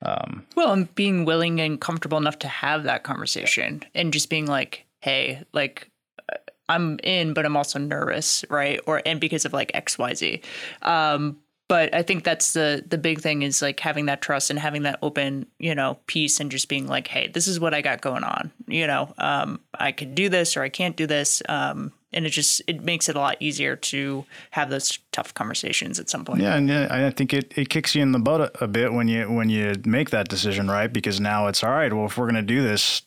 um, 0.04 0.46
Well, 0.56 0.74
and 0.74 0.94
being 0.96 1.26
willing 1.26 1.62
and 1.62 1.80
comfortable 1.80 2.18
enough 2.18 2.40
to 2.40 2.48
have 2.48 2.84
that 2.84 3.04
conversation 3.04 3.84
and 3.96 4.12
just 4.12 4.30
being 4.30 4.46
like, 4.46 4.86
hey, 5.00 5.44
like, 5.54 5.90
uh, 6.32 6.38
I'm 6.70 7.00
in, 7.04 7.34
but 7.34 7.46
I'm 7.46 7.56
also 7.56 7.80
nervous, 7.80 8.44
right? 8.50 8.80
Or, 8.86 9.02
and 9.06 9.20
because 9.20 9.46
of 9.46 9.54
like 9.54 9.72
XYZ. 9.72 10.44
Um, 10.82 11.38
but 11.68 11.94
I 11.94 12.04
think 12.04 12.24
that's 12.24 12.54
the 12.54 12.84
the 12.86 12.98
big 12.98 13.22
thing 13.22 13.42
is 13.42 13.62
like 13.62 13.80
having 13.80 14.06
that 14.08 14.22
trust 14.22 14.50
and 14.50 14.60
having 14.60 14.84
that 14.84 15.00
open, 15.02 15.46
you 15.60 15.74
know, 15.76 16.00
piece 16.08 16.40
and 16.40 16.52
just 16.52 16.70
being 16.70 16.88
like, 16.88 17.08
hey, 17.08 17.30
this 17.30 17.48
is 17.48 17.60
what 17.60 17.74
I 17.74 17.82
got 17.82 18.02
going 18.02 18.24
on. 18.24 18.52
You 18.68 18.88
know, 18.88 19.14
um, 19.18 19.60
I 19.74 19.92
can 19.92 20.14
do 20.14 20.30
this 20.30 20.58
or 20.58 20.64
I 20.64 20.70
can't 20.70 20.96
do 20.96 21.08
this. 21.08 21.42
Um, 21.48 21.94
and 22.12 22.26
it 22.26 22.30
just 22.30 22.62
it 22.68 22.84
makes 22.84 23.10
it 23.10 23.16
a 23.16 23.20
lot 23.20 23.38
easier 23.40 23.76
to 23.76 24.26
have 24.52 24.70
those 24.70 25.00
tough 25.12 25.34
conversations 25.34 26.00
at 26.00 26.10
some 26.10 26.26
point. 26.26 26.42
Yeah, 26.42 26.56
and 26.56 26.72
I 26.72 27.10
think 27.10 27.34
it, 27.34 27.58
it 27.58 27.70
kicks 27.70 27.96
you 27.96 28.02
in 28.02 28.12
the 28.12 28.20
butt 28.20 28.42
a, 28.42 28.66
a 28.66 28.68
bit 28.68 28.94
when 28.94 29.08
you 29.08 29.32
when 29.32 29.50
you 29.50 29.74
make 29.86 30.12
that 30.12 30.30
decision, 30.30 30.70
right? 30.70 30.92
Because 30.92 31.20
now 31.20 31.48
it's 31.48 31.64
all 31.64 31.72
right. 31.72 31.92
Well, 31.92 32.06
if 32.06 32.18
we're 32.18 32.32
to 32.32 32.42
do 32.42 32.62
this, 32.62 33.02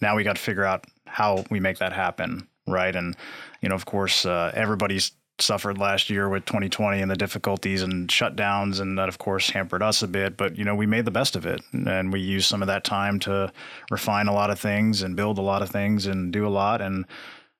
now 0.00 0.16
we 0.16 0.24
got 0.24 0.36
to 0.36 0.42
figure 0.42 0.64
out 0.64 0.84
how 1.06 1.44
we 1.50 1.60
make 1.60 1.78
that 1.78 1.92
happen, 1.92 2.46
right? 2.66 2.94
And 2.94 3.16
you 3.62 3.68
know, 3.68 3.74
of 3.74 3.86
course, 3.86 4.26
uh, 4.26 4.52
everybody's 4.54 5.12
suffered 5.42 5.78
last 5.78 6.10
year 6.10 6.28
with 6.28 6.44
2020 6.44 7.00
and 7.00 7.10
the 7.10 7.16
difficulties 7.16 7.82
and 7.82 8.08
shutdowns, 8.08 8.80
and 8.80 8.98
that 8.98 9.08
of 9.08 9.18
course 9.18 9.50
hampered 9.50 9.82
us 9.82 10.02
a 10.02 10.08
bit. 10.08 10.36
But 10.36 10.56
you 10.56 10.64
know, 10.64 10.74
we 10.74 10.86
made 10.86 11.04
the 11.04 11.10
best 11.10 11.36
of 11.36 11.46
it, 11.46 11.60
and 11.72 12.12
we 12.12 12.20
used 12.20 12.48
some 12.48 12.62
of 12.62 12.68
that 12.68 12.84
time 12.84 13.18
to 13.20 13.52
refine 13.90 14.28
a 14.28 14.34
lot 14.34 14.50
of 14.50 14.58
things 14.58 15.02
and 15.02 15.16
build 15.16 15.38
a 15.38 15.42
lot 15.42 15.62
of 15.62 15.70
things 15.70 16.06
and 16.06 16.32
do 16.32 16.46
a 16.46 16.50
lot 16.50 16.80
and 16.80 17.04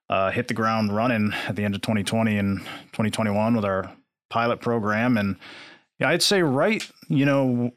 uh, 0.08 0.30
hit 0.30 0.48
the 0.48 0.54
ground 0.54 0.94
running 0.94 1.32
at 1.46 1.56
the 1.56 1.64
end 1.64 1.74
of 1.74 1.80
2020 1.82 2.36
and 2.36 2.58
2021 2.58 3.54
with 3.54 3.64
our 3.64 3.92
pilot 4.28 4.60
program. 4.60 5.16
And 5.16 5.36
yeah, 5.98 6.08
I'd 6.08 6.22
say 6.22 6.42
right, 6.42 6.88
you 7.08 7.24
know, 7.24 7.72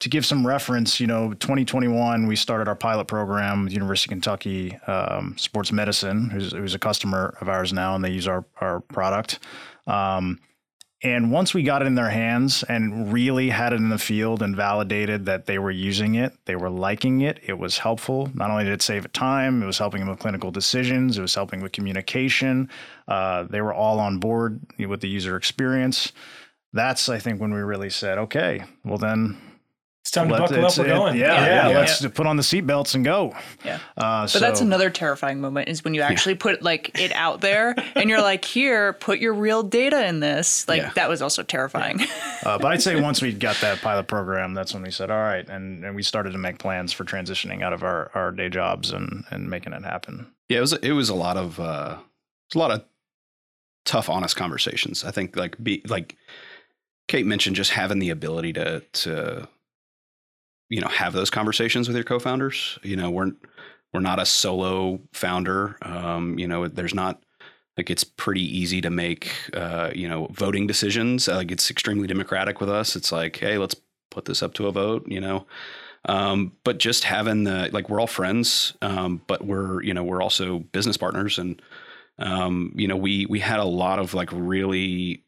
to 0.00 0.08
give 0.08 0.26
some 0.26 0.46
reference, 0.46 0.98
you 1.00 1.06
know, 1.06 1.32
2021 1.34 2.26
we 2.26 2.36
started 2.36 2.68
our 2.68 2.76
pilot 2.76 3.06
program 3.06 3.64
with 3.64 3.72
University 3.72 4.08
of 4.08 4.16
Kentucky 4.16 4.76
um, 4.86 5.36
Sports 5.38 5.72
Medicine, 5.72 6.30
who's, 6.30 6.52
who's 6.52 6.74
a 6.74 6.78
customer 6.78 7.36
of 7.40 7.48
ours 7.48 7.72
now, 7.72 7.94
and 7.94 8.04
they 8.04 8.10
use 8.10 8.26
our 8.26 8.44
our 8.60 8.80
product. 8.80 9.38
Um, 9.86 10.40
And 11.02 11.32
once 11.32 11.54
we 11.54 11.62
got 11.62 11.80
it 11.80 11.86
in 11.86 11.94
their 11.94 12.10
hands 12.10 12.62
and 12.64 13.10
really 13.10 13.48
had 13.48 13.72
it 13.72 13.76
in 13.76 13.88
the 13.88 13.98
field 13.98 14.42
and 14.42 14.54
validated 14.54 15.24
that 15.24 15.46
they 15.46 15.58
were 15.58 15.70
using 15.70 16.14
it, 16.14 16.34
they 16.44 16.56
were 16.56 16.68
liking 16.68 17.22
it, 17.22 17.40
it 17.42 17.58
was 17.58 17.78
helpful. 17.78 18.30
Not 18.34 18.50
only 18.50 18.64
did 18.64 18.74
it 18.74 18.82
save 18.82 19.10
time, 19.12 19.62
it 19.62 19.66
was 19.66 19.78
helping 19.78 20.00
them 20.00 20.10
with 20.10 20.18
clinical 20.18 20.50
decisions, 20.50 21.16
it 21.16 21.22
was 21.22 21.34
helping 21.34 21.62
with 21.62 21.72
communication. 21.72 22.68
Uh, 23.08 23.44
they 23.44 23.62
were 23.62 23.72
all 23.72 23.98
on 23.98 24.18
board 24.18 24.60
with 24.78 25.00
the 25.00 25.08
user 25.08 25.36
experience. 25.36 26.12
That's, 26.74 27.08
I 27.08 27.18
think, 27.18 27.40
when 27.40 27.52
we 27.54 27.60
really 27.60 27.90
said, 27.90 28.18
okay, 28.18 28.64
well, 28.84 28.98
then 28.98 29.38
It's 30.02 30.10
time 30.12 30.28
to 30.28 30.32
let- 30.34 30.40
buckle 30.48 30.64
up. 30.64 30.76
We're 30.78 30.84
it- 30.86 30.88
going. 30.88 31.16
Yeah, 31.18 31.44
yeah, 31.44 31.68
yeah. 31.68 31.78
let's 31.78 32.00
put 32.06 32.26
on 32.26 32.36
the 32.36 32.42
seatbelts 32.42 32.94
and 32.94 33.04
go. 33.04 33.34
Yeah. 33.64 33.78
Uh, 33.98 34.26
But 34.32 34.40
that's 34.40 34.62
another 34.62 34.88
terrifying 34.88 35.40
moment 35.42 35.68
is 35.68 35.84
when 35.84 35.92
you 35.92 36.00
actually 36.00 36.36
put 36.36 36.62
like 36.62 36.98
it 36.98 37.12
out 37.12 37.42
there 37.42 37.74
and 37.94 38.08
you're 38.08 38.22
like, 38.22 38.44
here, 38.44 38.94
put 38.94 39.18
your 39.18 39.34
real 39.34 39.62
data 39.62 40.06
in 40.06 40.20
this. 40.20 40.66
Like 40.66 40.80
Yeah. 40.80 40.90
that 40.94 41.08
was 41.10 41.20
also 41.20 41.42
terrifying. 41.42 42.00
Uh, 42.44 42.56
but 42.58 42.72
I'd 42.72 42.80
say 42.82 42.98
once 42.98 43.20
we 43.20 43.32
got 43.34 43.56
that 43.60 43.82
pilot 43.82 44.06
program, 44.08 44.54
that's 44.54 44.72
when 44.72 44.82
we 44.82 44.90
said, 44.90 45.10
all 45.10 45.18
right, 45.20 45.46
and, 45.48 45.84
and 45.84 45.94
we 45.94 46.02
started 46.02 46.32
to 46.32 46.38
make 46.38 46.58
plans 46.58 46.90
for 46.94 47.04
transitioning 47.04 47.62
out 47.62 47.74
of 47.74 47.82
our, 47.82 48.10
our 48.14 48.32
day 48.32 48.48
jobs 48.48 48.92
and, 48.92 49.24
and 49.30 49.50
making 49.50 49.74
it 49.74 49.84
happen. 49.84 50.26
Yeah, 50.48 50.58
it 50.58 50.62
was 50.62 50.72
it 50.72 50.92
was 50.92 51.10
a 51.10 51.14
lot 51.14 51.36
of 51.36 51.60
uh, 51.60 51.98
a 52.54 52.58
lot 52.58 52.70
of 52.70 52.82
tough, 53.84 54.08
honest 54.08 54.34
conversations. 54.36 55.04
I 55.04 55.10
think 55.10 55.36
like 55.36 55.62
be 55.62 55.82
like 55.86 56.16
Kate 57.06 57.26
mentioned, 57.26 57.54
just 57.56 57.70
having 57.72 57.98
the 57.98 58.08
ability 58.10 58.54
to 58.54 58.80
to 58.80 59.48
you 60.70 60.80
know 60.80 60.88
have 60.88 61.12
those 61.12 61.30
conversations 61.30 61.88
with 61.88 61.96
your 61.96 62.04
co-founders. 62.04 62.78
You 62.82 62.96
know, 62.96 63.10
we're 63.10 63.32
we're 63.92 64.00
not 64.00 64.20
a 64.20 64.26
solo 64.26 65.00
founder. 65.12 65.76
Um, 65.82 66.38
you 66.38 66.46
know, 66.46 66.68
there's 66.68 66.94
not 66.94 67.22
like 67.76 67.90
it's 67.90 68.04
pretty 68.04 68.42
easy 68.42 68.80
to 68.80 68.90
make 68.90 69.32
uh, 69.52 69.90
you 69.94 70.08
know 70.08 70.28
voting 70.30 70.66
decisions. 70.66 71.28
Like 71.28 71.50
it's 71.50 71.70
extremely 71.70 72.06
democratic 72.06 72.60
with 72.60 72.70
us. 72.70 72.96
It's 72.96 73.12
like, 73.12 73.36
hey, 73.36 73.58
let's 73.58 73.76
put 74.10 74.24
this 74.24 74.42
up 74.42 74.54
to 74.54 74.68
a 74.68 74.72
vote. 74.72 75.06
You 75.06 75.20
know. 75.20 75.46
Um, 76.06 76.52
but 76.64 76.78
just 76.78 77.04
having 77.04 77.44
the 77.44 77.68
like 77.72 77.90
we're 77.90 78.00
all 78.00 78.06
friends, 78.06 78.72
um, 78.80 79.20
but 79.26 79.44
we're 79.44 79.82
you 79.82 79.92
know 79.92 80.04
we're 80.04 80.22
also 80.22 80.60
business 80.60 80.96
partners, 80.96 81.38
and 81.38 81.60
um, 82.18 82.72
you 82.74 82.88
know 82.88 82.96
we 82.96 83.26
we 83.26 83.40
had 83.40 83.60
a 83.60 83.64
lot 83.64 83.98
of 83.98 84.14
like 84.14 84.30
really 84.32 85.24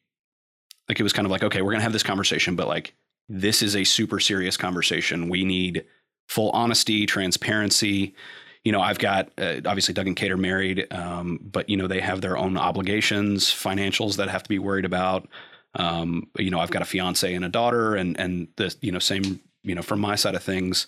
like 0.89 0.99
it 0.99 1.03
was 1.03 1.13
kind 1.13 1.27
of 1.27 1.31
like 1.31 1.43
okay 1.43 1.61
we're 1.61 1.73
gonna 1.73 1.83
have 1.83 1.93
this 1.93 2.03
conversation, 2.03 2.57
but 2.57 2.69
like 2.69 2.95
this 3.33 3.63
is 3.63 3.75
a 3.75 3.85
super 3.85 4.21
serious 4.21 4.59
conversation. 4.59 5.31
We 5.31 5.45
need 5.45 5.87
full 6.29 6.51
honesty, 6.51 7.07
transparency. 7.07 8.15
You 8.63 8.73
know, 8.73 8.83
I've 8.83 8.99
got 8.99 9.31
uh, 9.39 9.61
obviously 9.65 9.95
Doug 9.95 10.07
and 10.07 10.15
Kate 10.15 10.31
are 10.31 10.37
married, 10.37 10.87
um, 10.93 11.41
but 11.43 11.69
you 11.69 11.79
know 11.79 11.87
they 11.87 12.01
have 12.01 12.21
their 12.21 12.37
own 12.37 12.59
obligations, 12.59 13.47
financials 13.47 14.17
that 14.17 14.29
have 14.29 14.43
to 14.43 14.49
be 14.51 14.59
worried 14.59 14.85
about. 14.85 15.29
Um, 15.75 16.29
you 16.39 16.51
know, 16.51 16.61
I've 16.61 16.71
got 16.71 16.83
a 16.83 16.85
fiance 16.85 17.35
and 17.35 17.45
a 17.45 17.49
daughter, 17.49 17.95
and 17.95 18.21
and 18.21 18.49
the 18.57 18.75
you 18.83 18.93
know 18.93 18.99
same 18.99 19.41
you 19.63 19.75
know 19.75 19.83
from 19.83 19.99
my 19.99 20.15
side 20.15 20.35
of 20.35 20.43
things, 20.43 20.87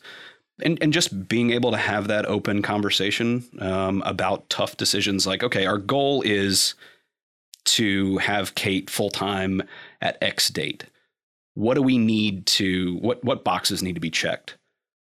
and 0.63 0.79
and 0.83 0.93
just 0.93 1.27
being 1.27 1.51
able 1.51 1.71
to 1.71 1.79
have 1.79 2.09
that 2.09 2.27
open 2.27 2.61
conversation 2.61 3.45
um, 3.59 4.03
about 4.05 4.51
tough 4.51 4.77
decisions. 4.77 5.27
Like, 5.27 5.43
okay, 5.43 5.65
our 5.65 5.79
goal 5.79 6.21
is 6.21 6.75
to 7.65 8.19
have 8.19 8.55
Kate 8.55 8.91
full 8.91 9.11
time 9.11 9.63
at 10.03 10.19
X 10.23 10.51
date. 10.51 10.85
What 11.55 11.75
do 11.75 11.83
we 11.83 11.99
need 11.99 12.47
to 12.47 12.99
what 12.99 13.25
what 13.25 13.45
boxes 13.45 13.83
need 13.83 13.95
to 13.95 14.01
be 14.01 14.11
checked? 14.11 14.57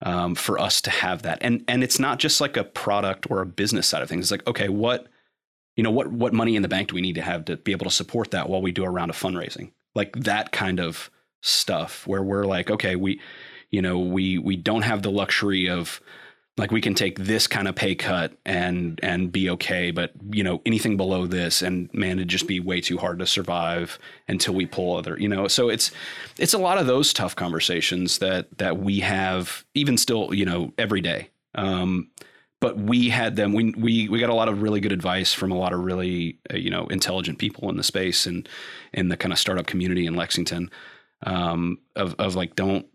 um, 0.01 0.35
for 0.35 0.59
us 0.59 0.81
to 0.81 0.89
have 0.89 1.23
that. 1.23 1.39
And 1.41 1.63
and 1.67 1.83
it's 1.83 1.99
not 1.99 2.19
just 2.19 2.41
like 2.41 2.57
a 2.57 2.63
product 2.63 3.29
or 3.29 3.41
a 3.41 3.45
business 3.45 3.87
side 3.87 4.01
of 4.01 4.09
things. 4.09 4.25
It's 4.25 4.31
like 4.31 4.47
okay, 4.47 4.69
what 4.69 5.07
you 5.75 5.83
know, 5.83 5.91
what 5.91 6.11
what 6.11 6.33
money 6.33 6.55
in 6.55 6.61
the 6.61 6.67
bank 6.67 6.89
do 6.89 6.95
we 6.95 7.01
need 7.01 7.15
to 7.15 7.21
have 7.21 7.45
to 7.45 7.57
be 7.57 7.71
able 7.71 7.85
to 7.85 7.91
support 7.91 8.31
that 8.31 8.49
while 8.49 8.61
we 8.61 8.71
do 8.71 8.85
a 8.85 8.89
round 8.89 9.09
of 9.09 9.17
fundraising? 9.17 9.71
Like 9.95 10.15
that 10.15 10.51
kind 10.51 10.79
of 10.79 11.09
stuff 11.41 12.05
where 12.07 12.23
we're 12.23 12.45
like, 12.45 12.69
okay, 12.69 12.95
we 12.95 13.19
you 13.71 13.81
know, 13.81 13.99
we 13.99 14.37
we 14.37 14.55
don't 14.55 14.83
have 14.83 15.01
the 15.01 15.11
luxury 15.11 15.69
of 15.69 16.01
like 16.59 16.71
we 16.71 16.81
can 16.81 16.93
take 16.93 17.17
this 17.19 17.47
kind 17.47 17.67
of 17.67 17.75
pay 17.75 17.95
cut 17.95 18.33
and 18.45 18.99
and 19.03 19.31
be 19.31 19.49
okay 19.49 19.91
but 19.91 20.11
you 20.31 20.43
know 20.43 20.61
anything 20.65 20.97
below 20.97 21.25
this 21.25 21.61
and 21.61 21.89
man 21.93 22.19
it'd 22.19 22.27
just 22.27 22.47
be 22.47 22.59
way 22.59 22.81
too 22.81 22.97
hard 22.97 23.19
to 23.19 23.25
survive 23.25 23.97
until 24.27 24.53
we 24.53 24.65
pull 24.65 24.95
other 24.95 25.17
you 25.19 25.27
know? 25.27 25.47
So 25.47 25.69
it's 25.69 25.91
it's 26.37 26.53
a 26.53 26.57
lot 26.57 26.77
of 26.77 26.87
those 26.87 27.13
tough 27.13 27.35
conversations 27.35 28.19
that 28.19 28.57
that 28.57 28.79
we 28.79 29.01
have 29.01 29.65
even 29.73 29.97
still 29.97 30.33
you 30.33 30.45
know 30.45 30.73
every 30.77 31.01
day. 31.01 31.29
Um 31.55 32.09
but 32.61 32.77
we 32.77 33.09
had 33.09 33.35
them 33.35 33.53
we 33.53 33.71
we 33.77 34.09
we 34.09 34.19
got 34.19 34.29
a 34.29 34.35
lot 34.35 34.49
of 34.49 34.61
really 34.61 34.79
good 34.79 34.91
advice 34.91 35.33
from 35.33 35.51
a 35.51 35.57
lot 35.57 35.73
of 35.73 35.79
really 35.79 36.39
uh, 36.51 36.57
you 36.57 36.69
know 36.69 36.87
intelligent 36.87 37.37
people 37.37 37.69
in 37.69 37.77
the 37.77 37.83
space 37.83 38.25
and 38.25 38.47
in 38.93 39.09
the 39.09 39.17
kind 39.17 39.33
of 39.33 39.39
startup 39.39 39.67
community 39.67 40.05
in 40.05 40.15
Lexington 40.15 40.69
um 41.23 41.77
of 41.95 42.15
of 42.17 42.35
like 42.35 42.55
don't 42.55 42.85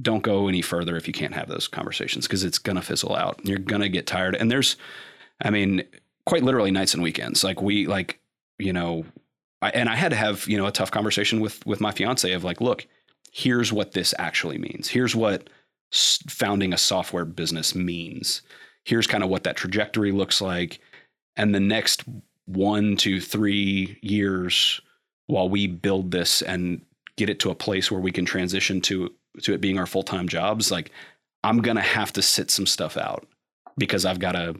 don't 0.00 0.22
go 0.22 0.48
any 0.48 0.62
further 0.62 0.96
if 0.96 1.06
you 1.06 1.14
can't 1.14 1.34
have 1.34 1.48
those 1.48 1.68
conversations 1.68 2.26
because 2.26 2.44
it's 2.44 2.58
gonna 2.58 2.82
fizzle 2.82 3.14
out. 3.14 3.40
You're 3.44 3.58
gonna 3.58 3.88
get 3.88 4.06
tired. 4.06 4.34
And 4.34 4.50
there's, 4.50 4.76
I 5.42 5.50
mean, 5.50 5.84
quite 6.26 6.42
literally 6.42 6.70
nights 6.70 6.94
and 6.94 7.02
weekends. 7.02 7.44
Like 7.44 7.62
we 7.62 7.86
like, 7.86 8.20
you 8.58 8.72
know, 8.72 9.04
I, 9.62 9.70
and 9.70 9.88
I 9.88 9.96
had 9.96 10.10
to 10.10 10.16
have 10.16 10.46
you 10.46 10.58
know 10.58 10.66
a 10.66 10.72
tough 10.72 10.90
conversation 10.90 11.40
with 11.40 11.64
with 11.66 11.80
my 11.80 11.92
fiance 11.92 12.30
of 12.32 12.44
like, 12.44 12.60
look, 12.60 12.86
here's 13.32 13.72
what 13.72 13.92
this 13.92 14.14
actually 14.18 14.58
means. 14.58 14.88
Here's 14.88 15.16
what 15.16 15.48
founding 15.92 16.72
a 16.72 16.78
software 16.78 17.24
business 17.24 17.74
means. 17.74 18.42
Here's 18.84 19.06
kind 19.06 19.24
of 19.24 19.30
what 19.30 19.44
that 19.44 19.56
trajectory 19.56 20.12
looks 20.12 20.40
like, 20.40 20.80
and 21.36 21.54
the 21.54 21.60
next 21.60 22.04
one 22.46 22.96
to 22.96 23.20
three 23.20 23.98
years 24.02 24.80
while 25.26 25.48
we 25.48 25.66
build 25.66 26.10
this 26.10 26.42
and 26.42 26.82
get 27.16 27.30
it 27.30 27.40
to 27.40 27.50
a 27.50 27.54
place 27.54 27.90
where 27.90 28.00
we 28.00 28.12
can 28.12 28.26
transition 28.26 28.80
to 28.82 29.10
to 29.42 29.52
it 29.52 29.60
being 29.60 29.78
our 29.78 29.86
full 29.86 30.02
time 30.02 30.28
jobs, 30.28 30.70
like 30.70 30.90
I'm 31.42 31.58
gonna 31.58 31.82
have 31.82 32.12
to 32.14 32.22
sit 32.22 32.50
some 32.50 32.66
stuff 32.66 32.96
out 32.96 33.26
because 33.76 34.04
I've 34.04 34.18
got 34.18 34.32
to 34.32 34.54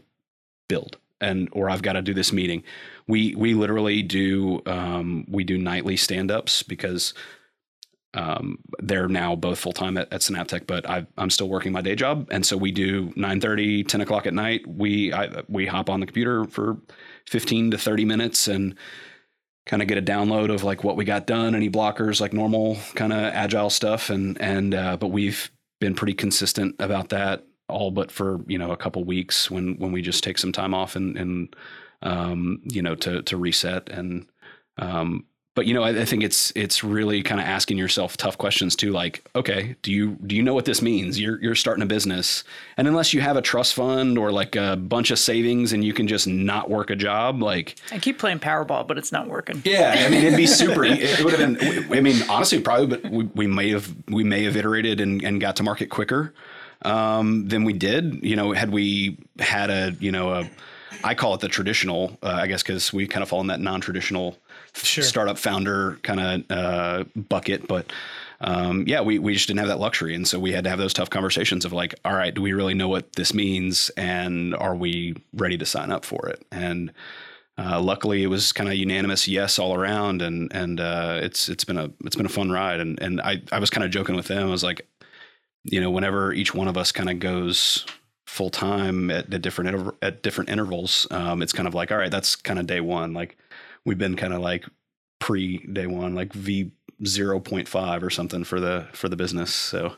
build 0.69 0.99
and 1.21 1.49
or 1.53 1.71
I've 1.71 1.83
got 1.83 1.95
to 1.95 2.03
do 2.03 2.15
this 2.15 2.33
meeting. 2.33 2.63
We 3.07 3.35
we 3.35 3.55
literally 3.55 4.03
do 4.03 4.63
um, 4.67 5.27
we 5.29 5.45
do 5.45 5.59
nightly 5.59 5.97
stand 5.97 6.31
ups 6.31 6.63
because 6.63 7.15
um, 8.15 8.59
they're 8.81 9.09
now 9.09 9.35
both 9.35 9.59
full 9.59 9.73
time 9.73 9.97
at, 9.97 10.13
at 10.13 10.21
Synaptech, 10.21 10.67
but 10.67 10.89
I, 10.89 11.05
I'm 11.19 11.31
still 11.31 11.49
working 11.49 11.73
my 11.73 11.81
day 11.81 11.97
job, 11.97 12.29
and 12.31 12.47
so 12.47 12.57
we 12.57 12.71
do 12.71 13.09
9:30, 13.11 13.87
10 13.89 14.01
o'clock 14.01 14.27
at 14.27 14.35
night. 14.35 14.67
We 14.67 15.13
I, 15.13 15.43
we 15.49 15.67
hop 15.67 15.91
on 15.91 16.01
the 16.01 16.07
computer 16.07 16.45
for 16.45 16.79
15 17.27 17.73
to 17.73 17.79
30 17.79 18.05
minutes 18.05 18.49
and 18.49 18.77
kind 19.66 19.83
of 19.83 19.88
get 19.88 19.98
a 19.98 20.03
download 20.03 20.53
of 20.53 20.62
like 20.62 20.85
what 20.85 20.96
we 20.96 21.05
got 21.05 21.27
done, 21.27 21.55
any 21.55 21.70
blockers, 21.70 22.20
like 22.20 22.33
normal 22.33 22.77
kind 22.94 23.12
of 23.12 23.18
agile 23.18 23.70
stuff, 23.70 24.11
and 24.11 24.40
and 24.40 24.74
uh, 24.74 24.96
but 24.96 25.09
we've 25.09 25.50
been 25.81 25.94
pretty 25.94 26.14
consistent 26.14 26.77
about 26.79 27.09
that, 27.11 27.44
all 27.68 27.90
but 27.90 28.11
for 28.11 28.40
you 28.46 28.59
know 28.59 28.70
a 28.70 28.77
couple 28.77 29.05
weeks 29.05 29.50
when 29.50 29.77
when 29.79 29.92
we 29.92 30.03
just 30.03 30.24
take 30.24 30.38
some 30.38 30.53
time 30.53 30.74
off 30.74 30.96
and 30.96 31.16
and 31.16 31.57
um, 32.03 32.61
you 32.64 32.83
know 32.83 32.94
to 32.94 33.22
to 33.22 33.37
reset 33.37 33.88
and 33.88 34.27
um, 34.79 35.24
but 35.55 35.67
you 35.67 35.75
know 35.75 35.83
I, 35.83 36.01
I 36.01 36.05
think 36.05 36.23
it's 36.23 36.53
it's 36.55 36.83
really 36.83 37.23
kind 37.23 37.40
of 37.40 37.47
asking 37.47 37.79
yourself 37.79 38.17
tough 38.17 38.38
questions 38.38 38.77
too 38.77 38.90
like 38.90 39.29
okay 39.35 39.77
do 39.83 39.93
you 39.93 40.17
do 40.27 40.35
you 40.35 40.43
know 40.43 40.55
what 40.55 40.64
this 40.64 40.83
means 40.83 41.21
you're 41.21 41.40
you're 41.43 41.55
starting 41.55 41.83
a 41.83 41.87
business 41.87 42.45
and 42.77 42.88
unless 42.88 43.14
you 43.14 43.21
have 43.21 43.37
a 43.37 43.43
trust 43.43 43.75
fund 43.75 44.19
or 44.19 44.33
like 44.33 44.57
a 44.57 44.77
bunch 44.77 45.11
of 45.11 45.19
savings 45.19 45.73
and 45.73 45.85
you 45.85 45.93
can 45.93 46.09
just 46.09 46.27
not 46.27 46.71
work 46.71 46.90
a 46.90 46.97
job 46.97 47.43
like 47.43 47.77
I 47.90 47.99
keep 47.99 48.19
playing 48.19 48.40
Powerball, 48.40 48.87
but 48.87 48.99
it's 48.99 49.12
not 49.12 49.29
working. 49.29 49.62
yeah, 49.64 50.05
I 50.05 50.09
mean, 50.09 50.25
it'd 50.25 50.37
be 50.37 50.47
super. 50.62 50.85
It 50.85 51.23
would 51.25 51.35
have 51.35 51.59
been. 51.59 51.93
I 51.93 52.01
mean, 52.01 52.23
honestly, 52.29 52.61
probably, 52.61 52.87
but 52.87 53.11
we, 53.11 53.25
we 53.35 53.47
may 53.47 53.71
have 53.71 53.95
we 54.09 54.25
may 54.25 54.45
have 54.45 54.57
iterated 54.57 55.01
and, 55.01 55.23
and 55.23 55.40
got 55.40 55.57
to 55.57 55.62
market 55.62 55.90
quicker 55.90 56.35
um, 56.83 57.49
than 57.49 57.64
we 57.64 57.73
did. 57.73 58.25
You 58.25 58.37
know, 58.37 58.53
had 58.53 58.71
we 58.71 59.19
had 59.38 59.71
a 59.71 59.97
you 60.01 60.12
know 60.12 60.31
a, 60.33 60.51
I 61.02 61.14
call 61.14 61.35
it 61.35 61.40
the 61.40 61.48
traditional, 61.48 62.16
uh, 62.22 62.38
I 62.42 62.46
guess, 62.46 62.62
because 62.62 62.92
we 62.92 63.07
kind 63.07 63.22
of 63.22 63.28
fall 63.28 63.40
in 63.40 63.48
that 63.48 63.61
non-traditional 63.61 64.38
Sure. 64.74 65.04
startup 65.04 65.38
founder 65.38 65.98
kind 66.02 66.20
of 66.20 66.50
uh, 66.50 67.04
bucket, 67.16 67.66
but. 67.68 67.92
Um, 68.40 68.84
yeah, 68.86 69.01
we, 69.01 69.18
we 69.18 69.32
just 69.32 69.47
didn't 69.47 69.61
have 69.61 69.68
that 69.68 69.78
luxury. 69.78 70.14
And 70.14 70.28
so 70.28 70.38
we 70.38 70.53
had 70.53 70.64
to 70.64 70.70
have 70.70 70.78
those 70.78 70.92
tough 70.92 71.09
conversations 71.09 71.64
of 71.64 71.72
like, 71.72 71.95
all 72.05 72.12
right, 72.12 72.34
do 72.34 72.42
we 72.42 72.53
really 72.53 72.74
know 72.74 72.88
what 72.88 73.14
this 73.14 73.32
means? 73.32 73.90
And 73.97 74.55
are 74.57 74.76
we 74.76 75.14
ready 75.32 75.57
to 75.57 75.64
sign 75.64 75.90
up 75.90 76.05
for 76.05 76.28
it? 76.28 76.45
And 76.53 76.92
uh, 77.57 77.80
luckily, 77.80 78.22
it 78.22 78.26
was 78.26 78.53
kind 78.53 78.68
of 78.68 78.74
unanimous 78.74 79.28
yes 79.28 79.59
all 79.59 79.74
around, 79.74 80.20
and 80.20 80.53
and 80.53 80.80
uh, 80.80 81.20
it's 81.22 81.49
it's 81.49 81.64
been 81.64 81.78
a 81.78 81.90
it's 82.05 82.16
been 82.16 82.26
a 82.26 82.30
fun 82.30 82.51
ride. 82.51 82.80
And 82.80 83.01
and 83.01 83.20
I 83.20 83.40
I 83.53 83.61
was 83.61 83.70
kind 83.70 83.84
of 83.84 83.90
joking 83.90 84.16
with 84.16 84.26
them. 84.26 84.47
I 84.47 84.51
was 84.51 84.64
like, 84.64 84.86
you 85.62 85.80
know, 85.80 85.90
whenever 85.90 86.32
each 86.32 86.53
one 86.53 86.68
of 86.68 86.76
us 86.76 86.90
kind 86.92 87.09
of 87.09 87.20
goes 87.20 87.86
full 88.35 88.51
time 88.51 89.11
at, 89.11 89.32
at 89.32 89.43
different 89.43 89.70
interv- 89.76 89.97
at 90.03 90.22
different 90.22 90.51
intervals, 90.51 91.07
um, 91.11 91.41
it's 91.43 91.53
kind 91.53 91.68
of 91.68 91.74
like 91.74 91.93
all 91.93 91.99
right, 91.99 92.11
that's 92.11 92.35
kind 92.37 92.59
of 92.59 92.66
day 92.66 92.80
one. 92.80 93.12
Like 93.14 93.37
we've 93.85 93.99
been 93.99 94.16
kind 94.16 94.35
of 94.35 94.41
like 94.41 94.64
pre 95.20 95.59
day 95.72 95.87
one, 95.87 96.14
like 96.14 96.32
V 96.32 96.72
zero 97.07 97.41
point 97.41 97.68
five 97.68 98.03
or 98.03 98.11
something 98.11 98.45
for 98.45 98.59
the 98.61 98.87
for 98.93 99.09
the 99.09 99.16
business. 99.16 99.53
So 99.55 99.97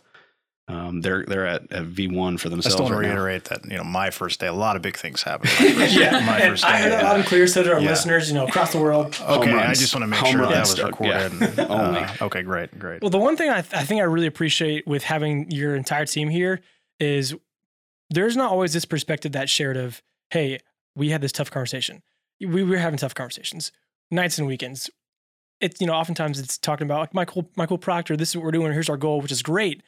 Um, 0.68 1.00
they're 1.00 1.24
they're 1.28 1.46
at, 1.46 1.62
at 1.70 1.84
V1 1.84 2.40
for 2.40 2.48
themselves. 2.48 2.50
I 2.50 2.50
themselves. 2.50 2.72
still 2.74 2.84
want 2.86 2.92
to 2.94 2.96
right 2.96 3.02
now. 3.14 3.22
reiterate 3.22 3.44
that 3.44 3.64
you 3.70 3.76
know 3.78 3.84
my 3.84 4.10
first 4.10 4.40
day, 4.40 4.48
a 4.48 4.52
lot 4.52 4.74
of 4.76 4.82
big 4.82 4.96
things 4.96 5.22
happened. 5.22 5.52
My 5.60 5.70
first, 5.72 5.94
Yeah, 5.96 6.10
my 6.26 6.38
and 6.40 6.50
first 6.50 6.64
I 6.64 6.76
heard 6.78 6.84
day. 6.84 6.90
that 6.90 7.04
loud 7.04 7.16
and 7.16 7.24
clear. 7.26 7.46
So 7.46 7.62
did 7.62 7.72
our 7.72 7.80
Yeah. 7.80 7.90
listeners, 7.90 8.28
you 8.28 8.34
know, 8.34 8.46
across 8.46 8.72
the 8.72 8.80
world. 8.80 9.06
Okay, 9.36 9.50
Home 9.50 9.60
I 9.60 9.74
just 9.74 9.94
want 9.94 10.02
to 10.02 10.08
make 10.08 10.18
Home 10.20 10.32
sure 10.32 10.46
that 10.48 10.60
was 10.60 10.82
recorded. 10.82 11.32
Yeah. 11.40 11.46
and, 11.46 11.58
uh, 12.20 12.24
okay, 12.26 12.42
great, 12.42 12.76
great. 12.78 13.00
Well, 13.00 13.10
the 13.10 13.18
one 13.28 13.36
thing 13.36 13.48
I, 13.48 13.60
th- 13.62 13.74
I 13.74 13.84
think 13.84 14.00
I 14.00 14.04
really 14.04 14.26
appreciate 14.26 14.86
with 14.88 15.04
having 15.04 15.48
your 15.52 15.76
entire 15.76 16.04
team 16.06 16.28
here 16.28 16.60
is 16.98 17.32
there's 18.10 18.36
not 18.36 18.50
always 18.50 18.72
this 18.72 18.84
perspective 18.84 19.32
that's 19.32 19.50
shared 19.50 19.76
of, 19.76 20.02
hey, 20.30 20.58
we 20.94 21.10
had 21.10 21.20
this 21.20 21.32
tough 21.32 21.50
conversation. 21.50 22.02
We 22.40 22.62
were 22.62 22.76
having 22.78 22.98
tough 22.98 23.14
conversations, 23.14 23.72
nights 24.10 24.38
and 24.38 24.46
weekends. 24.46 24.90
It's 25.60 25.80
you 25.80 25.86
know, 25.86 25.94
oftentimes 25.94 26.38
it's 26.38 26.58
talking 26.58 26.86
about 26.86 27.00
like 27.00 27.14
Michael 27.14 27.50
Michael 27.56 27.78
Proctor. 27.78 28.16
This 28.16 28.30
is 28.30 28.36
what 28.36 28.44
we're 28.44 28.50
doing. 28.50 28.72
Here's 28.72 28.90
our 28.90 28.98
goal, 28.98 29.20
which 29.22 29.32
is 29.32 29.42
great. 29.42 29.82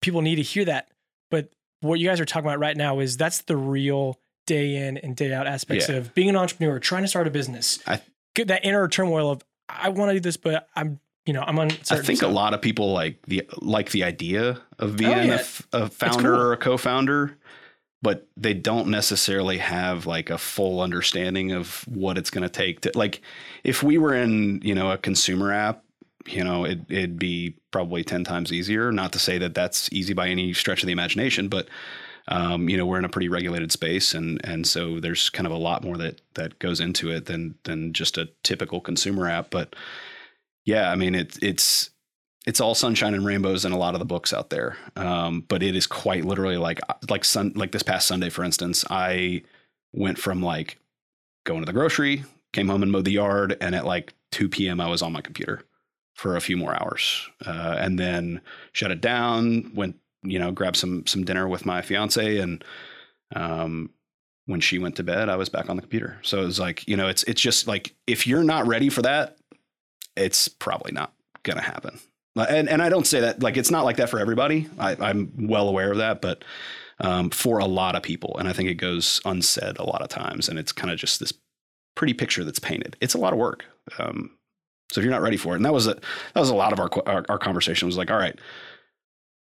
People 0.00 0.22
need 0.22 0.36
to 0.36 0.42
hear 0.42 0.64
that. 0.64 0.88
But 1.30 1.50
what 1.80 1.98
you 2.00 2.08
guys 2.08 2.20
are 2.20 2.24
talking 2.24 2.48
about 2.48 2.58
right 2.58 2.76
now 2.76 3.00
is 3.00 3.16
that's 3.18 3.42
the 3.42 3.56
real 3.56 4.18
day 4.46 4.76
in 4.76 4.96
and 4.96 5.14
day 5.14 5.32
out 5.34 5.46
aspects 5.46 5.88
Yeah. 5.90 5.96
of 5.96 6.14
being 6.14 6.30
an 6.30 6.36
entrepreneur, 6.36 6.78
trying 6.78 7.02
to 7.02 7.08
start 7.08 7.26
a 7.26 7.30
business. 7.30 7.78
I- 7.86 8.00
Get 8.34 8.48
that 8.48 8.64
inner 8.64 8.86
turmoil 8.88 9.30
of 9.30 9.42
I 9.68 9.88
want 9.90 10.08
to 10.10 10.14
do 10.14 10.20
this, 10.20 10.36
but 10.38 10.68
I'm 10.74 11.00
you 11.26 11.34
know 11.34 11.42
I'm 11.46 11.58
uncertain. 11.58 12.02
I 12.02 12.06
think 12.06 12.20
so- 12.20 12.28
a 12.28 12.30
lot 12.30 12.54
of 12.54 12.62
people 12.62 12.92
like 12.92 13.20
the 13.26 13.42
like 13.60 13.90
the 13.90 14.04
idea 14.04 14.58
of 14.78 14.96
being 14.96 15.12
Oh, 15.12 15.20
yeah. 15.20 15.32
a 15.32 15.40
f- 15.40 15.66
a, 15.72 15.88
founder 15.90 16.30
cool. 16.32 16.40
or 16.40 16.52
a 16.54 16.56
co-founder, 16.56 17.36
but 18.02 18.26
they 18.36 18.54
don't 18.54 18.88
necessarily 18.88 19.58
have 19.58 20.06
like 20.06 20.30
a 20.30 20.38
full 20.38 20.80
understanding 20.80 21.52
of 21.52 21.84
what 21.88 22.16
it's 22.16 22.30
going 22.30 22.42
to 22.42 22.48
take 22.48 22.80
to 22.80 22.92
like 22.94 23.20
if 23.64 23.82
we 23.82 23.98
were 23.98 24.14
in 24.14 24.60
you 24.62 24.74
know 24.74 24.90
a 24.90 24.98
consumer 24.98 25.52
app 25.52 25.84
you 26.26 26.44
know 26.44 26.64
it, 26.64 26.80
it'd 26.88 27.18
be 27.18 27.56
probably 27.70 28.02
10 28.02 28.24
times 28.24 28.52
easier. 28.52 28.92
Not 28.92 29.12
to 29.12 29.18
say 29.18 29.38
that 29.38 29.54
that's 29.54 29.90
easy 29.92 30.12
by 30.12 30.28
any 30.28 30.52
stretch 30.52 30.82
of 30.82 30.86
the 30.86 30.92
imagination 30.92 31.48
but 31.48 31.68
um, 32.28 32.68
you 32.68 32.76
know 32.76 32.86
we're 32.86 32.98
in 32.98 33.04
a 33.04 33.10
pretty 33.10 33.28
regulated 33.28 33.72
space 33.72 34.14
and 34.14 34.40
and 34.44 34.66
so 34.66 35.00
there's 35.00 35.30
kind 35.30 35.46
of 35.46 35.52
a 35.52 35.56
lot 35.56 35.82
more 35.84 35.96
that 35.96 36.20
that 36.34 36.58
goes 36.58 36.80
into 36.80 37.10
it 37.10 37.26
than 37.26 37.54
than 37.64 37.92
just 37.92 38.18
a 38.18 38.28
typical 38.42 38.80
consumer 38.80 39.28
app. 39.28 39.50
But 39.50 39.74
yeah 40.66 40.90
i 40.90 40.94
mean 40.94 41.14
it, 41.14 41.38
it's 41.42 41.88
it's 42.46 42.60
all 42.60 42.74
sunshine 42.74 43.14
and 43.14 43.24
rainbows 43.24 43.64
in 43.64 43.72
a 43.72 43.78
lot 43.78 43.94
of 43.94 43.98
the 43.98 44.06
books 44.06 44.32
out 44.32 44.50
there. 44.50 44.76
Um, 44.96 45.44
but 45.48 45.62
it 45.62 45.76
is 45.76 45.86
quite 45.86 46.24
literally 46.24 46.56
like 46.56 46.80
like 47.08 47.24
sun 47.24 47.52
like 47.54 47.72
this 47.72 47.82
past 47.82 48.08
Sunday, 48.08 48.30
for 48.30 48.44
instance, 48.44 48.84
I 48.88 49.42
went 49.92 50.18
from 50.18 50.42
like 50.42 50.78
going 51.44 51.60
to 51.60 51.66
the 51.66 51.72
grocery, 51.72 52.24
came 52.52 52.68
home 52.68 52.82
and 52.82 52.92
mowed 52.92 53.04
the 53.04 53.12
yard, 53.12 53.56
and 53.60 53.74
at 53.74 53.84
like 53.84 54.14
2 54.32 54.48
p.m. 54.48 54.80
I 54.80 54.88
was 54.88 55.02
on 55.02 55.12
my 55.12 55.20
computer 55.20 55.62
for 56.14 56.36
a 56.36 56.40
few 56.40 56.56
more 56.56 56.74
hours, 56.74 57.28
uh, 57.46 57.76
and 57.78 57.98
then 57.98 58.40
shut 58.72 58.90
it 58.90 59.00
down. 59.00 59.72
Went 59.74 59.96
you 60.22 60.38
know 60.38 60.50
grabbed 60.50 60.76
some 60.76 61.06
some 61.06 61.24
dinner 61.24 61.46
with 61.46 61.66
my 61.66 61.82
fiance, 61.82 62.38
and 62.38 62.64
um, 63.36 63.90
when 64.46 64.60
she 64.60 64.78
went 64.78 64.96
to 64.96 65.02
bed, 65.02 65.28
I 65.28 65.36
was 65.36 65.48
back 65.50 65.68
on 65.68 65.76
the 65.76 65.82
computer. 65.82 66.18
So 66.22 66.40
it 66.40 66.46
was 66.46 66.58
like 66.58 66.88
you 66.88 66.96
know 66.96 67.08
it's 67.08 67.22
it's 67.24 67.40
just 67.40 67.68
like 67.68 67.94
if 68.06 68.26
you're 68.26 68.44
not 68.44 68.66
ready 68.66 68.88
for 68.88 69.02
that, 69.02 69.36
it's 70.16 70.48
probably 70.48 70.92
not 70.92 71.12
gonna 71.42 71.60
happen. 71.60 72.00
And 72.36 72.68
and 72.68 72.80
I 72.82 72.88
don't 72.88 73.06
say 73.06 73.20
that 73.20 73.42
like 73.42 73.56
it's 73.56 73.70
not 73.70 73.84
like 73.84 73.96
that 73.96 74.08
for 74.08 74.18
everybody. 74.18 74.68
I, 74.78 74.96
I'm 75.00 75.32
well 75.48 75.68
aware 75.68 75.90
of 75.90 75.98
that, 75.98 76.20
but 76.22 76.44
um, 77.00 77.30
for 77.30 77.58
a 77.58 77.64
lot 77.64 77.96
of 77.96 78.02
people, 78.02 78.36
and 78.38 78.48
I 78.48 78.52
think 78.52 78.68
it 78.68 78.74
goes 78.74 79.20
unsaid 79.24 79.78
a 79.78 79.84
lot 79.84 80.02
of 80.02 80.08
times, 80.08 80.48
and 80.48 80.58
it's 80.58 80.72
kind 80.72 80.92
of 80.92 80.98
just 80.98 81.18
this 81.20 81.32
pretty 81.96 82.14
picture 82.14 82.44
that's 82.44 82.58
painted. 82.58 82.96
It's 83.00 83.14
a 83.14 83.18
lot 83.18 83.32
of 83.32 83.38
work. 83.38 83.64
Um, 83.98 84.30
so 84.92 85.00
if 85.00 85.04
you're 85.04 85.12
not 85.12 85.22
ready 85.22 85.36
for 85.36 85.54
it, 85.54 85.56
and 85.56 85.64
that 85.64 85.72
was 85.72 85.86
a 85.86 85.94
that 85.94 86.40
was 86.40 86.50
a 86.50 86.54
lot 86.54 86.72
of 86.72 86.78
our 86.80 86.90
our, 87.06 87.24
our 87.28 87.38
conversation 87.38 87.86
was 87.86 87.96
like, 87.96 88.10
all 88.10 88.18
right, 88.18 88.38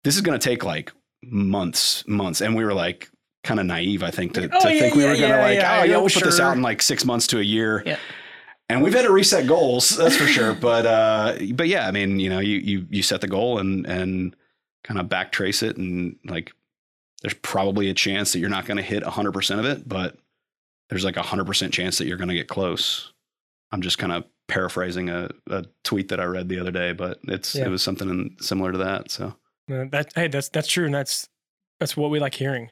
this 0.04 0.16
is 0.16 0.22
going 0.22 0.38
to 0.40 0.44
take 0.44 0.64
like 0.64 0.92
months, 1.24 2.08
months, 2.08 2.42
and 2.42 2.56
we 2.56 2.64
were 2.64 2.74
like 2.74 3.10
kind 3.44 3.60
of 3.60 3.66
naive, 3.66 4.02
I 4.04 4.12
think, 4.12 4.34
to, 4.34 4.50
Oh, 4.52 4.60
to 4.62 4.74
yeah, 4.74 4.80
think 4.80 4.96
we 4.96 5.04
yeah, 5.04 5.10
were 5.10 5.16
going 5.18 5.32
to 5.32 5.38
yeah, 5.38 5.44
like, 5.44 5.58
oh 5.58 5.62
yeah, 5.62 5.84
yeah, 5.84 5.98
we'll 5.98 6.10
put 6.10 6.24
this 6.24 6.40
out 6.40 6.56
in 6.56 6.62
like 6.62 6.82
six 6.82 7.06
months 7.06 7.28
to 7.28 7.40
a 7.40 7.44
year. 7.44 7.84
And 8.68 8.82
we've 8.82 8.94
had 8.94 9.04
to 9.04 9.12
reset 9.12 9.46
goals, 9.48 9.90
that's 9.90 10.16
for 10.18 10.26
sure. 10.26 10.54
But 10.54 10.86
uh, 10.86 11.38
but 11.54 11.68
yeah, 11.68 11.88
I 11.88 11.92
mean, 11.92 12.20
you 12.20 12.30
know, 12.30 12.40
you 12.40 12.58
you 12.58 12.88
you 12.90 13.04
set 13.04 13.22
the 13.22 13.28
goal 13.28 13.60
and 13.60 13.86
and 13.86 14.36
kind 14.84 15.00
of 15.00 15.08
back 15.08 15.32
trace 15.32 15.62
it, 15.64 15.78
and 15.78 16.18
like, 16.26 16.52
there's 17.22 17.34
probably 17.36 17.90
a 17.90 17.94
chance 17.94 18.34
that 18.34 18.40
you're 18.40 18.50
not 18.50 18.66
going 18.66 18.78
to 18.78 18.84
hit 18.84 19.04
100 19.04 19.32
percent 19.34 19.60
of 19.60 19.66
it, 19.68 19.88
but 19.88 20.18
there's 20.90 21.06
like 21.06 21.18
a 21.18 21.22
hundred 21.22 21.46
percent 21.46 21.74
chance 21.74 21.98
that 22.00 22.08
you're 22.08 22.18
going 22.18 22.30
to 22.30 22.36
get 22.36 22.48
close. 22.48 23.12
I'm 23.72 23.82
just 23.82 23.98
kind 23.98 24.12
of 24.12 24.26
paraphrasing 24.48 25.10
a, 25.10 25.30
a 25.50 25.66
tweet 25.84 26.10
that 26.10 26.20
I 26.20 26.24
read 26.26 26.50
the 26.50 26.60
other 26.60 26.72
day, 26.72 26.92
but 26.94 27.20
it's 27.24 27.56
Yeah. 27.56 27.66
it 27.66 27.70
was 27.70 27.82
something 27.84 28.10
in- 28.10 28.36
similar 28.40 28.72
to 28.72 28.78
that. 28.80 29.12
So 29.12 29.36
Uh, 29.72 29.86
that 29.92 30.12
hey, 30.16 30.28
that's 30.28 30.50
that's 30.50 30.68
true, 30.68 30.86
and 30.86 30.94
that's 30.94 31.30
that's 31.80 31.96
what 31.96 32.10
we 32.10 32.20
like 32.20 32.34
hearing. 32.34 32.66
a 32.66 32.72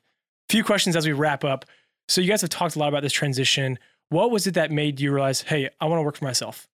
Few 0.51 0.63
questions 0.63 0.95
as 0.95 1.05
we 1.05 1.13
wrap 1.13 1.43
up. 1.43 1.65
So 2.07 2.19
you 2.21 2.27
guys 2.27 2.41
have 2.41 2.49
talked 2.49 2.75
a 2.75 2.79
lot 2.79 2.89
about 2.89 3.01
this 3.03 3.13
transition. 3.13 3.77
What 4.09 4.31
was 4.31 4.47
it 4.47 4.53
that 4.53 4.71
made 4.71 4.99
you 4.99 5.11
realize, 5.11 5.41
hey, 5.41 5.69
I 5.81 5.85
want 5.85 5.99
to 5.99 6.03
work 6.03 6.17
for 6.17 6.25
myself? 6.25 6.67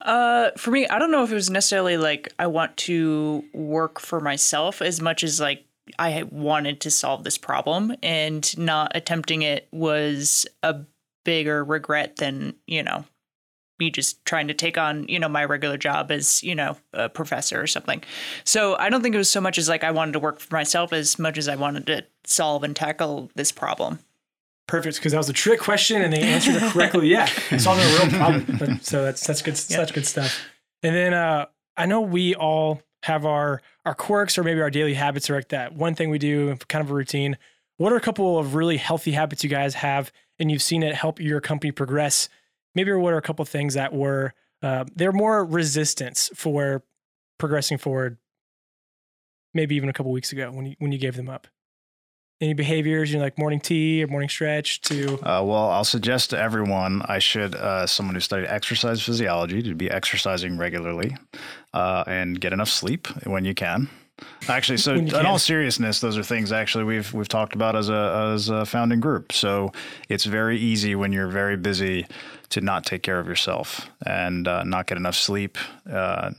Uh, 0.00 0.50
for 0.56 0.70
me, 0.70 0.86
I 0.88 0.98
don't 0.98 1.10
know 1.10 1.24
if 1.24 1.30
it 1.30 1.34
was 1.34 1.50
necessarily 1.50 1.96
like 1.96 2.32
I 2.38 2.46
want 2.46 2.76
to 2.78 3.44
work 3.52 4.00
for 4.00 4.20
myself 4.20 4.80
as 4.80 5.00
much 5.00 5.22
as 5.22 5.40
like 5.40 5.64
I 5.98 6.22
wanted 6.30 6.80
to 6.82 6.90
solve 6.90 7.24
this 7.24 7.36
problem, 7.36 7.94
and 8.02 8.56
not 8.56 8.92
attempting 8.94 9.42
it 9.42 9.68
was 9.72 10.46
a 10.62 10.80
bigger 11.24 11.62
regret 11.62 12.16
than 12.16 12.54
you 12.66 12.82
know 12.82 13.04
me 13.78 13.90
just 13.90 14.24
trying 14.24 14.48
to 14.48 14.54
take 14.54 14.78
on 14.78 15.06
you 15.08 15.18
know 15.18 15.28
my 15.28 15.44
regular 15.44 15.76
job 15.76 16.10
as 16.10 16.42
you 16.42 16.54
know 16.54 16.76
a 16.94 17.08
professor 17.08 17.60
or 17.60 17.66
something. 17.66 18.02
So 18.44 18.76
I 18.76 18.88
don't 18.88 19.02
think 19.02 19.14
it 19.14 19.18
was 19.18 19.30
so 19.30 19.40
much 19.40 19.58
as 19.58 19.68
like 19.68 19.84
I 19.84 19.90
wanted 19.90 20.12
to 20.12 20.18
work 20.18 20.40
for 20.40 20.54
myself 20.54 20.92
as 20.92 21.18
much 21.18 21.36
as 21.36 21.48
I 21.48 21.56
wanted 21.56 21.86
to 21.88 22.06
solve 22.24 22.62
and 22.62 22.74
tackle 22.74 23.30
this 23.34 23.52
problem. 23.52 23.98
Perfect, 24.70 24.96
because 24.98 25.10
that 25.10 25.18
was 25.18 25.28
a 25.28 25.32
trick 25.32 25.58
question, 25.58 26.00
and 26.00 26.12
they 26.12 26.20
answered 26.22 26.54
it 26.54 26.62
correctly. 26.72 27.08
Yeah, 27.08 27.26
solving 27.58 27.84
a 27.84 27.88
real 27.88 28.08
problem. 28.18 28.56
But- 28.56 28.84
so 28.84 29.02
that's 29.02 29.26
that's 29.26 29.42
good, 29.42 29.56
such 29.56 29.92
good 29.92 30.06
stuff. 30.06 30.38
And 30.84 30.94
then 30.94 31.12
uh, 31.12 31.46
I 31.76 31.86
know 31.86 32.00
we 32.02 32.36
all 32.36 32.80
have 33.02 33.26
our 33.26 33.62
our 33.84 33.96
quirks 33.96 34.38
or 34.38 34.44
maybe 34.44 34.60
our 34.60 34.70
daily 34.70 34.94
habits 34.94 35.28
or 35.28 35.34
like 35.34 35.48
that 35.48 35.74
one 35.74 35.96
thing 35.96 36.08
we 36.08 36.20
do, 36.20 36.56
kind 36.68 36.84
of 36.84 36.90
a 36.92 36.94
routine. 36.94 37.36
What 37.78 37.92
are 37.92 37.96
a 37.96 38.00
couple 38.00 38.38
of 38.38 38.54
really 38.54 38.76
healthy 38.76 39.10
habits 39.10 39.42
you 39.42 39.50
guys 39.50 39.74
have, 39.74 40.12
and 40.38 40.52
you've 40.52 40.62
seen 40.62 40.84
it 40.84 40.94
help 40.94 41.18
your 41.18 41.40
company 41.40 41.72
progress? 41.72 42.28
Maybe 42.76 42.92
what 42.92 43.12
are 43.12 43.16
a 43.18 43.22
couple 43.22 43.42
of 43.42 43.48
things 43.48 43.74
that 43.74 43.92
were 43.92 44.34
uh, 44.62 44.84
they're 44.94 45.10
more 45.10 45.44
resistance 45.44 46.30
for 46.36 46.84
progressing 47.38 47.76
forward? 47.78 48.18
Maybe 49.52 49.74
even 49.74 49.88
a 49.88 49.92
couple 49.92 50.12
weeks 50.12 50.30
ago 50.30 50.52
when 50.52 50.66
you 50.66 50.76
when 50.78 50.92
you 50.92 50.98
gave 50.98 51.16
them 51.16 51.28
up. 51.28 51.48
Any 52.40 52.54
behaviors, 52.54 53.12
you 53.12 53.18
know, 53.18 53.24
like 53.24 53.38
morning 53.38 53.60
tea 53.60 54.02
or 54.02 54.06
morning 54.06 54.30
stretch 54.30 54.80
to 54.82 55.14
Uh, 55.16 55.42
well, 55.44 55.68
I'll 55.70 55.84
suggest 55.84 56.30
to 56.30 56.38
everyone 56.38 57.02
I 57.04 57.18
should, 57.18 57.54
uh, 57.54 57.86
someone 57.86 58.14
who 58.14 58.20
studied 58.20 58.46
exercise 58.48 59.02
physiology, 59.02 59.62
to 59.62 59.74
be 59.74 59.90
exercising 59.90 60.56
regularly 60.56 61.14
uh, 61.74 62.04
and 62.06 62.40
get 62.40 62.54
enough 62.54 62.70
sleep 62.70 63.08
when 63.26 63.44
you 63.44 63.54
can. 63.54 63.90
Actually, 64.48 64.78
so 64.78 64.94
in 64.94 65.26
all 65.26 65.38
seriousness, 65.38 66.00
those 66.00 66.16
are 66.16 66.22
things 66.22 66.52
actually 66.52 66.84
we've 66.84 67.12
we've 67.12 67.28
talked 67.28 67.54
about 67.54 67.76
as 67.76 67.88
a 67.88 68.32
as 68.34 68.48
a 68.48 68.64
founding 68.66 69.00
group. 69.00 69.32
So 69.32 69.72
it's 70.08 70.24
very 70.24 70.58
easy 70.58 70.94
when 70.94 71.12
you're 71.12 71.28
very 71.28 71.56
busy 71.56 72.06
to 72.50 72.60
not 72.60 72.84
take 72.84 73.02
care 73.02 73.18
of 73.18 73.26
yourself 73.26 73.90
and 74.04 74.46
uh, 74.48 74.64
not 74.64 74.86
get 74.86 74.98
enough 74.98 75.14
sleep, 75.14 75.56
uh, 75.90 76.32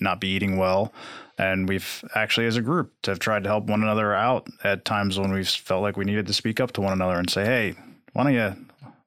not 0.00 0.20
be 0.20 0.28
eating 0.28 0.56
well. 0.56 0.92
And 1.40 1.66
we've 1.66 2.04
actually, 2.14 2.46
as 2.46 2.56
a 2.58 2.60
group, 2.60 2.92
have 3.06 3.18
tried 3.18 3.44
to 3.44 3.48
help 3.48 3.64
one 3.64 3.82
another 3.82 4.12
out 4.14 4.46
at 4.62 4.84
times 4.84 5.18
when 5.18 5.32
we've 5.32 5.48
felt 5.48 5.80
like 5.80 5.96
we 5.96 6.04
needed 6.04 6.26
to 6.26 6.34
speak 6.34 6.60
up 6.60 6.72
to 6.72 6.82
one 6.82 6.92
another 6.92 7.18
and 7.18 7.30
say, 7.30 7.44
"Hey, 7.46 7.74
why 8.12 8.24
don't 8.24 8.34
you 8.34 8.54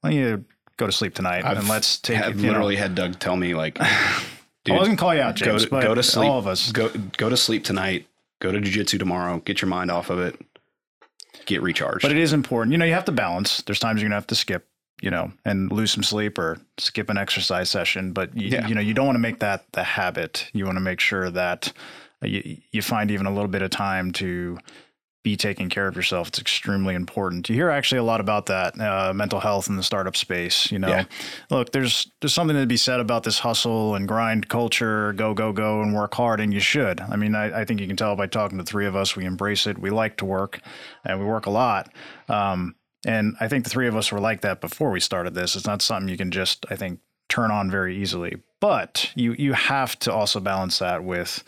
why 0.01 0.09
don't 0.09 0.13
you 0.19 0.45
go 0.77 0.87
to 0.87 0.91
sleep 0.91 1.13
tonight 1.13 1.43
and 1.45 1.69
let's 1.69 1.99
take 1.99 2.17
I've 2.17 2.35
you 2.37 2.41
know- 2.47 2.47
literally 2.53 2.75
had 2.75 2.95
Doug 2.95 3.19
tell 3.19 3.35
me 3.35 3.53
like, 3.53 3.77
I 3.79 4.19
dude, 4.65 4.75
wasn't 4.77 4.97
calling 4.97 5.17
you 5.17 5.23
out, 5.23 5.39
go 5.39 5.45
James, 5.45 5.65
to, 5.65 5.69
but 5.69 5.83
go 5.83 5.93
to 5.93 6.01
sleep. 6.01 6.27
all 6.27 6.39
of 6.39 6.47
us. 6.47 6.71
Go 6.71 6.89
go 7.17 7.29
to 7.29 7.37
sleep 7.37 7.63
tonight. 7.65 8.07
Go 8.41 8.51
to 8.51 8.59
jujitsu 8.59 8.97
tomorrow. 8.97 9.37
Get 9.45 9.61
your 9.61 9.69
mind 9.69 9.91
off 9.91 10.09
of 10.09 10.17
it. 10.19 10.35
Get 11.45 11.61
recharged. 11.61 12.01
But 12.01 12.11
it 12.11 12.17
is 12.17 12.33
important. 12.33 12.71
You 12.71 12.77
know, 12.79 12.85
you 12.85 12.93
have 12.93 13.05
to 13.05 13.11
balance. 13.11 13.61
There's 13.61 13.79
times 13.79 14.01
you're 14.01 14.07
gonna 14.09 14.15
have 14.17 14.27
to 14.27 14.35
skip, 14.35 14.65
you 15.01 15.11
know, 15.11 15.31
and 15.45 15.71
lose 15.71 15.91
some 15.91 16.03
sleep 16.03 16.37
or 16.39 16.57
skip 16.79 17.09
an 17.09 17.17
exercise 17.17 17.69
session. 17.69 18.11
But 18.11 18.35
you, 18.35 18.49
Yeah. 18.49 18.67
you 18.67 18.73
know, 18.75 18.81
you 18.81 18.93
don't 18.95 19.05
want 19.05 19.15
to 19.17 19.19
make 19.21 19.39
that 19.39 19.65
the 19.73 19.83
habit. 19.83 20.49
You 20.53 20.65
want 20.65 20.77
to 20.77 20.81
make 20.83 20.99
sure 20.99 21.29
that 21.29 21.71
you, 22.23 22.57
you 22.71 22.81
find 22.81 23.11
even 23.11 23.25
a 23.25 23.33
little 23.33 23.49
bit 23.49 23.61
of 23.61 23.69
time 23.71 24.11
to 24.13 24.57
be 25.23 25.37
taking 25.37 25.69
care 25.69 25.87
of 25.87 25.95
yourself. 25.95 26.27
It's 26.27 26.39
extremely 26.39 26.95
important. 26.95 27.47
You 27.47 27.55
hear 27.55 27.69
actually 27.69 27.99
a 27.99 28.03
lot 28.03 28.19
about 28.19 28.47
that 28.47 28.77
uh, 28.77 29.13
mental 29.13 29.39
health 29.39 29.69
in 29.69 29.77
the 29.77 29.83
startup 29.83 30.17
space. 30.17 30.69
You 30.69 30.79
know, 30.79 30.89
Yeah. 30.89 31.05
look, 31.49 31.71
there's 31.71 32.11
there's 32.19 32.33
something 32.33 32.57
to 32.57 32.65
be 32.65 32.75
said 32.75 32.99
about 32.99 33.23
this 33.23 33.39
hustle 33.39 33.95
and 33.95 34.05
grind 34.05 34.49
culture, 34.49 35.13
go 35.13 35.33
go 35.33 35.53
go 35.53 35.81
and 35.81 35.95
work 35.95 36.13
hard, 36.13 36.41
and 36.41 36.53
you 36.53 36.59
should. 36.59 36.99
I 36.99 37.15
mean, 37.15 37.35
I, 37.35 37.61
I 37.61 37.65
think 37.65 37.79
you 37.79 37.87
can 37.87 37.95
tell 37.95 38.17
by 38.17 38.27
talking 38.27 38.57
to 38.57 38.65
three 38.65 38.85
of 38.85 38.97
us, 38.97 39.15
we 39.15 39.23
embrace 39.23 39.65
it. 39.65 39.77
We 39.79 39.91
like 39.91 40.17
to 40.17 40.25
work, 40.25 40.59
and 41.05 41.19
we 41.19 41.25
work 41.25 41.45
a 41.45 41.51
lot. 41.51 41.89
Um, 42.27 42.75
and 43.05 43.35
I 43.39 43.47
think 43.47 43.63
the 43.63 43.69
three 43.69 43.87
of 43.87 43.95
us 43.95 44.11
were 44.11 44.19
like 44.19 44.41
that 44.41 44.59
before 44.59 44.91
we 44.91 44.99
started 44.99 45.35
this. 45.35 45.55
It's 45.55 45.67
not 45.67 45.81
something 45.81 46.09
you 46.09 46.17
can 46.17 46.31
just, 46.31 46.65
I 46.69 46.75
think, 46.75 46.99
turn 47.29 47.49
on 47.49 47.71
very 47.71 47.97
easily. 47.97 48.41
But 48.59 49.11
you 49.15 49.33
you 49.33 49.53
have 49.53 49.97
to 49.99 50.13
also 50.13 50.41
balance 50.41 50.79
that 50.79 51.03
with 51.05 51.43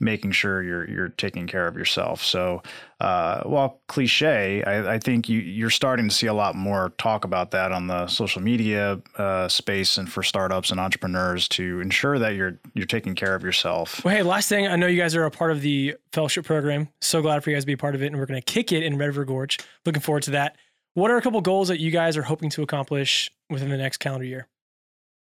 making 0.00 0.30
sure 0.30 0.62
you're 0.62 0.88
you're 0.88 1.08
taking 1.08 1.46
care 1.46 1.66
of 1.66 1.76
yourself. 1.76 2.22
So, 2.22 2.62
uh, 3.00 3.42
while 3.42 3.80
cliche, 3.88 4.62
I, 4.62 4.94
I, 4.94 4.98
think 4.98 5.28
you 5.28 5.40
you're 5.40 5.70
starting 5.70 6.08
to 6.08 6.14
see 6.14 6.26
a 6.26 6.34
lot 6.34 6.54
more 6.54 6.92
talk 6.98 7.24
about 7.24 7.50
that 7.52 7.72
on 7.72 7.86
the 7.86 8.06
social 8.06 8.40
media 8.40 9.00
uh, 9.16 9.48
space 9.48 9.98
and 9.98 10.10
for 10.10 10.22
startups 10.22 10.70
and 10.70 10.78
entrepreneurs 10.78 11.48
to 11.48 11.80
ensure 11.80 12.18
that 12.18 12.34
you're 12.34 12.58
you're 12.74 12.86
taking 12.86 13.14
care 13.14 13.34
of 13.34 13.42
yourself. 13.42 14.04
Well, 14.04 14.14
hey, 14.14 14.22
last 14.22 14.48
thing, 14.48 14.66
I 14.66 14.76
know 14.76 14.86
you 14.86 15.00
guys 15.00 15.16
are 15.16 15.24
a 15.24 15.30
part 15.30 15.50
of 15.50 15.62
the 15.62 15.96
fellowship 16.12 16.44
program. 16.44 16.88
So 17.00 17.20
glad 17.22 17.42
for 17.42 17.50
you 17.50 17.56
guys 17.56 17.64
to 17.64 17.66
be 17.66 17.72
a 17.72 17.78
part 17.78 17.94
of 17.94 18.02
it, 18.02 18.06
and 18.06 18.16
we're 18.16 18.26
going 18.26 18.40
to 18.40 18.52
kick 18.52 18.72
it 18.72 18.82
in 18.82 18.98
Red 18.98 19.06
River 19.06 19.24
Gorge. 19.24 19.58
Looking 19.84 20.02
forward 20.02 20.22
to 20.24 20.30
that. 20.32 20.56
What 20.94 21.10
are 21.10 21.16
a 21.16 21.22
couple 21.22 21.40
goals 21.40 21.68
that 21.68 21.78
you 21.78 21.90
guys 21.90 22.16
are 22.16 22.22
hoping 22.22 22.50
to 22.50 22.62
accomplish 22.62 23.30
within 23.50 23.68
the 23.68 23.76
next 23.76 23.98
calendar 23.98 24.26
year? 24.26 24.48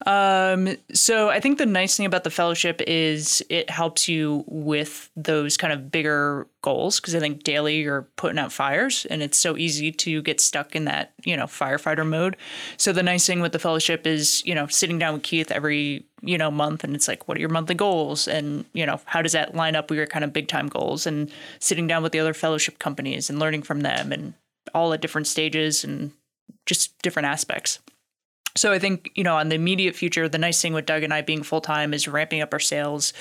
Um, 0.06 0.76
so 0.92 1.28
I 1.28 1.38
think 1.38 1.58
the 1.58 1.66
nice 1.66 1.96
thing 1.96 2.06
about 2.06 2.24
the 2.24 2.30
fellowship 2.30 2.80
is 2.86 3.42
it 3.48 3.70
helps 3.70 4.08
you 4.08 4.44
with 4.46 5.10
those 5.14 5.56
kind 5.56 5.72
of 5.72 5.90
bigger 5.90 6.48
goals 6.62 6.98
because 6.98 7.14
I 7.14 7.20
think 7.20 7.44
daily 7.44 7.80
you're 7.80 8.08
putting 8.16 8.38
out 8.38 8.52
fires 8.52 9.06
and 9.10 9.22
it's 9.22 9.38
so 9.38 9.56
easy 9.56 9.92
to 9.92 10.22
get 10.22 10.40
stuck 10.40 10.74
in 10.74 10.86
that, 10.86 11.12
you 11.24 11.36
know, 11.36 11.44
firefighter 11.44 12.06
mode. 12.06 12.36
So 12.76 12.92
the 12.92 13.02
nice 13.02 13.26
thing 13.26 13.40
with 13.40 13.52
the 13.52 13.58
fellowship 13.58 14.06
is, 14.06 14.44
you 14.44 14.54
know, 14.54 14.66
sitting 14.66 14.98
down 14.98 15.14
with 15.14 15.22
Keith 15.22 15.52
every, 15.52 16.04
you 16.20 16.38
know, 16.38 16.50
month 16.50 16.82
and 16.84 16.96
it's 16.96 17.06
like, 17.06 17.28
what 17.28 17.36
are 17.36 17.40
your 17.40 17.48
monthly 17.48 17.74
goals? 17.74 18.26
And, 18.26 18.64
you 18.72 18.86
know, 18.86 19.00
how 19.04 19.22
does 19.22 19.32
that 19.32 19.54
line 19.54 19.76
up 19.76 19.88
with 19.90 19.98
your 19.98 20.06
kind 20.06 20.24
of 20.24 20.32
big 20.32 20.48
time 20.48 20.68
goals? 20.68 21.06
And 21.06 21.30
sitting 21.60 21.86
down 21.86 22.02
with 22.02 22.12
the 22.12 22.20
other 22.20 22.34
fellowship 22.34 22.78
companies 22.78 23.30
and 23.30 23.38
learning 23.38 23.62
from 23.62 23.80
them 23.80 24.10
and 24.10 24.34
all 24.74 24.92
at 24.92 25.00
different 25.00 25.26
stages 25.26 25.84
and 25.84 26.12
just 26.66 27.00
different 27.02 27.26
aspects. 27.26 27.78
So 28.54 28.72
I 28.72 28.78
think, 28.78 29.10
you 29.14 29.24
know, 29.24 29.36
on 29.36 29.48
the 29.48 29.54
immediate 29.54 29.96
future, 29.96 30.28
the 30.28 30.38
nice 30.38 30.60
thing 30.60 30.74
with 30.74 30.86
Doug 30.86 31.02
and 31.02 31.12
I 31.12 31.22
being 31.22 31.42
full 31.42 31.60
time 31.60 31.94
is 31.94 32.06
ramping 32.06 32.42
up 32.42 32.52
our 32.52 32.60
sales, 32.60 33.12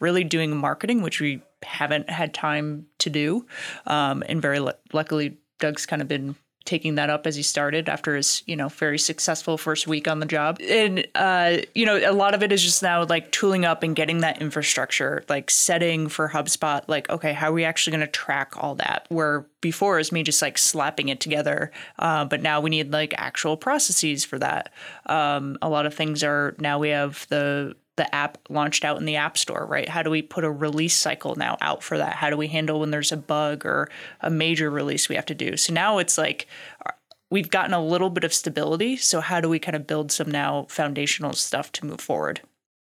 really 0.00 0.24
doing 0.24 0.56
marketing, 0.56 1.02
which 1.02 1.20
we 1.20 1.42
haven't 1.62 2.10
had 2.10 2.34
time 2.34 2.86
to 2.98 3.10
do. 3.10 3.46
Um, 3.86 4.24
and 4.28 4.42
very 4.42 4.60
luckily, 4.92 5.38
Doug's 5.58 5.86
kind 5.86 6.02
of 6.02 6.08
been 6.08 6.34
taking 6.64 6.96
that 6.96 7.10
up 7.10 7.26
as 7.26 7.36
he 7.36 7.42
started 7.42 7.88
after 7.88 8.16
his 8.16 8.42
you 8.46 8.54
know 8.54 8.68
very 8.68 8.98
successful 8.98 9.56
first 9.56 9.86
week 9.86 10.06
on 10.06 10.20
the 10.20 10.26
job. 10.26 10.58
And 10.60 11.06
uh, 11.14 11.58
you 11.74 11.86
know 11.86 11.96
a 11.98 12.12
lot 12.12 12.34
of 12.34 12.42
it 12.42 12.52
is 12.52 12.62
just 12.62 12.82
now 12.82 13.04
like 13.04 13.32
tooling 13.32 13.64
up 13.64 13.82
and 13.82 13.96
getting 13.96 14.20
that 14.20 14.40
infrastructure 14.40 15.24
like 15.28 15.50
setting 15.50 16.08
for 16.08 16.28
HubSpot 16.28 16.82
like 16.86 17.08
okay 17.10 17.32
how 17.32 17.50
are 17.50 17.52
we 17.52 17.64
actually 17.64 17.96
going 17.96 18.06
to 18.06 18.12
track 18.12 18.54
all 18.56 18.74
that? 18.76 19.06
Where 19.08 19.46
before 19.60 19.98
is 19.98 20.12
me 20.12 20.22
just 20.22 20.42
like 20.42 20.58
slapping 20.58 21.08
it 21.08 21.20
together 21.20 21.70
uh, 21.98 22.24
but 22.24 22.42
now 22.42 22.60
we 22.60 22.70
need 22.70 22.92
like 22.92 23.14
actual 23.16 23.56
processes 23.56 24.24
for 24.24 24.38
that. 24.38 24.72
Um, 25.06 25.58
a 25.62 25.68
lot 25.68 25.86
of 25.86 25.94
things 25.94 26.22
are 26.22 26.54
now 26.58 26.78
we 26.78 26.90
have 26.90 27.26
the 27.28 27.74
the 28.00 28.14
app 28.14 28.38
launched 28.48 28.82
out 28.82 28.96
in 28.96 29.04
the 29.04 29.16
app 29.16 29.36
store, 29.36 29.66
right? 29.66 29.86
How 29.86 30.02
do 30.02 30.08
we 30.08 30.22
put 30.22 30.42
a 30.42 30.50
release 30.50 30.96
cycle 30.96 31.34
now 31.34 31.58
out 31.60 31.82
for 31.82 31.98
that? 31.98 32.14
How 32.14 32.30
do 32.30 32.36
we 32.38 32.48
handle 32.48 32.80
when 32.80 32.90
there's 32.90 33.12
a 33.12 33.16
bug 33.18 33.66
or 33.66 33.90
a 34.22 34.30
major 34.30 34.70
release 34.70 35.06
we 35.06 35.16
have 35.16 35.26
to 35.26 35.34
do? 35.34 35.58
So 35.58 35.74
now 35.74 35.98
it's 35.98 36.16
like 36.16 36.46
uh, 36.86 36.92
we've 37.30 37.50
gotten 37.50 37.74
a 37.74 37.84
little 37.84 38.08
bit 38.08 38.24
of 38.24 38.32
stability. 38.32 38.96
So 38.96 39.20
how 39.20 39.42
do 39.42 39.50
we 39.50 39.58
kind 39.58 39.76
of 39.76 39.86
build 39.86 40.10
some 40.10 40.30
now 40.30 40.64
foundational 40.70 41.34
stuff 41.34 41.72
to 41.72 41.84
move 41.84 42.00
forward? 42.00 42.40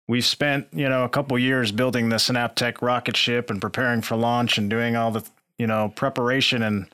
We've 0.07 0.23
spent, 0.23 0.67
you 0.71 0.87
know, 0.87 1.03
a 1.03 1.09
couple 1.09 1.37
years 1.37 1.73
building 1.73 2.07
the 2.07 2.15
Synaptech 2.15 2.81
rocket 2.81 3.17
ship 3.17 3.49
and 3.49 3.59
preparing 3.59 4.01
for 4.01 4.15
launch 4.15 4.57
and 4.57 4.69
doing 4.69 4.95
all 4.95 5.11
the, 5.11 5.25
you 5.57 5.67
know, 5.67 5.91
preparation 5.93 6.63
and 6.63 6.87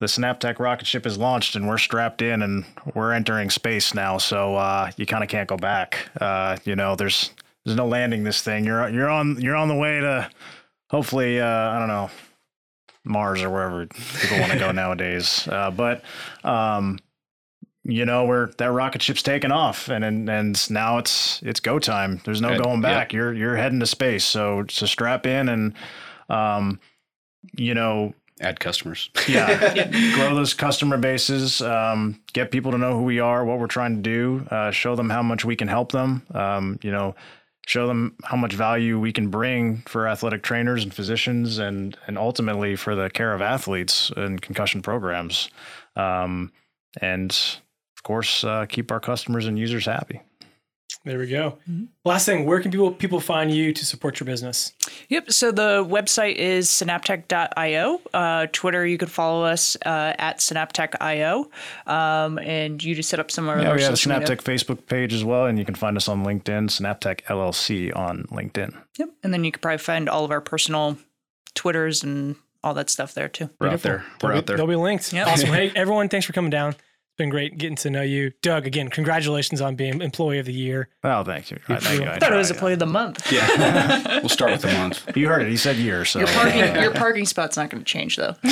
the 0.00 0.06
Synaptech 0.06 0.58
rocket 0.58 0.86
ship 0.86 1.06
is 1.06 1.16
launched 1.16 1.56
and 1.56 1.68
we're 1.68 1.78
strapped 1.78 2.20
in 2.20 2.42
and 2.42 2.64
we're 2.94 3.12
entering 3.12 3.50
space 3.50 3.94
now. 3.94 4.18
So 4.18 4.56
uh, 4.56 4.90
you 4.96 5.06
kind 5.06 5.22
of 5.22 5.30
can't 5.30 5.48
go 5.48 5.56
back. 5.56 6.08
Uh, 6.20 6.56
you 6.64 6.76
know, 6.76 6.96
there's 6.96 7.30
there's 7.64 7.76
no 7.76 7.86
landing 7.86 8.24
this 8.24 8.42
thing. 8.42 8.64
You're 8.64 8.88
you're 8.88 9.08
on 9.08 9.40
you're 9.40 9.56
on 9.56 9.68
the 9.68 9.74
way 9.74 10.00
to 10.00 10.28
hopefully 10.90 11.40
uh, 11.40 11.46
I 11.46 11.78
don't 11.78 11.88
know 11.88 12.10
Mars 13.04 13.42
or 13.42 13.50
wherever 13.50 13.86
people 13.86 14.40
want 14.40 14.52
to 14.52 14.58
go 14.58 14.72
nowadays. 14.72 15.46
Uh, 15.48 15.70
but 15.70 16.02
um, 16.42 16.98
you 17.84 18.04
know, 18.04 18.24
we're 18.24 18.50
that 18.58 18.72
rocket 18.72 19.02
ship's 19.02 19.22
taken 19.22 19.52
off 19.52 19.88
and 19.88 20.04
and, 20.04 20.28
and 20.28 20.70
now 20.70 20.98
it's 20.98 21.40
it's 21.42 21.60
go 21.60 21.78
time. 21.78 22.20
There's 22.24 22.40
no 22.40 22.58
going 22.58 22.80
back. 22.80 23.12
You're 23.12 23.32
you're 23.32 23.56
heading 23.56 23.80
to 23.80 23.86
space. 23.86 24.24
So 24.24 24.64
so 24.68 24.86
strap 24.86 25.26
in 25.26 25.48
and 25.48 25.74
um, 26.28 26.80
you 27.56 27.74
know 27.74 28.14
add 28.44 28.60
customers. 28.60 29.10
yeah. 29.28 29.88
grow 30.14 30.34
those 30.34 30.54
customer 30.54 30.98
bases, 30.98 31.60
um, 31.60 32.20
get 32.32 32.50
people 32.50 32.72
to 32.72 32.78
know 32.78 32.96
who 32.96 33.04
we 33.04 33.20
are, 33.20 33.44
what 33.44 33.58
we're 33.58 33.66
trying 33.66 33.96
to 33.96 34.02
do, 34.02 34.46
uh, 34.50 34.70
show 34.70 34.94
them 34.94 35.10
how 35.10 35.22
much 35.22 35.44
we 35.44 35.56
can 35.56 35.68
help 35.68 35.92
them. 35.92 36.22
Um, 36.34 36.78
you 36.82 36.90
know, 36.90 37.14
show 37.66 37.86
them 37.86 38.14
how 38.22 38.36
much 38.36 38.52
value 38.52 38.98
we 38.98 39.12
can 39.12 39.28
bring 39.28 39.78
for 39.86 40.06
athletic 40.06 40.42
trainers 40.42 40.82
and 40.82 40.92
physicians, 40.92 41.58
and 41.58 41.96
and 42.06 42.18
ultimately 42.18 42.76
for 42.76 42.94
the 42.94 43.10
care 43.10 43.34
of 43.34 43.40
athletes 43.40 44.10
and 44.16 44.40
concussion 44.40 44.82
programs, 44.82 45.50
um, 45.96 46.52
and 47.00 47.30
of 47.96 48.02
course 48.02 48.44
uh, 48.44 48.66
keep 48.66 48.92
our 48.92 49.00
customers 49.00 49.46
and 49.46 49.58
users 49.58 49.86
happy. 49.86 50.20
There 51.04 51.18
we 51.18 51.26
go. 51.26 51.58
Mm-hmm. 51.68 51.84
Last 52.06 52.24
thing, 52.24 52.46
where 52.46 52.60
can 52.60 52.70
people 52.70 52.90
people 52.90 53.20
find 53.20 53.50
you 53.50 53.74
to 53.74 53.84
support 53.84 54.18
your 54.20 54.24
business? 54.24 54.72
Yep. 55.10 55.32
So 55.32 55.52
the 55.52 55.84
website 55.84 56.36
is 56.36 56.68
synaptech.io. 56.68 58.00
Uh, 58.14 58.46
Twitter, 58.52 58.86
you 58.86 58.96
can 58.96 59.08
follow 59.08 59.44
us 59.44 59.76
uh, 59.84 60.14
at 60.18 60.38
synaptech.io. 60.38 61.50
Um, 61.86 62.38
and 62.38 62.82
you 62.82 62.94
just 62.94 63.10
set 63.10 63.20
up 63.20 63.30
some 63.30 63.44
of 63.44 63.50
our 63.50 63.62
yeah, 63.62 63.74
we 63.74 63.82
have 63.82 63.92
a 63.92 63.96
Synaptech 63.96 64.42
Facebook 64.42 64.86
page 64.86 65.12
as 65.12 65.24
well, 65.24 65.44
and 65.44 65.58
you 65.58 65.66
can 65.66 65.74
find 65.74 65.98
us 65.98 66.08
on 66.08 66.24
LinkedIn, 66.24 66.70
Synaptech 66.70 67.20
LLC 67.24 67.94
on 67.94 68.24
LinkedIn. 68.24 68.74
Yep. 68.98 69.10
And 69.22 69.34
then 69.34 69.44
you 69.44 69.52
could 69.52 69.60
probably 69.60 69.78
find 69.78 70.08
all 70.08 70.24
of 70.24 70.30
our 70.30 70.40
personal 70.40 70.96
Twitters 71.54 72.02
and 72.02 72.36
all 72.62 72.72
that 72.72 72.88
stuff 72.88 73.12
there 73.12 73.28
too. 73.28 73.50
We're 73.60 73.68
Beautiful. 73.68 73.90
out 73.90 73.98
there. 73.98 74.04
We're 74.22 74.28
they'll 74.30 74.38
out 74.38 74.46
there. 74.46 74.56
They'll 74.56 74.66
be 74.66 74.76
linked. 74.76 75.12
Yep. 75.12 75.26
Awesome. 75.26 75.48
hey, 75.52 75.70
everyone, 75.76 76.08
thanks 76.08 76.24
for 76.24 76.32
coming 76.32 76.50
down 76.50 76.76
been 77.16 77.28
great 77.28 77.58
getting 77.58 77.76
to 77.76 77.90
know 77.90 78.02
you. 78.02 78.32
Doug, 78.42 78.66
again, 78.66 78.88
congratulations 78.88 79.60
on 79.60 79.76
being 79.76 80.00
Employee 80.00 80.38
of 80.38 80.46
the 80.46 80.52
Year. 80.52 80.88
Oh, 81.02 81.22
thank 81.24 81.50
you. 81.50 81.58
I, 81.68 81.76
thank 81.78 82.00
you. 82.00 82.08
I 82.08 82.18
thought 82.18 82.32
it 82.32 82.36
was 82.36 82.50
Employee 82.50 82.72
of 82.74 82.78
the 82.80 82.86
Month. 82.86 83.30
Yeah. 83.32 84.18
we'll 84.20 84.28
start 84.28 84.52
with 84.52 84.62
the 84.62 84.72
month. 84.72 85.02
You 85.16 85.28
heard 85.28 85.42
it. 85.42 85.48
He 85.48 85.56
said 85.56 85.76
year. 85.76 86.04
So 86.04 86.18
Your 86.18 86.28
parking, 86.28 86.82
your 86.82 86.92
parking 86.92 87.24
spot's 87.24 87.56
not 87.56 87.70
going 87.70 87.82
to 87.82 87.84
change, 87.84 88.16
though. 88.16 88.34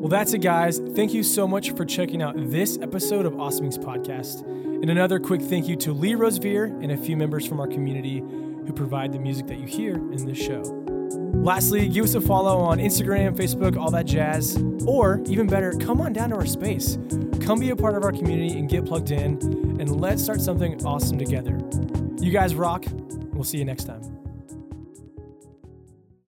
well, 0.00 0.08
that's 0.08 0.32
it, 0.32 0.38
guys. 0.38 0.78
Thank 0.94 1.12
you 1.12 1.22
so 1.22 1.46
much 1.46 1.72
for 1.72 1.84
checking 1.84 2.22
out 2.22 2.34
this 2.50 2.78
episode 2.80 3.26
of 3.26 3.38
Awesome 3.38 3.68
Podcast. 3.68 4.42
And 4.46 4.88
another 4.88 5.20
quick 5.20 5.42
thank 5.42 5.68
you 5.68 5.76
to 5.76 5.92
Lee 5.92 6.14
Rosevere 6.14 6.64
and 6.64 6.92
a 6.92 6.96
few 6.96 7.16
members 7.16 7.46
from 7.46 7.60
our 7.60 7.66
community 7.66 8.20
who 8.20 8.72
provide 8.72 9.12
the 9.12 9.18
music 9.18 9.46
that 9.48 9.58
you 9.58 9.66
hear 9.66 9.94
in 9.94 10.24
this 10.24 10.38
show. 10.38 10.62
Lastly, 11.12 11.88
give 11.88 12.04
us 12.04 12.14
a 12.14 12.20
follow 12.20 12.58
on 12.58 12.78
Instagram, 12.78 13.36
Facebook, 13.36 13.76
all 13.76 13.90
that 13.90 14.06
jazz. 14.06 14.56
Or 14.86 15.22
even 15.26 15.46
better, 15.46 15.72
come 15.72 16.00
on 16.00 16.12
down 16.12 16.30
to 16.30 16.36
our 16.36 16.46
space. 16.46 16.98
Come 17.40 17.60
be 17.60 17.70
a 17.70 17.76
part 17.76 17.96
of 17.96 18.04
our 18.04 18.12
community 18.12 18.58
and 18.58 18.68
get 18.68 18.84
plugged 18.84 19.10
in, 19.10 19.38
and 19.80 20.00
let's 20.00 20.22
start 20.22 20.40
something 20.40 20.84
awesome 20.84 21.18
together. 21.18 21.58
You 22.20 22.30
guys 22.30 22.54
rock. 22.54 22.84
We'll 23.32 23.44
see 23.44 23.58
you 23.58 23.64
next 23.64 23.84
time. 23.84 24.19